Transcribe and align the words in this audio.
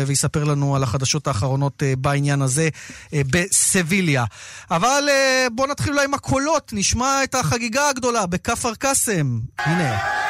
ויספר 0.00 0.44
לנו 0.44 0.76
על 0.76 0.82
החדשות 0.82 1.26
האחרונות 1.26 1.82
בעניין 1.98 2.42
הזה 2.42 2.68
בסביליה. 3.12 4.24
אבל 4.70 5.08
בואו 5.52 5.68
נתחיל 5.70 5.92
אולי 5.92 6.04
עם 6.04 6.14
הקולות, 6.14 6.72
נשמע 6.72 7.24
את 7.24 7.34
החגיגה 7.34 7.88
הגדולה 7.88 8.26
בכפר 8.26 8.74
קאסם. 8.74 9.38
הנה. 9.58 10.23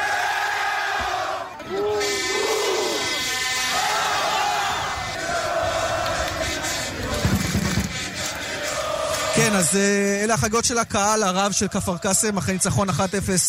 כן, 9.35 9.53
אז 9.53 9.75
אה, 9.75 10.23
אלה 10.23 10.33
החגות 10.33 10.65
של 10.65 10.77
הקהל 10.77 11.23
הרב 11.23 11.51
של 11.51 11.67
כפר 11.67 11.97
קאסם, 11.97 12.37
אחרי 12.37 12.53
ניצחון 12.53 12.89
1-0 12.89 12.93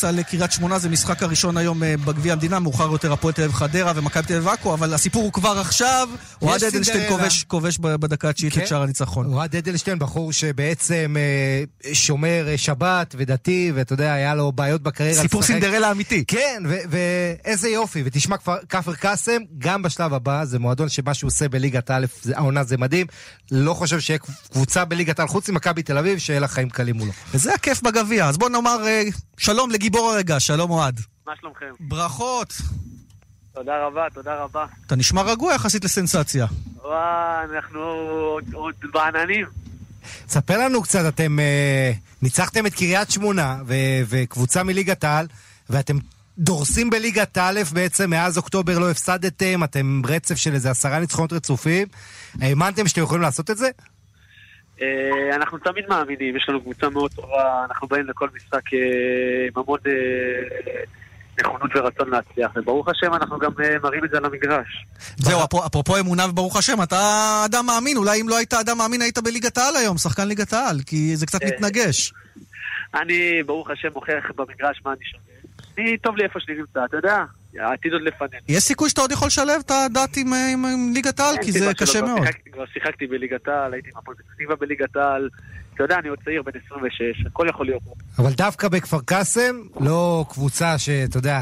על 0.07 0.23
קריית 0.23 0.53
שמונה, 0.53 0.79
זה 0.79 0.89
משחק 0.89 1.23
הראשון 1.23 1.57
היום 1.57 1.83
אה, 1.83 1.95
בגביע 2.05 2.33
המדינה, 2.33 2.59
מאוחר 2.59 2.93
יותר 2.93 3.13
הפועל 3.13 3.35
תל 3.35 3.43
אביב 3.43 3.55
חדרה 3.55 3.93
ומכבי 3.97 4.27
תל 4.27 4.35
אביב 4.35 4.49
עכו, 4.49 4.75
אבל 4.75 4.95
הסיפור 4.95 5.23
הוא 5.23 5.33
כבר 5.33 5.59
עכשיו, 5.59 6.09
אוהד 6.43 6.65
אדלשטיין 6.65 7.09
כובש, 7.09 7.45
כובש 7.45 7.79
בדקה 7.79 8.29
התשיעית 8.29 8.55
כן. 8.55 8.61
את 8.61 8.67
שער 8.67 8.83
הניצחון. 8.83 9.27
אוהד 9.27 9.57
אדלשטיין, 9.57 9.99
בחור 9.99 10.33
שבעצם 10.33 11.17
אה, 11.19 11.95
שומר 11.95 12.47
שבת 12.57 13.15
ודתי, 13.19 13.73
ואתה 13.75 13.93
יודע, 13.93 14.13
היה 14.13 14.35
לו 14.35 14.53
בעיות 14.53 14.83
בקריירה. 14.83 15.23
סיפור 15.23 15.43
סינדרלה 15.43 15.91
אמיתי. 15.91 16.25
כן, 16.29 16.63
ואיזה 16.91 17.69
יופי, 17.69 18.03
ותשמע, 18.05 18.37
כפר 18.69 18.95
קאסם, 18.95 19.43
גם 19.59 19.83
בשלב 19.83 20.15
הבא, 20.15 20.45
זה 20.45 20.59
מועדון 20.59 20.89
שמה 20.89 21.15
שהוא 21.15 21.29
עושה 21.29 21.49
בליגת 21.49 21.91
א', 21.91 22.07
העונה 22.35 22.65
זה 22.65 22.77
מדהים, 22.77 23.07
לא 23.51 23.75
חושב 23.75 24.01
שיהיה 24.01 24.19
קבוצה 24.53 24.85
בליגת 24.85 25.21
א', 25.21 25.27
חוץ 25.27 25.49
ממכבי 25.49 25.76
תל 25.83 25.99
אביב, 25.99 26.19
שיהיה 26.19 26.41
לה 26.41 26.49
חיים 26.49 26.71
קלים 26.71 26.97
מולו. 26.97 27.13
וזה 27.31 27.55
הכיף 27.55 27.83
בגביע. 27.83 28.29
אז 28.29 28.39
בוא 28.39 28.49
נאמר 28.49 28.87
אה, 28.87 29.03
שלום 29.39 29.71
לגיבור 29.71 30.13
הרגע, 30.13 30.41
שלום 30.41 30.71
אוהד. 30.71 31.01
מה 31.27 31.33
שלומכם? 31.41 31.67
ברכות. 31.81 32.55
תודה 33.55 33.87
רבה, 33.87 34.07
תודה 34.15 34.35
רבה. 34.43 34.67
אתה 34.87 34.97
נשמע 34.97 35.23
רגוע 35.23 35.55
יחסית 35.55 35.85
לסנסציה. 35.85 36.47
וואי, 36.83 37.57
אנחנו 37.57 37.81
עוד, 37.81 38.45
עוד 38.55 38.75
בעננים. 38.93 39.47
ספר 40.29 40.59
לנו 40.59 40.83
קצת, 40.83 41.09
אתם 41.09 41.39
אה, 41.41 41.93
ניצחתם 42.23 42.67
את 42.67 42.75
קריית 42.75 43.11
שמונה 43.11 43.57
ו- 43.67 44.03
וקבוצה 44.09 44.63
מליגת 44.63 45.05
העל, 45.05 45.27
ואתם 45.71 45.97
דורסים 46.39 46.91
בליגת 46.91 47.39
א' 47.39 47.61
בעצם, 47.73 48.11
מאז 48.11 48.37
אוקטובר 48.37 48.79
לא 48.79 48.91
הפסדתם, 48.91 49.65
אתם 49.65 50.03
רצף 50.07 50.35
של 50.35 50.55
איזה 50.55 50.71
עשרה 50.71 50.99
ניצחונות 51.01 51.33
רצופים. 51.33 51.89
האמנתם 52.41 52.89
שאתם 52.89 53.03
יכולים 53.03 53.23
לעשות 53.23 53.51
את 53.51 53.59
זה? 53.59 53.69
אה, 54.83 55.37
אנחנו 55.37 55.59
תמיד 55.59 55.85
מאמינים, 55.89 56.37
יש 56.37 56.49
לנו 56.49 56.61
קבוצה 56.61 56.89
מאוד 56.89 57.11
טובה, 57.11 57.65
אנחנו 57.71 57.89
באים 57.89 58.07
לכל 58.07 58.29
משחק 58.37 58.75
אה, 58.75 59.47
עם 59.47 59.63
המון 59.63 59.79
אה, 59.87 60.83
נכונות 61.41 61.71
ורצון 61.75 62.11
להצליח, 62.11 62.51
וברוך 62.57 62.89
השם 62.89 63.15
אנחנו 63.15 63.39
גם 63.39 63.51
מראים 63.83 64.05
את 64.05 64.11
זה 64.11 64.17
על 64.17 64.25
המגרש. 64.25 64.87
זהו, 65.17 65.41
אפרופו 65.67 65.99
אמונה 65.99 66.27
וברוך 66.31 66.57
השם, 66.57 66.83
אתה 66.83 66.97
אדם 67.45 67.67
מאמין, 67.67 67.97
אולי 67.97 68.21
אם 68.21 68.29
לא 68.29 68.37
היית 68.37 68.55
אדם 68.55 68.79
מאמין 68.79 69.03
היית 69.03 69.19
בליגת 69.19 69.59
העל 69.59 69.77
היום, 69.77 69.99
שחקן 69.99 70.29
ליגת 70.29 70.53
העל, 70.53 70.81
כי 70.87 71.17
זה 71.17 71.27
קצת 71.27 71.45
מתנגש. 71.45 72.13
אני, 72.95 73.43
ברוך 73.43 73.71
השם, 73.71 73.89
מוכיח 73.95 74.25
במגרש 74.37 74.81
מה 74.85 74.93
אני 74.93 75.05
שווה. 75.05 75.37
אני, 75.79 75.99
טוב 75.99 76.17
לי 76.17 76.25
איפה 76.25 76.41
שאני 76.41 76.59
נמצא, 76.59 76.85
אתה 76.85 76.97
יודע, 76.97 77.25
העתיד 77.61 77.93
עוד 77.93 78.03
לפנינו. 78.03 78.43
יש 78.49 78.63
סיכוי 78.63 78.91
שאתה 78.91 79.01
עוד 79.01 79.13
יכול 79.13 79.27
לשלב 79.27 79.63
את 79.67 79.71
הדת 79.71 80.17
עם, 80.17 80.33
עם, 80.33 80.65
עם 80.65 80.93
ליגת 80.95 81.21
העל? 81.21 81.35
כי 81.43 81.53
זה 81.53 81.75
קשה 81.75 82.03
מאוד. 82.03 82.27
כבר 82.53 82.67
שיחקתי 82.67 83.07
בליגת 83.07 83.49
העל, 83.49 83.73
הייתי 83.73 83.89
עם 83.93 83.99
הפועל 83.99 84.17
פתח 84.17 84.55
בליגת 84.61 84.97
העל. 84.97 85.29
אתה 85.75 85.85
יודע, 85.85 85.99
אני 85.99 86.09
עוד 86.09 86.19
צעיר, 86.25 86.43
בן 86.43 86.53
26, 86.67 87.27
הכל 87.27 87.47
יכול 87.49 87.67
להיות. 87.67 87.83
אבל 88.19 88.33
דווקא 88.33 88.69
בכפר 88.69 89.01
קאסם, 89.05 89.57
לא 89.81 90.25
קבוצה 90.29 90.79
שאתה 90.79 91.19
יודע, 91.19 91.41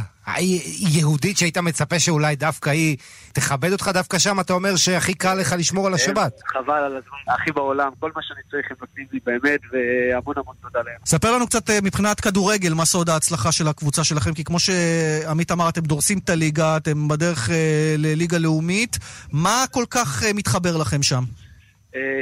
יהודית 0.93 1.39
שהיית 1.39 1.59
מצפה 1.59 1.99
שאולי 1.99 2.37
דווקא 2.37 2.71
היא 2.71 2.97
תכבד 3.33 3.73
אותך, 3.73 3.91
דווקא 3.95 4.19
שם 4.19 4.41
אתה 4.41 4.53
אומר 4.53 4.77
שהכי 4.77 5.15
קל 5.15 5.35
לך 5.35 5.55
לשמור 5.59 5.87
על 5.87 5.95
השבת. 5.95 6.41
חבל 6.47 6.75
על 6.75 6.97
הזמן, 6.97 7.35
הכי 7.35 7.53
בעולם, 7.53 7.91
כל 8.01 8.11
מה 8.17 8.23
שאני 8.23 8.41
צריך 8.51 8.71
הם 8.71 8.77
נותנים 8.81 9.07
לי 9.13 9.19
באמת, 9.25 9.61
והמון 9.73 10.35
המון 10.39 10.55
תודה 10.63 10.81
להם. 10.87 10.97
ספר 11.07 11.33
לנו 11.37 11.47
קצת 11.47 11.71
אה, 11.71 11.79
מבחינת 11.83 12.21
כדורגל, 12.21 12.75
מה 12.75 12.85
סוד 12.85 13.09
ההצלחה 13.09 13.53
של 13.53 13.69
הקבוצה 13.69 14.05
שלכם, 14.05 14.35
כי 14.35 14.45
כמו 14.45 14.59
שעמית 14.59 15.53
אמר, 15.53 15.69
אתם 15.69 15.81
דורסים 15.81 16.19
את 16.19 16.31
הליגה, 16.31 16.77
אתם 16.77 17.09
בדרך 17.09 17.51
אה, 17.51 17.95
לליגה 17.99 18.39
לאומית, 18.39 18.99
מה 19.33 19.65
כל 19.71 19.85
כך 19.91 20.23
אה, 20.25 20.33
מתחבר 20.33 20.77
לכם 20.77 21.03
שם? 21.03 21.23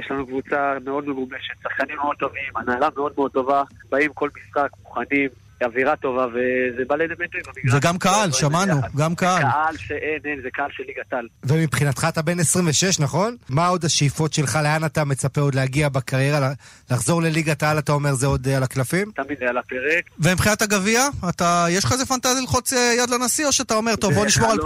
יש 0.00 0.10
לנו 0.10 0.26
קבוצה 0.26 0.74
מאוד 0.84 1.08
מגובשת, 1.08 1.54
שחקנים 1.62 1.96
מאוד 1.96 2.16
טובים, 2.16 2.56
הנהלה 2.56 2.88
מאוד 2.96 3.12
מאוד 3.16 3.30
טובה, 3.30 3.62
באים 3.90 4.10
כל 4.14 4.28
משחק 4.36 4.68
מוכנים, 4.82 5.28
אווירה 5.64 5.96
טובה, 5.96 6.26
וזה 6.26 6.82
בא 6.88 6.96
לידי 6.96 7.14
ביטוי 7.14 7.40
במגרש. 7.46 7.74
וגם 7.74 7.98
קהל, 7.98 8.32
שמענו, 8.32 8.74
גם 8.96 9.14
קהל. 9.14 9.42
קהל 9.42 9.76
שאין, 9.76 10.18
אין, 10.24 10.40
זה 10.42 10.48
קהל 10.52 10.68
של 10.72 10.82
ליגת 10.86 11.12
העל. 11.12 11.28
ומבחינתך 11.44 12.06
אתה 12.08 12.22
בן 12.22 12.40
26, 12.40 13.00
נכון? 13.00 13.36
מה 13.48 13.66
עוד 13.66 13.84
השאיפות 13.84 14.32
שלך? 14.32 14.58
לאן 14.62 14.84
אתה 14.84 15.04
מצפה 15.04 15.40
עוד 15.40 15.54
להגיע 15.54 15.88
בקריירה? 15.88 16.52
לחזור 16.90 17.22
לליגת 17.22 17.62
העל, 17.62 17.78
אתה 17.78 17.92
אומר, 17.92 18.12
זה 18.12 18.26
עוד 18.26 18.48
אה, 18.48 18.56
על 18.56 18.62
הקלפים? 18.62 19.10
תמיד 19.14 19.38
זה 19.38 19.48
על 19.48 19.58
הפרק. 19.58 20.04
ומבחינת 20.18 20.62
הגביע, 20.62 21.08
אתה, 21.28 21.66
יש 21.70 21.84
לך 21.84 21.92
איזה 21.92 22.06
פנטזיה 22.06 22.40
ללחוץ 22.40 22.72
אה, 22.72 22.94
יד 22.98 23.10
לנשיא, 23.10 23.46
או 23.46 23.52
שאתה 23.52 23.74
אומר, 23.74 23.96
טוב, 23.96 24.12
נשמור 24.26 24.50
על, 24.50 24.58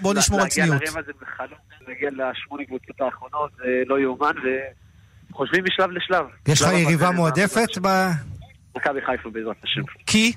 בוא 0.00 0.14
נשמור 0.14 0.40
על 0.40 0.48
צניעות? 0.48 0.80
להגיע 0.80 0.90
לרבע 0.90 1.02
זה 1.06 1.12
בחלום, 1.20 1.58
להגיע 1.88 2.10
לשמונה 2.10 2.64
קבוצות 2.64 3.00
האחרונות, 3.00 3.50
זה 3.56 3.82
לא 3.86 4.00
יאומן, 4.00 4.32
וחושבים 5.30 5.64
משלב 5.64 5.90
לשלב. 5.90 6.24
יש 6.48 6.62
לך 6.62 6.68
יריבה 6.72 7.10
מועדפת 7.10 7.78
ב... 7.82 7.88
מכבי 8.76 9.00
חיפה 9.06 9.30
בעזרת 9.30 9.56
השם. 9.64 9.82
כי? 10.06 10.32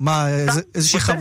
מה, 0.00 0.26
איזושהי 0.74 1.00
כן. 1.00 1.20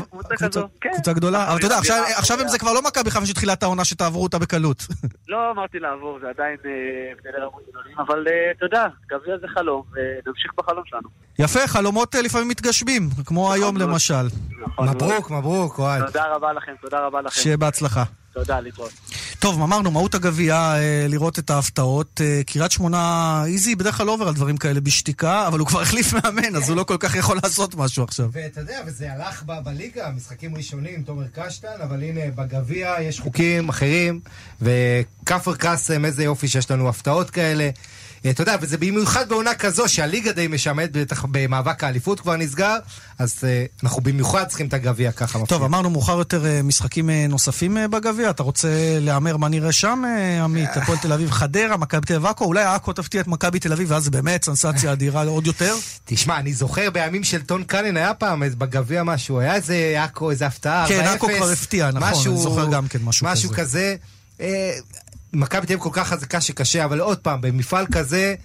קבוצה 0.93 1.13
גדולה? 1.13 1.47
אבל 1.49 1.57
אתה 1.57 1.65
יודע, 1.65 1.77
עכשיו 2.15 2.41
אם 2.41 2.47
זה 2.47 2.59
כבר 2.59 2.73
לא 2.73 2.81
מכבי 2.81 3.11
חיפה 3.11 3.25
שתחילת 3.25 3.63
העונה 3.63 3.85
שתעברו 3.85 4.23
אותה 4.23 4.39
בקלות. 4.39 4.83
לא 5.29 5.51
אמרתי 5.51 5.79
לעבור, 5.79 6.19
זה 6.21 6.29
עדיין 6.29 6.57
אה, 6.65 6.71
הבדלי 7.11 7.45
רמות 7.45 7.61
גדולים, 7.69 7.99
אבל 7.99 8.27
אה, 8.27 8.51
אתה 8.57 8.65
יודע, 8.65 8.85
גביע 9.11 9.37
זה 9.41 9.47
חלום, 9.47 9.83
ונמשיך 9.91 10.51
בחלום 10.57 10.83
שלנו. 10.85 11.09
יפה, 11.39 11.67
חלומות 11.67 12.15
אה, 12.15 12.21
לפעמים 12.21 12.47
מתגשמים, 12.47 13.09
כמו 13.25 13.43
נכון 13.43 13.55
היום 13.55 13.77
למשל. 13.77 14.25
נכון 14.61 14.89
מברוק, 14.89 15.31
מברוק, 15.31 15.79
אוהד. 15.79 16.05
תודה 16.05 16.35
רבה 16.35 16.53
לכם, 16.53 16.73
תודה 16.81 16.99
רבה 16.99 17.21
לכם. 17.21 17.41
שיהיה 17.41 17.57
בהצלחה. 17.57 18.03
תודה, 18.33 18.59
להתראות. 18.59 18.91
טוב, 19.39 19.61
אמרנו, 19.61 19.91
מהות 19.91 20.15
הגביע, 20.15 20.55
אה, 20.55 21.05
לראות 21.09 21.39
את 21.39 21.49
ההפתעות. 21.49 22.21
אה, 22.23 22.41
קריית 22.45 22.71
שמונה, 22.71 23.43
איזי 23.47 23.75
בדרך 23.75 23.97
כלל 23.97 24.05
לא 24.05 24.13
עובר 24.13 24.27
על 24.27 24.33
דברים 24.33 24.57
כאלה 24.57 24.81
בשתיקה, 24.81 25.47
אבל 25.47 25.59
הוא 25.59 25.67
כבר 25.67 25.81
החליף 25.81 26.13
מאמן, 26.13 26.55
אז 26.55 26.69
הוא 26.69 26.77
לא 26.77 26.83
כל 26.83 26.97
כך 26.99 27.15
יכול 27.15 27.39
לעשות 27.43 27.75
משהו 27.75 28.03
עכשיו. 28.03 28.29
ואתה 28.31 28.59
יודע, 28.61 28.79
וזה 28.87 29.13
הלך 29.13 29.43
בליגה, 29.43 30.09
משחקים 30.15 30.55
ראשונים, 30.55 31.03
תומר 31.03 31.25
קשטן, 31.33 31.81
אבל 31.83 32.03
הנה, 32.03 32.21
בגביע 32.35 32.95
יש 33.01 33.19
חוקים 33.19 33.69
אחרים, 33.69 34.19
וכפר 34.61 35.55
קאסם, 35.55 36.05
איזה 36.05 36.23
יופי 36.23 36.47
שיש 36.47 36.71
לנו 36.71 36.89
הפתעות 36.89 37.29
כאלה. 37.29 37.69
אתה 38.29 38.41
יודע, 38.41 38.55
וזה 38.61 38.77
במיוחד 38.77 39.29
בעונה 39.29 39.53
כזו 39.53 39.87
שהליגה 39.87 40.31
די 40.31 40.47
משעמדת, 40.47 40.91
בטח 40.91 41.25
במאבק 41.31 41.83
האליפות 41.83 42.19
כבר 42.19 42.35
נסגר, 42.35 42.75
אז 43.19 43.37
uh, 43.39 43.83
אנחנו 43.83 44.01
במיוחד 44.01 44.43
צריכים 44.47 44.67
את 44.67 44.73
הגביע 44.73 45.11
ככה. 45.11 45.33
טוב, 45.33 45.43
מפחיד. 45.43 45.61
אמרנו 45.61 45.89
מאוחר 45.89 46.17
יותר 46.17 46.43
uh, 46.43 46.63
משחקים 46.63 47.09
נוספים 47.09 47.77
בגביע, 47.91 48.29
אתה 48.29 48.43
רוצה 48.43 48.67
להמר 48.99 49.37
מה 49.37 49.49
נראה 49.49 49.71
שם, 49.71 50.03
עמית? 50.43 50.77
הפועל 50.77 50.97
תל 50.97 51.13
אביב 51.13 51.31
חדרה, 51.31 51.77
מכבי 51.77 52.05
תל 52.05 52.13
אביב 52.15 52.25
עכו, 52.25 52.45
אולי 52.45 52.63
עכו 52.63 52.93
תפתיע 52.93 53.21
את 53.21 53.27
מכבי 53.27 53.59
תל 53.59 53.73
אביב, 53.73 53.91
ואז 53.91 54.09
באמת 54.09 54.45
סנסציה 54.45 54.91
אדירה 54.93 55.23
עוד 55.23 55.47
יותר? 55.47 55.75
תשמע, 56.05 56.39
אני 56.39 56.53
זוכר 56.53 56.89
בימים 56.89 57.23
של 57.23 57.41
טון 57.41 57.63
קאלן 57.63 57.97
היה 57.97 58.13
פעם 58.13 58.43
בגביע 58.57 59.03
משהו, 59.03 59.39
היה 59.39 59.55
איזה 59.55 59.95
עכו, 60.03 60.31
איזה 60.31 60.45
הפתעה, 60.45 60.85
כן, 60.87 60.99
עכו 60.99 61.27
כבר 61.37 61.49
הפתיע, 61.49 61.91
נכון, 61.91 62.33
אני 62.33 62.41
זוכר 62.41 62.71
גם 62.71 62.87
כן 62.87 62.99
משהו 63.03 63.25
כזה. 63.25 63.33
משהו 63.33 63.49
כזה. 63.49 63.95
מכבי 65.33 65.67
תל 65.67 65.73
אביב 65.73 65.79
כל 65.79 65.89
כך 65.93 66.07
חזקה 66.07 66.41
שקשה, 66.41 66.85
אבל 66.85 66.99
עוד 66.99 67.17
פעם, 67.17 67.41
במפעל 67.41 67.85
כזה... 67.91 68.35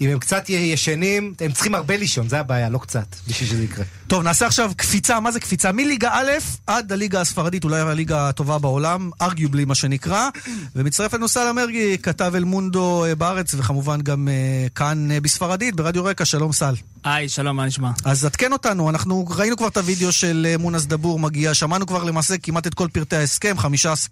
אם 0.00 0.10
הם 0.10 0.18
קצת 0.18 0.48
ישנים, 0.48 1.34
הם 1.40 1.52
צריכים 1.52 1.74
הרבה 1.74 1.96
לישון, 1.96 2.28
זה 2.28 2.40
הבעיה, 2.40 2.68
לא 2.68 2.78
קצת, 2.78 3.16
בשביל 3.28 3.48
שזה 3.48 3.64
יקרה. 3.64 3.84
טוב, 4.06 4.22
נעשה 4.22 4.46
עכשיו 4.46 4.72
קפיצה, 4.76 5.20
מה 5.20 5.32
זה 5.32 5.40
קפיצה? 5.40 5.72
מליגה 5.72 6.10
א' 6.12 6.30
עד 6.66 6.92
הליגה 6.92 7.20
הספרדית, 7.20 7.64
אולי 7.64 7.80
הליגה 7.80 8.28
הטובה 8.28 8.58
בעולם, 8.58 9.10
ארגיובלי 9.20 9.64
מה 9.64 9.74
שנקרא, 9.74 10.28
ומצטרף 10.76 11.14
לנו 11.14 11.28
סלאם 11.28 11.56
מרגי, 11.56 11.98
כתב 12.02 12.32
אל 12.34 12.44
מונדו 12.44 13.04
אה, 13.04 13.14
בארץ, 13.14 13.54
וכמובן 13.54 14.00
גם 14.00 14.28
uh, 14.28 14.70
כאן 14.74 15.08
uh, 15.10 15.20
בספרדית, 15.20 15.76
ברדיו 15.76 16.04
רקע, 16.04 16.24
שלום 16.24 16.52
סל. 16.52 16.74
היי, 17.04 17.28
שלום, 17.28 17.56
מה 17.56 17.66
נשמע? 17.66 17.90
אז 18.04 18.24
עדכן 18.24 18.52
אותנו, 18.52 18.90
אנחנו 18.90 19.24
ראינו 19.28 19.56
כבר 19.56 19.68
את 19.68 19.76
הוידאו 19.76 20.12
של 20.12 20.46
uh, 20.54 20.60
מונס 20.60 20.86
דבור 20.86 21.18
מגיע, 21.18 21.54
שמענו 21.54 21.86
כבר 21.86 22.04
למעשה 22.04 22.38
כמעט 22.38 22.66
את 22.66 22.74
כל 22.74 22.88
פרטי 22.92 23.16
ההסכם, 23.16 23.54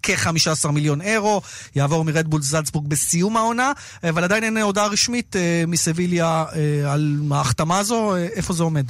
כ-15 0.03 0.71
מיליון 0.71 1.01
אירו, 1.01 1.41
יעבור 1.75 2.05
מרדבול 2.05 2.41
זלצבורג 2.41 2.87
בסיום 2.87 3.37
העונה, 3.37 3.71
אבל 4.09 4.23
עדיין 4.23 4.43
אין 4.43 4.57
הודעה 4.57 4.87
רשמית 4.87 5.35
uh, 5.35 5.67
מסביליה 5.77 6.45
uh, 6.49 6.55
על 6.87 7.21
ההחתמה 7.31 7.79
הזו, 7.79 8.15
uh, 8.15 8.17
איפה 8.35 8.53
זה 8.53 8.63
עומד? 8.63 8.85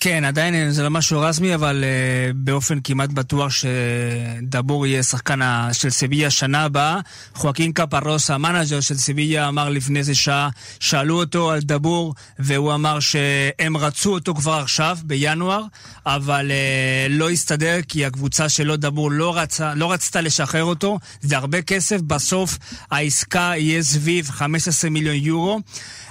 כן, 0.00 0.24
עדיין 0.24 0.70
זה 0.70 0.82
לא 0.82 0.90
משהו 0.90 1.20
רסמי, 1.20 1.54
אבל 1.54 1.84
uh, 1.84 2.36
באופן 2.36 2.78
כמעט 2.84 3.10
בטוח 3.10 3.52
שדבור 3.52 4.86
יהיה 4.86 5.02
שחקן 5.02 5.40
של 5.72 5.90
סביה 5.90 6.30
שנה 6.30 6.64
הבאה. 6.64 7.00
חואקין 7.34 7.72
קפרוס, 7.72 8.30
המנאג'ר 8.30 8.80
של 8.80 8.94
סביה, 8.94 9.48
אמר 9.48 9.68
לפני 9.68 9.98
איזה 9.98 10.14
שעה, 10.14 10.48
שאלו 10.80 11.18
אותו 11.18 11.50
על 11.50 11.60
דבור, 11.60 12.14
והוא 12.38 12.74
אמר 12.74 13.00
שהם 13.00 13.76
רצו 13.76 14.12
אותו 14.12 14.34
כבר 14.34 14.52
עכשיו, 14.52 14.98
בינואר, 15.04 15.62
אבל 16.06 16.50
uh, 16.50 17.12
לא 17.12 17.30
הסתדר 17.30 17.78
כי 17.88 18.04
הקבוצה 18.04 18.48
שלו, 18.48 18.76
דבור, 18.76 19.10
לא, 19.10 19.36
רצה, 19.36 19.74
לא 19.74 19.92
רצתה 19.92 20.20
לשחרר 20.20 20.64
אותו. 20.64 20.98
זה 21.20 21.36
הרבה 21.36 21.62
כסף, 21.62 22.00
בסוף 22.00 22.58
העסקה 22.90 23.52
יהיה 23.56 23.82
סביב 23.82 24.30
15 24.30 24.90
מיליון 24.90 25.16
יורו. 25.16 25.60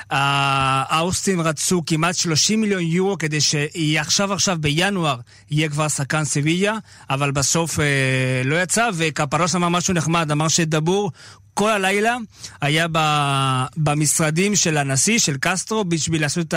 האוסטים 0.10 1.42
רצו 1.42 1.84
כמעט 1.86 2.16
30 2.16 2.62
מיליון 2.62 2.82
יורו 2.82 3.18
כדי 3.18 3.42
שעכשיו 3.42 4.34
עכשיו 4.34 4.58
בינואר 4.60 5.18
יהיה 5.52 5.70
כבר 5.70 5.88
שחקן 5.88 6.24
סביליה, 6.24 6.74
אבל 7.10 7.32
בסוף 7.32 7.80
אה, 7.80 7.86
לא 8.46 8.62
יצא, 8.62 8.90
וקפרוס 8.94 9.56
אמר 9.56 9.70
משהו 9.70 9.94
נחמד, 9.94 10.32
אמר 10.32 10.48
שדבור 10.48 11.12
כל 11.56 11.72
הלילה 11.72 12.18
היה 12.62 12.88
ב, 12.92 13.00
במשרדים 13.78 14.56
של 14.56 14.78
הנשיא, 14.78 15.20
של 15.20 15.38
קסטרו, 15.40 15.84
בשביל 15.84 16.22
לעשות 16.22 16.54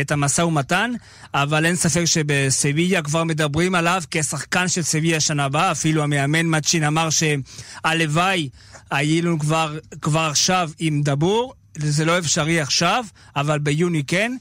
את 0.00 0.10
המשא 0.10 0.42
ומתן, 0.42 0.92
אבל 1.34 1.66
אין 1.66 1.76
ספק 1.76 2.04
שבסביליה 2.04 3.02
כבר 3.02 3.24
מדברים 3.24 3.74
עליו 3.74 4.02
כשחקן 4.10 4.68
של 4.68 4.82
סביליה 4.82 5.20
שנה 5.20 5.44
הבאה, 5.44 5.70
אפילו 5.70 6.02
המאמן 6.02 6.56
מצ'ין 6.56 6.84
אמר 6.84 7.08
שהלוואי 7.10 8.48
היינו 8.90 9.38
כבר, 9.38 9.78
כבר 10.02 10.20
עכשיו 10.30 10.70
עם 10.78 11.02
דבור, 11.02 11.54
זה 11.74 12.04
לא 12.04 12.18
אפשרי 12.18 12.60
עכשיו, 12.60 13.04
אבל 13.36 13.58
ביוני 13.58 14.04
כן. 14.04 14.36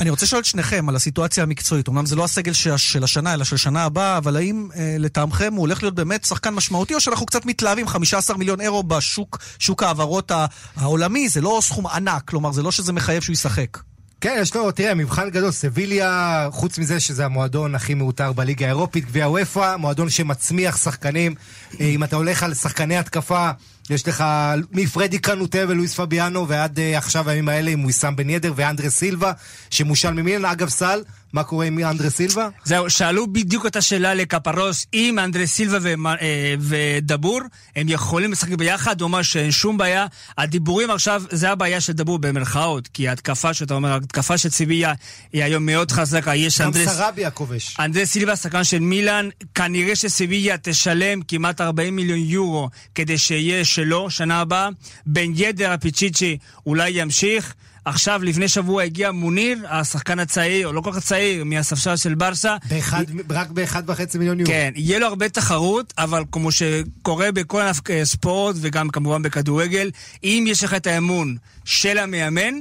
אני 0.00 0.10
רוצה 0.10 0.26
לשאול 0.26 0.40
את 0.40 0.44
שניכם 0.44 0.88
על 0.88 0.96
הסיטואציה 0.96 1.42
המקצועית. 1.42 1.88
אמנם 1.88 2.06
זה 2.06 2.16
לא 2.16 2.24
הסגל 2.24 2.52
ש... 2.52 2.68
של 2.68 3.04
השנה, 3.04 3.34
אלא 3.34 3.44
של 3.44 3.56
שנה 3.56 3.84
הבאה, 3.84 4.16
אבל 4.16 4.36
האם 4.36 4.68
אה, 4.76 4.96
לטעמכם 4.98 5.52
הוא 5.52 5.60
הולך 5.60 5.82
להיות 5.82 5.94
באמת 5.94 6.24
שחקן 6.24 6.54
משמעותי, 6.54 6.94
או 6.94 7.00
שאנחנו 7.00 7.26
קצת 7.26 7.46
מתלהבים 7.46 7.88
15 7.88 8.36
מיליון 8.36 8.60
אירו 8.60 8.82
בשוק 8.82 9.38
שוק 9.58 9.82
ההעברות 9.82 10.32
העולמי? 10.76 11.28
זה 11.28 11.40
לא 11.40 11.58
סכום 11.62 11.86
ענק, 11.86 12.22
כלומר, 12.24 12.52
זה 12.52 12.62
לא 12.62 12.72
שזה 12.72 12.92
מחייב 12.92 13.22
שהוא 13.22 13.32
ישחק. 13.34 13.78
כן, 14.20 14.38
יש 14.40 14.56
לו, 14.56 14.70
תראה, 14.70 14.94
מבחן 14.94 15.30
גדול, 15.30 15.50
סביליה, 15.50 16.48
חוץ 16.52 16.78
מזה 16.78 17.00
שזה 17.00 17.24
המועדון 17.24 17.74
הכי 17.74 17.94
מעוטר 17.94 18.32
בליגה 18.32 18.66
האירופית, 18.66 19.04
גביע 19.04 19.28
וופא, 19.28 19.76
מועדון 19.76 20.10
שמצמיח 20.10 20.76
שחקנים. 20.76 21.34
אה, 21.80 21.86
אם 21.86 22.04
אתה 22.04 22.16
הולך 22.16 22.42
על 22.42 22.54
שחקני 22.54 22.96
התקפה, 22.96 23.50
יש 23.90 24.08
לך 24.08 24.24
מפרדי 24.72 25.18
קנוטה 25.18 25.58
ולואיס 25.68 25.94
פביאנו, 26.00 26.48
ועד 26.48 26.78
uh, 26.78 26.96
עכשיו 26.96 27.30
הימים 27.30 27.48
האלה 27.48 27.70
עם 27.70 27.84
וויסאם 27.84 28.16
בן 28.16 28.30
ידר 28.30 28.52
ואנדרה 28.56 28.90
סילבה, 28.90 29.32
שמושל 29.70 30.10
ממילן. 30.10 30.44
אגב, 30.44 30.68
סל, 30.68 31.02
מה 31.32 31.44
קורה 31.44 31.66
עם 31.66 31.78
אנדרה 31.78 32.10
סילבה? 32.10 32.48
זהו, 32.64 32.90
שאלו 32.90 33.32
בדיוק 33.32 33.66
את 33.66 33.76
השאלה 33.76 34.14
לקפרוס, 34.14 34.86
אם 34.94 35.18
אנדרה 35.18 35.46
סילבה. 35.46 35.78
אה, 36.20 36.54
ודבור, 36.60 37.40
הם 37.76 37.88
יכולים 37.88 38.32
לשחק 38.32 38.52
ביחד, 38.52 39.00
הוא 39.00 39.08
אמר 39.08 39.22
שאין 39.22 39.50
שום 39.50 39.78
בעיה. 39.78 40.06
הדיבורים 40.38 40.90
עכשיו, 40.90 41.22
זה 41.30 41.50
הבעיה 41.50 41.80
של 41.80 41.92
דבור 41.92 42.18
במרכאות, 42.18 42.88
כי 42.88 43.08
ההתקפה 43.08 43.54
שאתה 43.54 43.74
אומר, 43.74 43.92
ההתקפה 43.92 44.38
של 44.38 44.48
ציביה 44.48 44.92
היא 45.32 45.44
היום 45.44 45.66
מאוד 45.66 45.90
חזקה. 45.90 46.34
יש 46.34 46.60
גם 46.60 46.66
אנדרס... 46.66 46.88
סרביה 46.88 47.30
כובש. 47.30 47.76
אנדרה 47.80 48.06
סילבה, 48.06 48.36
שחקן 48.36 48.64
של 48.64 48.78
מילאן, 48.78 49.28
כנראה 49.54 49.96
שסיביה 49.96 50.56
תשלם 50.62 51.22
כמעט 51.22 51.60
40 51.60 51.96
מיליון 51.96 52.18
יורו 52.18 52.68
כדי 52.94 53.18
שיהיה 53.18 53.64
שלו 53.64 54.10
שנה 54.10 54.40
הבאה. 54.40 54.68
בן 55.06 55.30
ידר 55.34 55.72
הפיצ'יצ'י 55.72 56.38
אולי 56.66 56.90
ימשיך. 56.90 57.54
עכשיו, 57.88 58.20
לפני 58.24 58.48
שבוע 58.48 58.82
הגיע 58.82 59.10
מוניר, 59.10 59.58
השחקן 59.68 60.18
הצעיר, 60.18 60.68
או 60.68 60.72
לא 60.72 60.80
כל 60.80 60.92
כך 60.92 60.98
צעיר, 60.98 61.44
מהספסל 61.44 61.96
של 61.96 62.14
ברסה. 62.14 62.56
באחד, 62.68 63.04
י... 63.10 63.22
רק 63.30 63.50
ב-1.5 63.50 64.18
מיליון 64.18 64.40
יורו. 64.40 64.52
כן, 64.52 64.72
יהיה 64.76 64.98
לו 64.98 65.06
הרבה 65.06 65.28
תחרות, 65.28 65.94
אבל 65.98 66.24
כמו 66.32 66.52
שקורה 66.52 67.32
בכל 67.32 67.62
הספורט, 68.02 68.56
וגם 68.60 68.88
כמובן 68.88 69.22
בכדורגל, 69.22 69.90
אם 70.24 70.44
יש 70.48 70.64
לך 70.64 70.74
את 70.74 70.86
האמון 70.86 71.36
של 71.64 71.98
המאמן, 71.98 72.54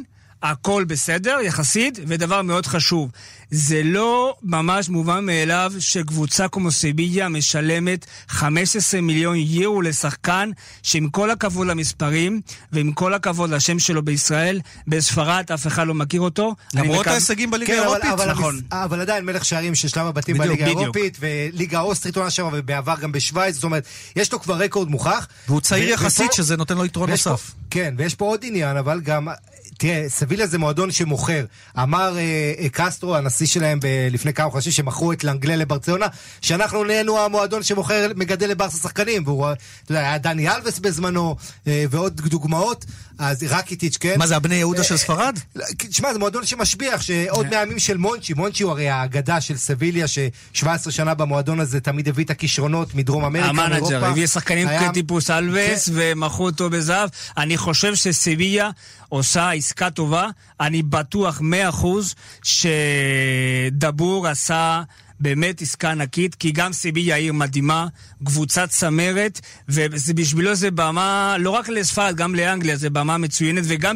הכל 0.43 0.83
בסדר, 0.83 1.37
יחסית, 1.43 1.99
ודבר 2.07 2.41
מאוד 2.41 2.65
חשוב, 2.65 3.11
זה 3.51 3.81
לא 3.83 4.35
ממש 4.43 4.89
מובן 4.89 5.25
מאליו 5.25 5.73
שקבוצה 5.79 6.47
כמו 6.47 6.71
סיביליה 6.71 7.29
משלמת 7.29 8.05
15 8.27 9.01
מיליון 9.01 9.35
יורו 9.37 9.81
לשחקן 9.81 10.49
שעם 10.83 11.09
כל 11.09 11.31
הכבוד 11.31 11.67
למספרים 11.67 12.41
ועם 12.71 12.91
כל 12.91 13.13
הכבוד 13.13 13.49
לשם 13.49 13.79
שלו 13.79 14.01
בישראל, 14.01 14.59
בספרד 14.87 15.51
אף 15.53 15.67
אחד 15.67 15.87
לא 15.87 15.93
מכיר 15.93 16.21
אותו. 16.21 16.55
למרות 16.73 17.07
ההישגים 17.07 17.51
בליגה 17.51 17.73
כן, 17.73 17.79
האירופית. 17.79 18.05
אבל, 18.11 18.31
נכון. 18.31 18.61
אבל 18.71 19.01
עדיין 19.01 19.25
מלך 19.25 19.45
שערים 19.45 19.75
של 19.75 19.87
שלב 19.87 20.07
הבתים 20.07 20.37
בליגה 20.37 20.65
האירופית, 20.65 21.17
וליגה 21.19 21.77
האוסטרית 21.77 22.17
עונה 22.17 22.29
שם, 22.29 22.49
ובעבר 22.53 22.95
גם 23.01 23.11
בשוויץ, 23.11 23.55
זאת 23.55 23.63
אומרת, 23.63 23.85
יש 24.15 24.33
לו 24.33 24.41
כבר 24.41 24.55
רקורד 24.55 24.89
מוכח. 24.89 25.27
והוא 25.47 25.61
צעיר 25.61 25.89
יחסית, 25.89 26.33
שזה 26.33 26.57
נותן 26.57 26.77
לו 26.77 26.85
יתרון 26.85 27.09
נוסף. 27.09 27.51
כן, 27.69 27.93
ויש 27.97 28.15
פה 28.15 28.25
עוד 28.25 28.39
עניין, 28.43 28.77
אבל 28.77 28.99
גם 28.99 29.27
תראה, 29.77 30.05
סביליה 30.07 30.47
זה 30.47 30.57
מועדון 30.57 30.91
שמוכר. 30.91 31.45
אמר 31.79 32.17
אה, 32.17 32.53
אה, 32.59 32.69
קסטרו, 32.71 33.15
הנשיא 33.15 33.47
שלהם 33.47 33.79
ב- 33.79 34.07
לפני 34.11 34.33
כמה 34.33 34.49
חודשים, 34.49 34.71
שמכרו 34.71 35.11
את 35.11 35.23
לנגלה 35.23 35.55
לברצלונה, 35.55 36.05
שאנחנו 36.41 36.83
נהיינו 36.83 37.19
המועדון 37.19 37.63
שמוכר, 37.63 38.07
מגדל 38.15 38.49
לברסה 38.49 38.77
שחקנים. 38.77 39.23
והוא, 39.25 39.47
אתה 39.51 39.91
יודע, 39.91 40.01
היה 40.01 40.17
דני 40.17 40.49
אלווס 40.49 40.79
בזמנו, 40.79 41.35
אה, 41.67 41.85
ועוד 41.89 42.21
דוגמאות. 42.21 42.85
אז 43.19 43.43
רקיטיץ', 43.49 43.97
כן. 43.97 44.15
מה 44.17 44.27
זה, 44.27 44.35
הבני 44.35 44.55
יהודה 44.55 44.83
של 44.83 44.97
ספרד? 44.97 45.39
תשמע, 45.77 46.13
זה 46.13 46.19
מועדון 46.19 46.45
שמשביח, 46.45 47.01
שעוד. 47.01 47.47
מהימים 47.47 47.79
של 47.79 47.97
מונצ'י, 47.97 48.33
מונצ'י 48.33 48.63
הוא 48.63 48.71
הרי 48.71 48.89
האגדה 48.89 49.41
של 49.41 49.57
סביליה, 49.57 50.07
ש-17 50.07 50.91
שנה 50.91 51.13
במועדון 51.13 51.59
הזה 51.59 51.79
תמיד 51.79 52.07
הביא 52.09 52.25
את 52.25 52.29
הכישרונות 52.29 52.95
מדרום 52.95 53.25
אמריקה, 53.25 53.51
מאירופה. 53.51 53.75
המנג'ר, 53.75 54.05
הביא 54.05 54.27
שחקנים 54.27 54.67
כטיפוס 54.79 55.29
אלווס, 55.29 55.89
כן. 55.89 55.95
ומכרו 55.95 56.45
אותו 56.45 56.69
בזהב. 56.69 57.09
אני 57.37 57.57
חושב 57.57 57.95
שסביליה 57.95 58.69
עושה 59.09 59.51
עסקה 59.51 59.89
טובה. 59.89 60.29
אני 60.59 60.83
בטוח 60.83 61.39
מאה 61.41 61.69
אחוז 61.69 62.15
שדבור 62.43 64.27
עשה... 64.27 64.81
באמת 65.19 65.61
עסקה 65.61 65.91
ענקית, 65.91 66.35
כי 66.35 66.51
גם 66.51 66.73
סיביה 66.73 67.15
עיר 67.15 67.33
מדהימה, 67.33 67.87
קבוצת 68.25 68.69
צמרת, 68.69 69.41
ובשבילו 69.69 70.55
זה 70.55 70.71
במה, 70.71 71.35
לא 71.39 71.49
רק 71.49 71.69
לספרד, 71.69 72.15
גם 72.15 72.35
לאנגליה, 72.35 72.75
זה 72.75 72.89
במה 72.89 73.17
מצוינת, 73.17 73.63
וגם 73.67 73.95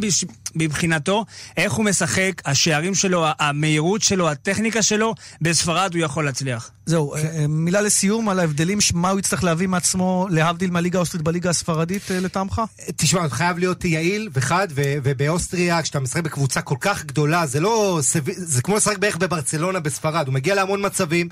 מבחינתו, 0.56 1.25
איך 1.57 1.74
הוא 1.74 1.86
משחק, 1.86 2.42
השערים 2.45 2.95
שלו, 2.95 3.25
המהירות 3.39 4.01
שלו, 4.01 4.30
הטכניקה 4.30 4.81
שלו, 4.81 5.15
בספרד 5.42 5.95
הוא 5.95 6.03
יכול 6.03 6.25
להצליח. 6.25 6.71
זהו, 6.86 7.13
אה, 7.13 7.19
אה, 7.19 7.48
מילה 7.48 7.81
לסיום 7.81 8.30
על 8.30 8.39
ההבדלים, 8.39 8.77
מה 8.94 9.09
הוא 9.09 9.19
יצטרך 9.19 9.44
להביא 9.44 9.68
מעצמו, 9.68 10.27
להבדיל 10.30 10.71
מהליגה 10.71 11.00
האוסטרית 11.00 11.24
בליגה 11.24 11.50
הספרדית, 11.50 12.12
אה, 12.12 12.19
לטעמך? 12.19 12.62
תשמע, 12.95 13.25
אתה 13.25 13.36
חייב 13.36 13.57
להיות 13.57 13.86
יעיל 13.86 14.30
וחד, 14.33 14.68
ובאוסטריה, 14.75 15.81
כשאתה 15.81 16.00
משחק 16.00 16.24
בקבוצה 16.24 16.62
כל 16.62 16.75
כך 16.80 17.06
גדולה, 17.06 17.45
זה 17.45 17.59
לא, 17.59 18.00
זה 18.25 18.62
כמו 18.62 18.75
לשחק 18.75 18.98
בערך 18.98 19.18
בברצלונה 19.18 19.80
בספרד, 19.80 20.27
הוא 20.27 20.33
מגיע 20.33 20.56
להמון 20.56 20.86
מצבים, 20.86 21.30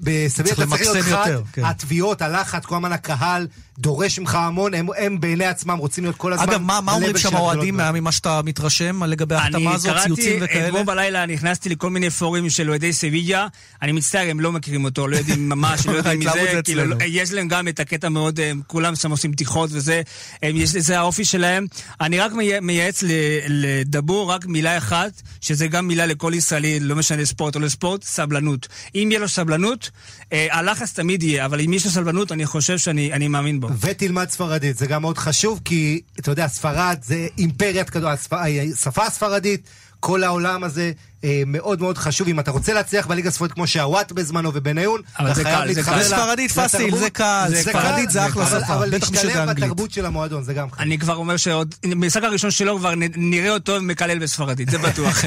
בסביר 0.00 0.52
אתה 0.52 0.66
צריך 0.66 0.82
להיות 0.82 1.04
חד, 1.04 1.30
כן. 1.52 1.64
התביעות, 1.64 2.22
הלחץ, 2.22 2.64
כל 2.64 2.74
הזמן 2.74 2.92
הקהל 2.92 3.46
דורש 3.78 4.18
ממך 4.18 4.34
המון, 4.34 4.74
הם, 4.74 4.86
הם 4.98 5.20
בעיני 5.20 5.44
עצמם 5.44 5.78
רוצים 5.78 6.04
להיות 6.04 6.16
כל 6.16 6.32
הזמן... 6.32 6.48
אגב, 6.48 6.62
מה, 6.62 6.80
מה 6.80 6.92
אומרים 6.92 7.18
שם 7.18 7.36
האוהדים 7.36 7.76
ממה 7.76 8.12
שאתה 8.12 8.40
מתרשם 8.44 9.04
לגבי 9.04 9.34
ההחתמה 9.34 9.74
הזאת, 9.74 9.96
ציוצים 10.04 10.24
וכאלה? 10.24 10.42
אני 10.42 10.48
קראתי, 10.48 10.68
אתמול 10.68 10.82
בלילה 10.82 11.26
נכנסתי 11.26 11.68
לכל 11.68 11.90
מיני 11.90 12.10
פורומים 12.10 12.50
של 12.50 12.70
אוהדי 12.70 12.92
סביליה, 12.92 13.46
אני 13.82 13.92
מצטער, 13.92 14.30
הם 14.30 14.40
לא 14.40 14.52
מכירים 14.52 14.84
אותו, 14.84 15.08
לא 15.08 15.16
יודעים 15.16 15.48
ממש, 15.48 15.86
לא 15.86 15.92
יודעים 15.92 16.20
מזה, 16.28 16.60
כאילו, 16.64 16.82
יש 17.06 17.32
להם 17.32 17.48
גם 17.48 17.68
את 17.68 17.80
הקטע 17.80 18.08
מאוד, 18.08 18.40
הם, 18.40 18.60
כולם 18.66 18.96
שם 18.96 19.10
עושים 19.10 19.30
בדיחות 19.30 19.70
וזה, 19.72 20.02
הם, 20.42 20.56
יש 20.56 20.74
לזה 20.74 20.98
האופי 20.98 21.24
שלהם. 21.24 21.66
אני 22.00 22.18
רק 22.18 22.32
מייעץ 22.62 23.04
לדבור 23.48 24.30
רק 24.30 24.46
מילה 24.46 24.78
אחת, 24.78 25.22
שזה 25.40 25.66
גם 25.66 25.88
מילה 25.88 26.06
לכל 26.06 26.32
ישראלי, 26.34 26.80
לא 26.80 26.96
משנה 26.96 27.26
ספורט 27.26 27.54
או 27.54 27.60
לא 27.60 27.68
ספורט, 27.68 28.02
סבלנות. 28.02 28.68
אם 28.94 29.08
יהיה 29.10 29.20
לו 29.20 29.28
סבלנות, 29.28 29.90
אה, 30.32 30.46
הלחץ 30.50 30.92
תמיד 30.92 31.22
יהיה, 31.22 31.44
אבל 31.44 31.60
אם 31.60 31.72
יש 31.72 31.84
לו 31.84 31.90
סבלנות, 31.90 32.32
אני 32.32 32.46
חושב 32.46 32.78
שאני 32.78 33.28
מאמין 33.28 33.60
בו. 33.60 33.67
ותלמד 33.80 34.28
ספרדית, 34.28 34.76
זה 34.76 34.86
גם 34.86 35.02
מאוד 35.02 35.18
חשוב, 35.18 35.60
כי 35.64 36.00
אתה 36.18 36.30
יודע, 36.30 36.48
ספרד 36.48 36.98
זה 37.02 37.26
אימפריית 37.38 37.90
כדור, 37.90 38.10
השפה 38.10 39.06
הספרדית, 39.06 39.68
כל 40.00 40.24
העולם 40.24 40.64
הזה 40.64 40.92
אה, 41.17 41.17
מאוד 41.46 41.80
מאוד 41.80 41.98
חשוב. 41.98 42.28
אם 42.28 42.40
אתה 42.40 42.50
רוצה 42.50 42.72
להצליח 42.72 43.06
בליגה 43.06 43.28
הספרדית 43.28 43.54
כמו 43.54 43.66
שהוואט 43.66 44.12
בזמנו 44.12 44.50
ובניון, 44.54 45.00
אתה 45.14 45.34
חייב 45.34 45.64
להתחבר 45.64 45.98
בספרדית 45.98 46.50
פאסיל, 46.50 46.96
זה 46.96 47.10
קל, 47.10 47.52
ספרדית 47.54 48.10
זה 48.10 48.26
אחלה 48.26 48.46
שפה, 48.46 48.74
אבל 48.74 48.90
להשתלב 48.90 49.50
בתרבות 49.50 49.90
של 49.90 50.06
המועדון, 50.06 50.42
זה 50.42 50.54
גם 50.54 50.70
חשוב. 50.70 50.80
אני 50.80 50.98
כבר 50.98 51.14
אומר 51.14 51.36
שעוד, 51.36 51.74
במשחק 51.90 52.22
הראשון 52.22 52.50
שלו 52.50 52.78
כבר 52.78 52.92
נראה 53.16 53.50
אותו 53.50 53.82
מקלל 53.82 54.18
בספרדית, 54.18 54.70
זה 54.70 54.78
בטוח. 54.78 55.24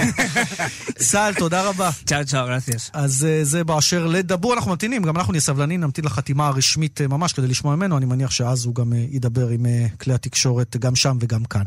סל, 0.99 1.33
תודה 1.37 1.61
רבה. 1.61 1.89
צ'או 2.05 2.25
צ'או, 2.25 2.45
גרסיאס. 2.45 2.89
אז 2.93 3.27
אה, 3.29 3.39
זה 3.43 3.63
באשר 3.63 4.07
לדבור, 4.07 4.53
אנחנו 4.53 4.71
ממתינים, 4.71 5.03
גם 5.03 5.17
אנחנו 5.17 5.33
נהיה 5.33 5.41
סבלנים, 5.41 5.81
נמתין 5.81 6.05
לחתימה 6.05 6.47
הרשמית 6.47 7.01
אה, 7.01 7.07
ממש 7.07 7.33
כדי 7.33 7.47
לשמוע 7.47 7.75
ממנו, 7.75 7.97
אני 7.97 8.05
מניח 8.05 8.31
שאז 8.31 8.65
הוא 8.65 8.75
גם 8.75 8.93
ידבר 9.09 9.47
עם 9.47 9.65
כלי 10.01 10.13
התקשורת 10.13 10.77
גם 10.77 10.95
שם 10.95 11.17
וגם 11.19 11.45
כאן. 11.45 11.63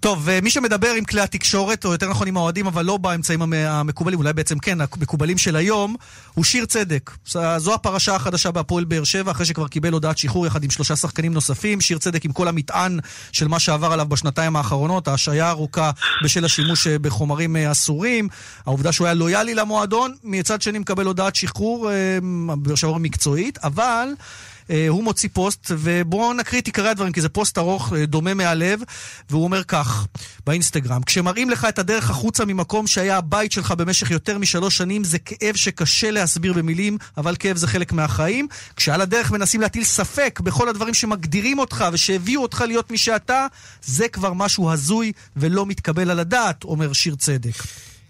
טוב, 0.00 0.28
מי 0.42 0.50
שמדבר 0.50 0.90
עם 0.90 1.04
כלי 1.04 1.20
התקשורת, 1.20 1.84
או 1.84 1.92
יותר 1.92 2.10
נכון 2.10 2.28
עם 2.28 2.36
האוהדים, 2.36 2.66
אבל 2.66 2.84
לא 2.84 2.96
באמצעים 2.96 3.42
המקובלים, 3.56 4.18
אולי 4.18 4.32
בעצם 4.32 4.58
כן, 4.58 4.78
המקובלים 4.80 5.38
של 5.38 5.56
היום, 5.56 5.96
הוא 6.34 6.44
שיר 6.44 6.64
צדק. 6.64 7.10
זו 7.56 7.74
הפרשה 7.74 8.14
החדשה 8.14 8.50
בהפועל 8.50 8.84
באר 8.84 9.04
שבע, 9.04 9.30
אחרי 9.30 9.46
שכבר 9.46 9.68
קיבל 9.68 9.92
הודעת 9.92 10.18
שחרור 10.18 10.46
יחד 10.46 10.64
עם 10.64 10.70
שלושה 10.70 10.96
שחקנים 10.96 11.32
נוספים. 11.32 11.80
שיר 11.80 11.98
צדק 11.98 12.24
עם 12.24 12.32
כל 12.32 12.48
המטען 12.48 12.98
של 13.32 13.48
מה 13.48 13.58
שעבר 13.58 13.92
עליו 13.92 14.06
בשנתיים 14.06 14.56
האחרונות, 14.56 15.08
ההשעיה 15.08 15.46
הארוכה 15.46 15.90
בשל 16.24 16.44
השימוש 16.44 16.86
אה, 16.86 16.98
בחומרים 16.98 17.56
אה, 17.56 17.70
אסורים, 17.70 18.28
העובדה 18.66 18.92
שהוא 18.92 19.06
היה 19.06 19.14
לויאלי 19.14 19.54
למועדון, 19.54 20.14
מצד 20.24 20.62
שני 20.62 20.78
מקבל 20.78 21.06
הודעת 21.06 21.34
שחרור, 21.34 21.90
באר 22.58 22.74
שבע 22.74 22.98
מקצועית, 22.98 23.58
אבל... 23.58 24.08
אה, 24.70 24.88
הוא 24.88 25.04
מוציא 25.04 25.28
פוסט, 25.32 25.70
ובואו 25.70 26.32
נקריא 26.32 26.60
את 26.60 26.66
עיקרי 26.66 26.88
הדברים, 26.88 27.12
כי 27.12 27.20
זה 27.20 27.28
פוסט 27.28 27.58
ארוך, 27.58 27.92
אה, 27.92 28.06
דומה 28.06 28.34
מהלב, 28.34 28.80
והוא 29.30 29.44
אומר 29.44 29.64
כך, 29.64 30.06
באינסטגרם, 30.46 31.02
כשמראים 31.02 31.50
לך 31.50 31.64
את 31.64 31.78
הדרך 31.78 32.10
החוצה 32.10 32.44
ממקום 32.44 32.86
שהיה 32.86 33.16
הבית 33.16 33.52
שלך 33.52 33.70
במשך 33.70 34.10
יותר 34.10 34.38
משלוש 34.38 34.76
שנים, 34.76 35.04
זה 35.04 35.18
כאב 35.18 35.56
שקשה 35.56 36.10
להסביר 36.10 36.52
במילים, 36.52 36.98
אבל 37.16 37.36
כאב 37.38 37.56
זה 37.56 37.66
חלק 37.66 37.92
מהחיים. 37.92 38.48
כשעל 38.76 39.00
הדרך 39.00 39.30
מנסים 39.30 39.60
להטיל 39.60 39.84
ספק 39.84 40.40
בכל 40.42 40.68
הדברים 40.68 40.94
שמגדירים 40.94 41.58
אותך 41.58 41.84
ושהביאו 41.92 42.42
אותך 42.42 42.64
להיות 42.66 42.90
מי 42.90 42.98
שאתה, 42.98 43.46
זה 43.82 44.08
כבר 44.08 44.32
משהו 44.32 44.70
הזוי 44.70 45.12
ולא 45.36 45.66
מתקבל 45.66 46.10
על 46.10 46.20
הדעת, 46.20 46.64
אומר 46.64 46.92
שיר 46.92 47.14
צדק. 47.14 47.54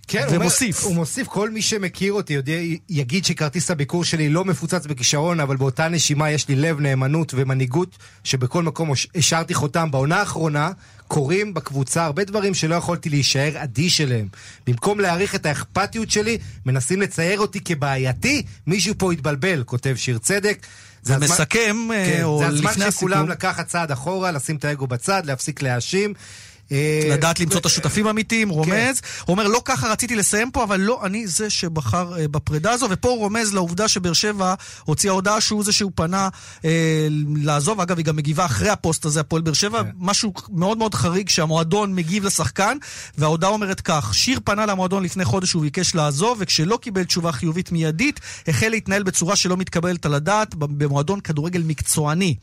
כן, 0.08 0.26
ומוסיף. 0.30 0.80
הוא, 0.80 0.88
הוא 0.88 0.96
מוסיף, 0.96 1.26
כל 1.26 1.50
מי 1.50 1.62
שמכיר 1.62 2.12
אותי 2.12 2.32
יודע, 2.32 2.52
יגיד 2.88 3.24
שכרטיס 3.24 3.70
הביקור 3.70 4.04
שלי 4.04 4.28
לא 4.28 4.44
מפוצץ 4.44 4.86
בכישרון, 4.86 5.40
אבל 5.40 5.56
באותה 5.56 5.88
נשימה 5.88 6.30
יש 6.30 6.48
לי 6.48 6.56
לב, 6.56 6.80
נאמנות 6.80 7.32
ומנהיגות, 7.36 7.98
שבכל 8.24 8.62
מקום 8.62 8.92
השארתי 9.14 9.54
חותם. 9.54 9.90
בעונה 9.90 10.16
האחרונה 10.16 10.70
קורים 11.08 11.54
בקבוצה 11.54 12.04
הרבה 12.04 12.24
דברים 12.24 12.54
שלא 12.54 12.74
יכולתי 12.74 13.10
להישאר 13.10 13.52
אדיש 13.62 14.00
אליהם. 14.00 14.28
במקום 14.66 15.00
להעריך 15.00 15.34
את 15.34 15.46
האכפתיות 15.46 16.10
שלי, 16.10 16.38
מנסים 16.66 17.02
לצייר 17.02 17.40
אותי 17.40 17.60
כבעייתי, 17.60 18.42
מישהו 18.66 18.94
פה 18.98 19.12
התבלבל, 19.12 19.62
כותב 19.66 19.94
שיר 19.96 20.18
צדק. 20.18 20.66
זה 21.02 21.18
מסכם, 21.18 21.76
אה, 21.92 22.12
כן, 22.12 22.22
או 22.22 22.42
לפני 22.42 22.58
הסיכום. 22.58 22.64
זה 22.64 22.74
הזמן 22.74 22.90
שכולם 22.90 23.28
לקחת 23.28 23.66
צעד 23.66 23.90
אחורה, 23.90 24.30
לשים 24.30 24.56
את 24.56 24.64
האגו 24.64 24.86
בצד, 24.86 25.22
להפסיק 25.26 25.62
להאשים. 25.62 26.14
אה, 26.72 27.08
לדעת 27.10 27.40
למצוא 27.40 27.60
את 27.60 27.66
השותפים 27.66 28.06
האמיתיים, 28.06 28.48
רומז. 28.48 29.00
כן. 29.00 29.08
הוא 29.26 29.32
אומר, 29.32 29.48
לא 29.48 29.62
ככה 29.64 29.92
רציתי 29.92 30.16
לסיים 30.16 30.50
פה, 30.50 30.64
אבל 30.64 30.80
לא 30.80 31.00
אני 31.06 31.26
זה 31.26 31.50
שבחר 31.50 32.18
אה, 32.18 32.28
בפרידה 32.28 32.70
הזו, 32.72 32.86
ופה 32.90 33.08
הוא 33.08 33.18
רומז 33.18 33.54
לעובדה 33.54 33.88
שבאר 33.88 34.12
שבע 34.12 34.54
הוציאה 34.84 35.12
הודעה 35.12 35.40
שהוא 35.40 35.64
זה 35.64 35.72
שהוא 35.72 35.92
פנה 35.94 36.28
אה, 36.64 37.08
לעזוב. 37.36 37.80
אגב, 37.80 37.98
היא 37.98 38.04
גם 38.04 38.16
מגיבה 38.16 38.44
אחרי 38.44 38.68
הפוסט 38.68 39.04
הזה, 39.04 39.20
הפועל 39.20 39.42
באר 39.42 39.52
שבע, 39.52 39.82
כן. 39.82 39.90
משהו 39.98 40.32
מאוד 40.50 40.78
מאוד 40.78 40.94
חריג 40.94 41.28
שהמועדון 41.28 41.94
מגיב 41.94 42.24
לשחקן, 42.24 42.76
וההודעה 43.18 43.50
אומרת 43.50 43.80
כך, 43.80 44.14
שיר 44.14 44.40
פנה 44.44 44.66
למועדון 44.66 45.02
לפני 45.02 45.24
חודש 45.24 45.52
הוא 45.52 45.62
ביקש 45.62 45.94
לעזוב, 45.94 46.38
וכשלא 46.40 46.78
קיבל 46.82 47.04
תשובה 47.04 47.32
חיובית 47.32 47.72
מיידית, 47.72 48.20
החל 48.48 48.68
להתנהל 48.68 49.02
בצורה 49.02 49.36
שלא 49.36 49.56
מתקבלת 49.56 50.06
על 50.06 50.14
הדעת 50.14 50.54
במועדון 50.54 51.20
כדורגל 51.20 51.62
מקצועני. 51.62 52.34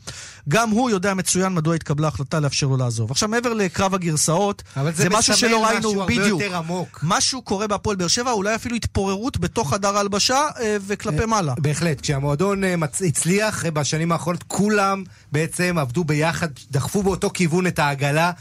גם 0.48 0.70
הוא 0.70 0.90
יודע 0.90 1.14
מצוין 1.14 1.54
מדוע 1.54 1.74
התקבלה 1.74 2.08
החלטה 2.08 2.40
לאפשר 2.40 2.66
לו 2.66 2.76
לעזוב. 2.76 3.10
עכשיו, 3.10 3.28
מעבר 3.28 3.52
לקרב 3.52 3.94
הגיר 3.94 4.15
גרסאות. 4.16 4.62
זה, 4.84 4.90
זה 4.92 5.08
משהו 5.10 5.36
שלא 5.36 5.64
ראינו, 5.64 5.90
משהו 5.90 6.06
בדיוק. 6.06 6.42
יותר 6.42 6.56
עמוק. 6.56 7.00
משהו 7.02 7.42
קורה 7.42 7.66
בהפועל 7.66 7.96
באר 7.96 8.08
שבע, 8.08 8.30
אולי 8.30 8.54
אפילו 8.54 8.76
התפוררות 8.76 9.38
בתוך 9.38 9.74
חדר 9.74 9.96
ההלבשה 9.96 10.48
אה, 10.60 10.76
וכלפי 10.86 11.20
אה, 11.20 11.26
מעלה. 11.26 11.54
בהחלט, 11.58 12.00
כשהמועדון 12.00 12.64
אה, 12.64 12.74
הצליח 13.06 13.66
בשנים 13.66 14.12
האחרונות, 14.12 14.42
כולם 14.42 15.04
בעצם 15.32 15.78
עבדו 15.78 16.04
ביחד, 16.04 16.48
דחפו 16.70 17.02
באותו 17.02 17.30
כיוון 17.30 17.66
את 17.66 17.78
העגלה. 17.78 18.32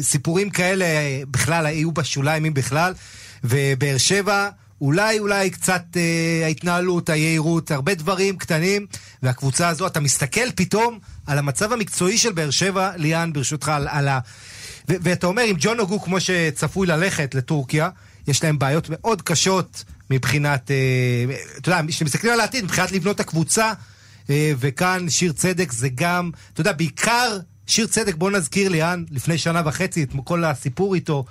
סיפורים 0.00 0.50
כאלה 0.50 0.86
בכלל 1.30 1.66
היו 1.66 1.92
בשוליים, 1.92 2.44
אם 2.44 2.54
בכלל. 2.54 2.94
ובאר 3.44 3.98
שבע... 3.98 4.48
אולי, 4.80 5.18
אולי 5.18 5.50
קצת 5.50 5.82
אה, 5.96 6.42
ההתנהלות, 6.44 7.08
היהירות, 7.08 7.70
הרבה 7.70 7.94
דברים 7.94 8.36
קטנים, 8.36 8.86
והקבוצה 9.22 9.68
הזו, 9.68 9.86
אתה 9.86 10.00
מסתכל 10.00 10.50
פתאום 10.54 10.98
על 11.26 11.38
המצב 11.38 11.72
המקצועי 11.72 12.18
של 12.18 12.32
באר 12.32 12.50
שבע, 12.50 12.90
ליאן, 12.96 13.32
ברשותך, 13.32 13.68
על, 13.68 13.88
על, 13.88 14.08
ואתה 14.88 15.26
אומר, 15.26 15.42
אם 15.50 15.56
ג'ון 15.58 15.80
אוגו, 15.80 16.00
כמו 16.00 16.20
שצפוי 16.20 16.86
ללכת 16.86 17.34
לטורקיה, 17.34 17.88
יש 18.28 18.44
להם 18.44 18.58
בעיות 18.58 18.86
מאוד 18.90 19.22
קשות 19.22 19.84
מבחינת, 20.10 20.70
אה, 20.70 21.36
אתה 21.58 21.68
יודע, 21.68 21.80
כשמסתכלים 21.88 22.32
על 22.32 22.40
העתיד, 22.40 22.64
מבחינת 22.64 22.92
לבנות 22.92 23.14
את 23.14 23.20
הקבוצה, 23.20 23.72
אה, 24.30 24.52
וכאן 24.58 25.08
שיר 25.08 25.32
צדק 25.32 25.72
זה 25.72 25.88
גם, 25.94 26.30
אתה 26.52 26.60
יודע, 26.60 26.72
בעיקר 26.72 27.38
שיר 27.66 27.86
צדק, 27.86 28.14
בוא 28.14 28.30
נזכיר 28.30 28.68
ליאן, 28.68 29.04
לפני 29.10 29.38
שנה 29.38 29.62
וחצי, 29.64 30.02
את 30.02 30.08
כל 30.24 30.44
הסיפור 30.44 30.94
איתו, 30.94 31.24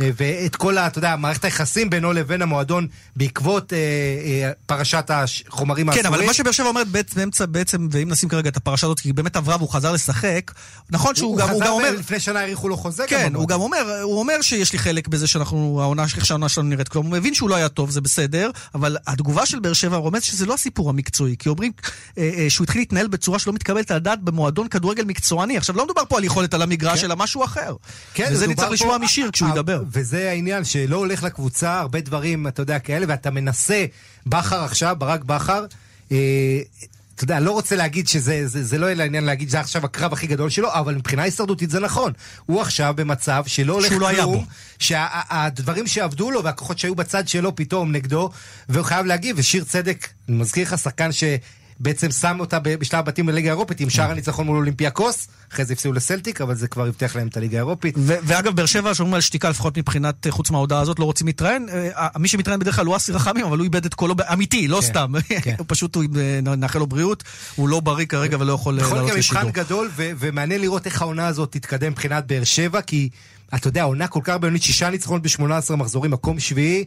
אה, 0.00 0.10
ואת 0.16 0.56
כל, 0.56 0.78
אתה 0.78 0.98
יודע, 0.98 1.16
מערכת 1.16 1.44
היחסים 1.44 1.90
בינו 1.90 2.12
לבין 2.12 2.42
המועדון 2.42 2.86
בעקבות 3.16 3.72
אה, 3.72 3.78
אה, 3.78 4.50
פרשת 4.66 5.10
החומרים 5.10 5.88
האסורים. 5.88 6.10
כן, 6.10 6.14
אבל 6.14 6.26
מה 6.26 6.34
שבאר 6.34 6.52
שבע 6.52 6.68
אומרת 6.68 6.88
באמצע, 6.88 7.46
בעצם, 7.46 7.88
ואם 7.90 8.08
נשים 8.08 8.28
כרגע 8.28 8.48
את 8.48 8.56
הפרשה 8.56 8.86
הזאת, 8.86 9.00
כי 9.00 9.08
היא 9.08 9.14
באמת 9.14 9.36
עברה 9.36 9.56
והוא 9.56 9.68
חזר 9.68 9.92
לשחק, 9.92 10.52
נכון 10.90 11.14
שהוא 11.14 11.38
גם, 11.38 11.48
הוא 11.48 11.60
גם 11.60 11.72
אומר... 11.72 11.90
לפני 11.90 12.20
שנה 12.20 12.40
האריכו 12.40 12.68
לו 12.68 12.76
חוזה 12.76 13.04
כן, 13.06 13.30
גם 13.32 13.40
הוא 13.40 13.48
גם 13.48 13.60
אומר, 13.60 14.00
הוא 14.02 14.18
אומר 14.18 14.42
שיש 14.42 14.72
לי 14.72 14.78
חלק 14.78 15.08
בזה 15.08 15.26
שאנחנו, 15.26 15.78
העונה, 15.82 16.02
איך 16.02 16.26
שהעונה 16.26 16.48
שלנו 16.48 16.68
נראית. 16.68 16.88
כלומר, 16.88 17.08
הוא 17.08 17.16
מבין 17.16 17.34
שהוא 17.34 17.50
לא 17.50 17.54
היה 17.54 17.68
טוב, 17.68 17.90
זה 17.90 18.00
בסדר, 18.00 18.50
אבל 18.74 18.96
התגובה 19.06 19.46
של 19.46 19.58
באר 19.58 19.72
שבע 19.72 19.96
רומז 19.96 20.22
שזה 20.22 20.46
לא 20.46 20.54
הסיפור 20.54 20.90
המקצועי, 20.90 21.36
כי 21.38 21.48
אומרים 21.48 21.72
אה, 22.18 22.30
אה, 22.38 22.50
שהוא 22.50 22.64
התחיל 22.64 22.80
להתנהל 22.80 23.06
בצורה 23.06 23.38
שלא 23.38 23.52
מתקבלת 23.52 23.90
על 23.90 23.96
הדעת 23.96 24.22
במועדון 24.22 24.68
כדורגל 24.68 25.04
מקצועני. 25.04 25.56
עכשיו, 25.56 25.76
לא 25.80 25.84
מדובר 25.84 26.02
פה 26.08 26.18
על 26.18 26.24
יכולת 26.24 26.54
על 26.54 26.62
המגרש, 26.62 27.00
כן. 27.00 27.06
אלא 27.06 27.16
משהו 27.16 27.44
אחר. 27.44 27.74
כן, 28.14 28.28
וזה 28.32 28.46
נצטרך 28.46 28.70
לשמוע 28.70 28.98
משיר 28.98 29.30
כשהוא 29.32 29.48
ידבר. 29.48 29.82
וזה 29.92 30.30
העניין, 30.30 30.64
שלא 30.64 30.96
הולך 30.96 31.22
לקבוצה, 31.22 31.78
הרבה 31.78 32.00
דברים, 32.00 32.46
אתה 32.46 32.62
יודע, 32.62 32.78
כאלה, 32.78 33.06
ואתה 33.08 33.30
מנסה, 33.30 33.84
בכר 34.26 34.64
עכשיו, 34.64 34.96
ברק 34.98 35.24
בכר, 35.24 35.66
אה, 36.12 36.60
אתה 37.14 37.24
יודע, 37.24 37.40
לא 37.40 37.50
רוצה 37.50 37.76
להגיד 37.76 38.08
שזה 38.08 38.46
זה, 38.46 38.64
זה 38.64 38.78
לא 38.78 38.86
יהיה 38.86 38.94
לעניין 38.94 39.24
להגיד 39.24 39.48
שזה 39.48 39.60
עכשיו 39.60 39.84
הקרב 39.84 40.12
הכי 40.12 40.26
גדול 40.26 40.50
שלו, 40.50 40.72
אבל 40.72 40.94
מבחינה 40.94 41.22
הישרדותית 41.22 41.70
זה 41.70 41.80
נכון. 41.80 42.12
הוא 42.46 42.60
עכשיו 42.60 42.94
במצב 42.96 43.42
שלא 43.46 43.72
הולך 43.72 43.92
לא 43.92 44.08
כלום, 44.14 44.44
שהדברים 44.78 45.86
שה, 45.86 45.94
שעבדו 45.94 46.30
לו 46.30 46.44
והכוחות 46.44 46.78
שהיו 46.78 46.94
בצד 46.94 47.28
שלו 47.28 47.56
פתאום 47.56 47.92
נגדו, 47.92 48.30
והוא 48.68 48.84
חייב 48.84 49.06
להגיב, 49.06 49.36
ושיר 49.38 49.64
צדק, 49.64 50.08
אני 50.28 50.36
מזכיר 50.36 50.62
לך, 50.62 50.78
שחקן 50.78 51.12
ש... 51.12 51.24
בעצם 51.80 52.10
שם 52.10 52.36
אותה 52.40 52.58
בשלב 52.58 53.00
הבתים 53.00 53.26
בליגה 53.26 53.48
האירופית 53.50 53.80
עם 53.80 53.90
שער 53.90 54.10
הניצחון 54.10 54.46
מול 54.46 54.56
אולימפיאקוס, 54.56 55.28
אחרי 55.52 55.64
זה 55.64 55.72
הפסיעו 55.72 55.94
לסלטיק, 55.94 56.40
אבל 56.40 56.54
זה 56.54 56.68
כבר 56.68 56.86
הבטיח 56.86 57.16
להם 57.16 57.28
את 57.28 57.36
הליגה 57.36 57.56
האירופית. 57.56 57.94
ואגב, 57.98 58.56
באר 58.56 58.66
שבע 58.66 58.94
שומעים 58.94 59.14
על 59.14 59.20
שתיקה 59.20 59.50
לפחות 59.50 59.78
מבחינת, 59.78 60.26
אה, 60.26 60.32
חוץ 60.32 60.50
מההודעה 60.50 60.80
הזאת, 60.80 60.98
לא 60.98 61.04
רוצים 61.04 61.26
להתראיין. 61.26 61.68
אה, 61.68 62.08
מי 62.18 62.28
שמתראיין 62.28 62.60
בדרך 62.60 62.76
כלל 62.76 62.86
הוא 62.86 62.96
אסי 62.96 63.12
רחמים, 63.12 63.46
אבל 63.46 63.58
הוא 63.58 63.64
איבד 63.64 63.84
את 63.84 63.94
קולו, 63.94 64.14
אמיתי, 64.32 64.68
לא 64.68 64.80
כן, 64.80 64.86
סתם. 64.86 65.12
כן. 65.42 65.54
פשוט, 65.66 65.96
אה, 65.96 66.40
נאחל 66.56 66.78
לו 66.78 66.86
בריאות, 66.86 67.24
הוא 67.56 67.68
לא 67.68 67.80
בריא 67.80 68.06
כרגע 68.06 68.36
ולא 68.40 68.52
יכול 68.52 68.74
לעלות 68.74 69.10
לשידור. 69.10 69.42
בכל 69.42 69.50
גדול, 69.50 69.90
ומעניין 69.96 70.60
לראות 70.60 70.86
איך 70.86 71.02
העונה 71.02 71.26
הזאת 71.26 71.52
תתקדם 71.52 71.92
מבחינת 71.92 72.26
באר 72.26 72.44
שבע, 72.44 72.80
כי 72.80 73.08
אתה 73.54 73.68
יודע, 73.68 73.82
עונה 73.82 74.06
כל 74.06 74.20
כך 74.24 74.36
בינונית, 74.36 74.62
שישה 74.62 74.90
ניצחונות 74.90 75.22
ב-18 75.22 75.76
מחזורים, 75.76 76.10
מקום 76.10 76.40
שביעי. 76.40 76.84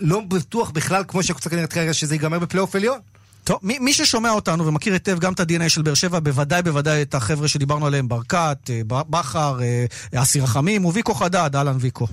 לא 0.00 0.20
בטוח 0.28 0.70
בכלל, 0.70 1.04
כמו 1.08 1.22
שהקבוצה 1.22 1.50
כנראה 1.50 1.66
כרגע, 1.66 1.94
שזה 1.94 2.14
ייגמר 2.14 2.38
בפלייאוף 2.38 2.76
עליון. 2.76 2.98
טוב, 3.44 3.58
מי, 3.62 3.78
מי 3.78 3.92
ששומע 3.92 4.30
אותנו 4.30 4.66
ומכיר 4.66 4.92
היטב 4.92 5.18
גם 5.18 5.32
את 5.32 5.40
ה-DNA 5.40 5.68
של 5.68 5.82
באר 5.82 5.94
שבע, 5.94 6.20
בוודאי 6.20 6.62
בוודאי 6.62 7.02
את 7.02 7.14
החבר'ה 7.14 7.48
שדיברנו 7.48 7.86
עליהם, 7.86 8.08
ברקת, 8.08 8.70
אה, 8.70 8.80
בכר, 8.84 9.58
אה, 9.62 10.22
אסי 10.22 10.40
רחמים 10.40 10.84
וויקו 10.84 11.14
חדד, 11.14 11.56
אהלן 11.56 11.76
ויקו. 11.80 12.06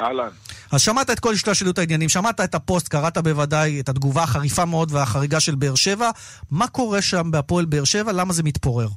אהלן. 0.00 0.28
אז 0.72 0.80
שמעת 0.82 1.10
את 1.10 1.20
כל 1.20 1.32
השתלשלות 1.32 1.78
העניינים, 1.78 2.08
שמעת 2.08 2.40
את 2.40 2.54
הפוסט, 2.54 2.88
קראת 2.88 3.18
בוודאי 3.18 3.80
את 3.80 3.88
התגובה 3.88 4.22
החריפה 4.22 4.64
מאוד 4.64 4.92
והחריגה 4.92 5.40
של 5.40 5.54
באר 5.54 5.74
שבע. 5.74 6.10
מה 6.50 6.66
קורה 6.66 7.02
שם 7.02 7.30
בהפועל 7.30 7.64
באר 7.64 7.84
שבע? 7.84 8.12
למה 8.12 8.32
זה 8.32 8.42
מתפורר? 8.42 8.88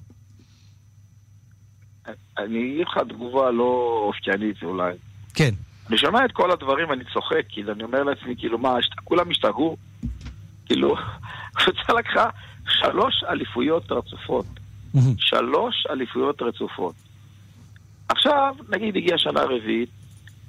אני 2.37 2.73
אגיד 2.73 2.87
לך 2.87 2.97
תגובה 3.09 3.51
לא 3.51 4.01
אופיינית 4.07 4.63
אולי. 4.63 4.93
כן. 5.33 5.53
אני 5.89 5.97
שומע 5.97 6.25
את 6.25 6.31
כל 6.31 6.51
הדברים, 6.51 6.91
אני 6.91 7.03
צוחק, 7.13 7.41
כאילו, 7.49 7.73
אני 7.73 7.83
אומר 7.83 8.03
לעצמי, 8.03 8.35
כאילו, 8.37 8.57
מה, 8.57 8.75
כולם 9.03 9.29
השתגעו? 9.29 9.77
כאילו, 10.65 10.95
הקבוצה 11.57 11.93
לקחה 11.93 12.29
שלוש 12.69 13.23
אליפויות 13.29 13.91
רצופות. 13.91 14.45
שלוש 15.17 15.87
אליפויות 15.89 16.41
רצופות. 16.41 16.95
עכשיו, 18.09 18.55
נגיד 18.69 18.97
הגיעה 18.97 19.17
שנה 19.17 19.41
רביעית, 19.41 19.89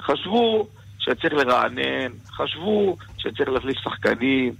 חשבו 0.02 0.68
שצריך 0.98 1.32
לרענן, 1.32 2.12
חשבו 2.30 2.96
שצריך 3.18 3.48
להחליף 3.48 3.78
שחקנים, 3.78 4.54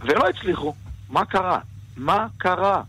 ולא 0.00 0.28
הצליחו. 0.28 0.74
מה 1.10 1.24
קרה? 1.24 1.58
מה 1.96 2.26
קרה? 2.38 2.82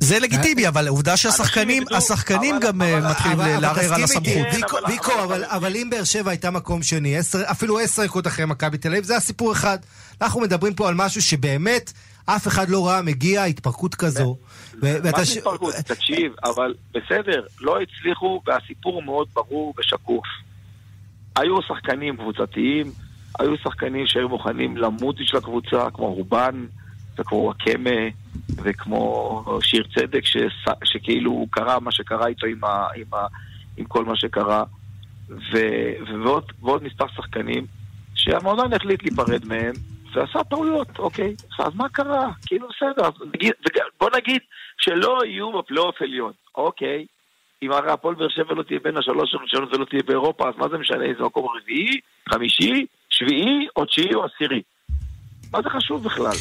זה 0.00 0.18
לגיטימי, 0.18 0.68
אבל 0.68 0.88
עובדה 0.88 1.16
שהשחקנים 1.16 1.82
השחקנים 1.96 2.60
גם 2.60 2.82
אה, 2.82 3.10
מתחילים 3.10 3.38
לערער 3.38 3.94
על 3.94 4.02
הסמכות. 4.02 4.46
ויקו, 4.88 5.12
אבל 5.50 5.76
אם 5.76 5.88
באר 5.90 6.04
שבע 6.04 6.30
הייתה 6.30 6.50
מקום 6.50 6.82
שני, 6.82 7.16
אפילו 7.50 7.78
עשר 7.78 8.04
דקות 8.04 8.26
אחרי 8.26 8.46
מכבי 8.46 8.78
תל 8.78 8.88
אביב, 8.88 9.04
זה 9.04 9.16
הסיפור 9.16 9.52
אחד. 9.52 9.78
אנחנו 10.22 10.40
מדברים 10.40 10.74
פה 10.74 10.88
על 10.88 10.94
משהו 10.94 11.22
שבאמת 11.22 11.92
אף 12.26 12.48
אחד 12.48 12.68
לא 12.68 12.86
ראה 12.86 13.02
מגיע, 13.02 13.44
התפרקות 13.44 13.94
כזו. 13.94 14.36
מה 14.82 14.88
זה 15.24 15.38
התפרקות? 15.38 15.74
תקשיב, 15.74 16.32
אבל 16.44 16.74
בסדר, 16.94 17.42
לא 17.60 17.78
הצליחו, 17.80 18.42
והסיפור 18.46 19.02
מאוד 19.02 19.28
ברור 19.34 19.74
ושקוף. 19.78 20.24
היו 21.36 21.62
שחקנים 21.62 22.16
קבוצתיים, 22.16 22.92
היו 23.38 23.56
שחקנים 23.56 24.06
שהיו 24.06 24.28
מוכנים 24.28 24.76
למות 24.76 25.16
בשביל 25.20 25.38
הקבוצה, 25.38 25.90
כמו 25.94 26.14
רובן 26.14 26.66
וכמו 27.20 27.38
וואקמה 27.38 28.00
וכמו 28.62 29.44
שיר 29.60 29.86
צדק, 29.94 30.24
שס, 30.24 30.72
שכאילו 30.84 31.46
קרה 31.50 31.80
מה 31.80 31.92
שקרה 31.92 32.26
איתו 32.26 32.46
עם, 32.46 32.64
ה, 32.64 32.86
עם, 32.96 33.14
ה, 33.14 33.26
עם 33.76 33.84
כל 33.84 34.04
מה 34.04 34.16
שקרה, 34.16 34.64
ו, 35.28 35.58
ועוד, 36.08 36.52
ועוד 36.60 36.82
מספר 36.82 37.06
שחקנים 37.16 37.66
שהמועדון 38.14 38.72
החליט 38.72 39.02
להיפרד 39.02 39.44
מהם, 39.44 39.72
ועשה 40.14 40.44
טעויות, 40.44 40.98
אוקיי, 40.98 41.34
אז 41.58 41.74
מה 41.74 41.88
קרה? 41.88 42.28
כאילו 42.46 42.68
בסדר, 42.68 43.08
נגיד, 43.34 43.52
בוא 44.00 44.10
נגיד 44.16 44.40
שלא 44.78 45.18
יהיו 45.24 45.58
בפלייאוף 45.58 46.02
עליון, 46.02 46.32
אוקיי, 46.54 47.06
אם 47.62 47.72
הרי 47.72 47.90
הפועל 47.90 48.14
באר 48.14 48.28
שבע 48.28 48.54
לא 48.54 48.62
תהיה 48.62 48.80
בין 48.84 48.96
השלוש 48.96 49.34
הראשונות 49.34 49.74
ולא 49.74 49.84
תהיה 49.84 50.02
באירופה, 50.06 50.48
אז 50.48 50.54
מה 50.56 50.68
זה 50.68 50.78
משנה 50.78 51.04
איזה 51.04 51.22
מקום 51.22 51.46
רביעי, 51.56 52.00
חמישי, 52.28 52.86
שביעי, 53.10 53.66
או 53.76 53.84
תשיעי 53.84 54.14
או 54.14 54.24
עשירי? 54.24 54.62
מה 55.52 55.62
זה 55.62 55.70
חשוב 55.70 56.04
בכלל? 56.04 56.36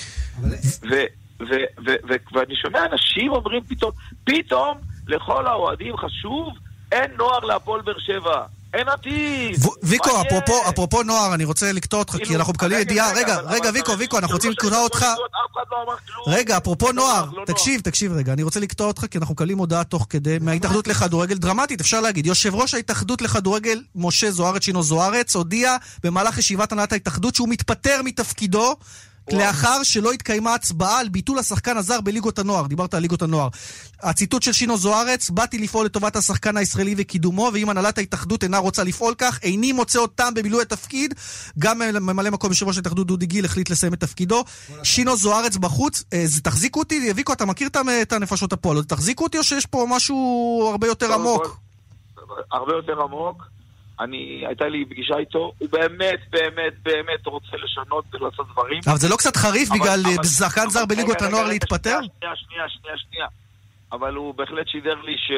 ואני 2.33 2.55
שומע 2.61 2.85
אנשים 2.91 3.31
אומרים 3.31 3.61
פתאום, 3.67 3.91
פתאום 4.23 4.77
לכל 5.07 5.47
האוהדים 5.47 5.97
חשוב, 5.97 6.53
אין 6.91 7.11
נוער 7.17 7.39
להפועל 7.39 7.81
באר 7.81 7.99
שבע. 7.99 8.45
אין 8.73 8.87
עתיד. 8.89 9.55
ויקו, 9.83 10.21
אפרופו 10.69 11.03
נוער, 11.03 11.33
אני 11.33 11.45
רוצה 11.45 11.71
לקטוע 11.71 11.99
אותך, 11.99 12.13
כי 12.13 12.25
כאילו, 12.25 12.39
אנחנו 12.39 12.53
מקבלים 12.53 12.79
ידיעה, 12.79 13.13
רגע, 13.13 13.37
רגע, 13.39 13.69
ויקו, 13.73 13.97
ויקו, 13.97 14.17
אנחנו 14.17 14.35
רוצים 14.35 14.51
לקטוע 14.51 14.83
אותך. 14.83 15.05
לא 16.27 16.33
רגע, 16.33 16.57
אפרופו 16.57 16.91
נוער, 16.91 17.25
לא 17.33 17.45
תקשיב, 17.45 17.81
תקשיב 17.81 18.11
רגע, 18.11 18.33
אני 18.33 18.43
רוצה 18.43 18.59
לקטוע 18.59 18.87
אותך, 18.87 19.05
כי 19.11 19.17
אנחנו 19.17 19.33
מקבלים 19.33 19.57
הודעה 19.57 19.83
תוך 19.83 20.07
כדי 20.09 20.37
מההתאחדות 20.41 20.87
לכדורגל 20.87 21.37
דרמטית, 21.37 21.81
אפשר 21.81 22.01
להגיד. 22.01 22.25
יושב 22.25 22.55
ראש 22.55 22.73
ההתאחדות 22.73 23.21
לכדורגל, 23.21 23.81
משה 23.95 24.31
זוארץ, 24.31 24.63
שינו 24.63 24.83
זוארץ, 24.83 25.35
הודיע 25.35 25.77
במהלך 26.03 26.37
ישיבת 26.37 26.71
הנהלת 26.71 26.91
ההתאחדות 26.91 27.35
שהוא 27.35 27.49
מתפטר 27.49 28.01
מתפקידו 28.03 28.75
לאחר 29.33 29.83
שלא 29.83 30.11
התקיימה 30.11 30.53
הצבעה 30.53 30.99
על 30.99 31.09
ביטול 31.09 31.39
השחקן 31.39 31.77
הזר 31.77 32.01
בליגות 32.01 32.39
הנוער. 32.39 32.67
דיברת 32.67 32.93
על 32.93 33.01
ליגות 33.01 33.21
הנוער. 33.21 33.47
הציטוט 34.01 34.43
של 34.43 34.51
שינו 34.51 34.77
זוארץ, 34.77 35.29
באתי 35.29 35.57
לפעול 35.57 35.85
לטובת 35.85 36.15
השחקן 36.15 36.57
הישראלי 36.57 36.95
וקידומו, 36.97 37.49
ואם 37.53 37.69
הנהלת 37.69 37.97
ההתאחדות 37.97 38.43
אינה 38.43 38.57
רוצה 38.57 38.83
לפעול 38.83 39.13
כך, 39.17 39.39
איני 39.43 39.71
מוצא 39.71 39.99
אותם 39.99 40.33
במילוי 40.35 40.61
התפקיד. 40.61 41.13
גם 41.59 41.79
ממלא 41.79 42.29
מקום 42.29 42.49
יושב 42.49 42.67
ראש 42.67 42.77
ההתאחדות 42.77 43.07
דודי 43.07 43.25
גיל 43.25 43.45
החליט 43.45 43.69
לסיים 43.69 43.93
את 43.93 43.99
תפקידו. 43.99 44.43
שינו 44.83 45.17
זוארץ 45.17 45.57
בחוץ, 45.57 46.03
אה, 46.13 46.25
תחזיקו 46.43 46.79
אותי, 46.79 47.11
ויקו, 47.15 47.33
אתה 47.33 47.45
מכיר 47.45 47.69
את 48.01 48.13
הנפשות 48.13 48.53
הפועלות, 48.53 48.89
תחזיקו 48.89 49.23
אותי 49.23 49.37
או 49.37 49.43
שיש 49.43 49.65
פה 49.65 49.85
משהו 49.89 50.67
הרבה 50.71 50.87
יותר 50.87 51.13
עמוק? 51.13 51.57
הרבה 52.51 52.73
יותר 52.73 53.01
עמוק. 53.01 53.58
אני, 53.99 54.43
הייתה 54.47 54.67
לי 54.67 54.85
פגישה 54.85 55.17
איתו, 55.17 55.51
הוא 55.57 55.69
באמת, 55.71 56.19
באמת, 56.29 56.73
באמת 56.83 57.25
רוצה 57.25 57.57
לשנות 57.63 58.05
ולעשות 58.13 58.47
דברים. 58.51 58.79
אבל 58.87 58.97
זה 58.97 59.09
לא 59.09 59.15
קצת 59.15 59.35
חריף 59.35 59.69
בגלל 59.69 59.99
שחקן 60.23 60.69
זר 60.69 60.85
בליגות 60.85 61.21
הנוער 61.21 61.47
להתפטר? 61.47 61.99
שנייה, 62.19 62.35
שנייה, 62.35 62.69
שנייה, 62.69 62.97
שנייה. 62.97 63.27
אבל 63.91 64.15
הוא 64.15 64.33
בהחלט 64.35 64.67
שידר 64.67 65.01
לי 65.01 65.15
ש, 65.17 65.31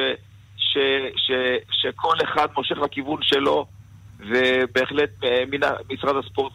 ש, 0.56 0.78
ש, 1.16 1.30
שכל 1.70 2.16
אחד 2.24 2.46
מושך 2.56 2.76
לכיוון 2.78 3.18
שלו, 3.22 3.66
ובהחלט 4.18 5.10
אה, 5.24 5.42
משרד 5.90 6.16
הספורט 6.24 6.52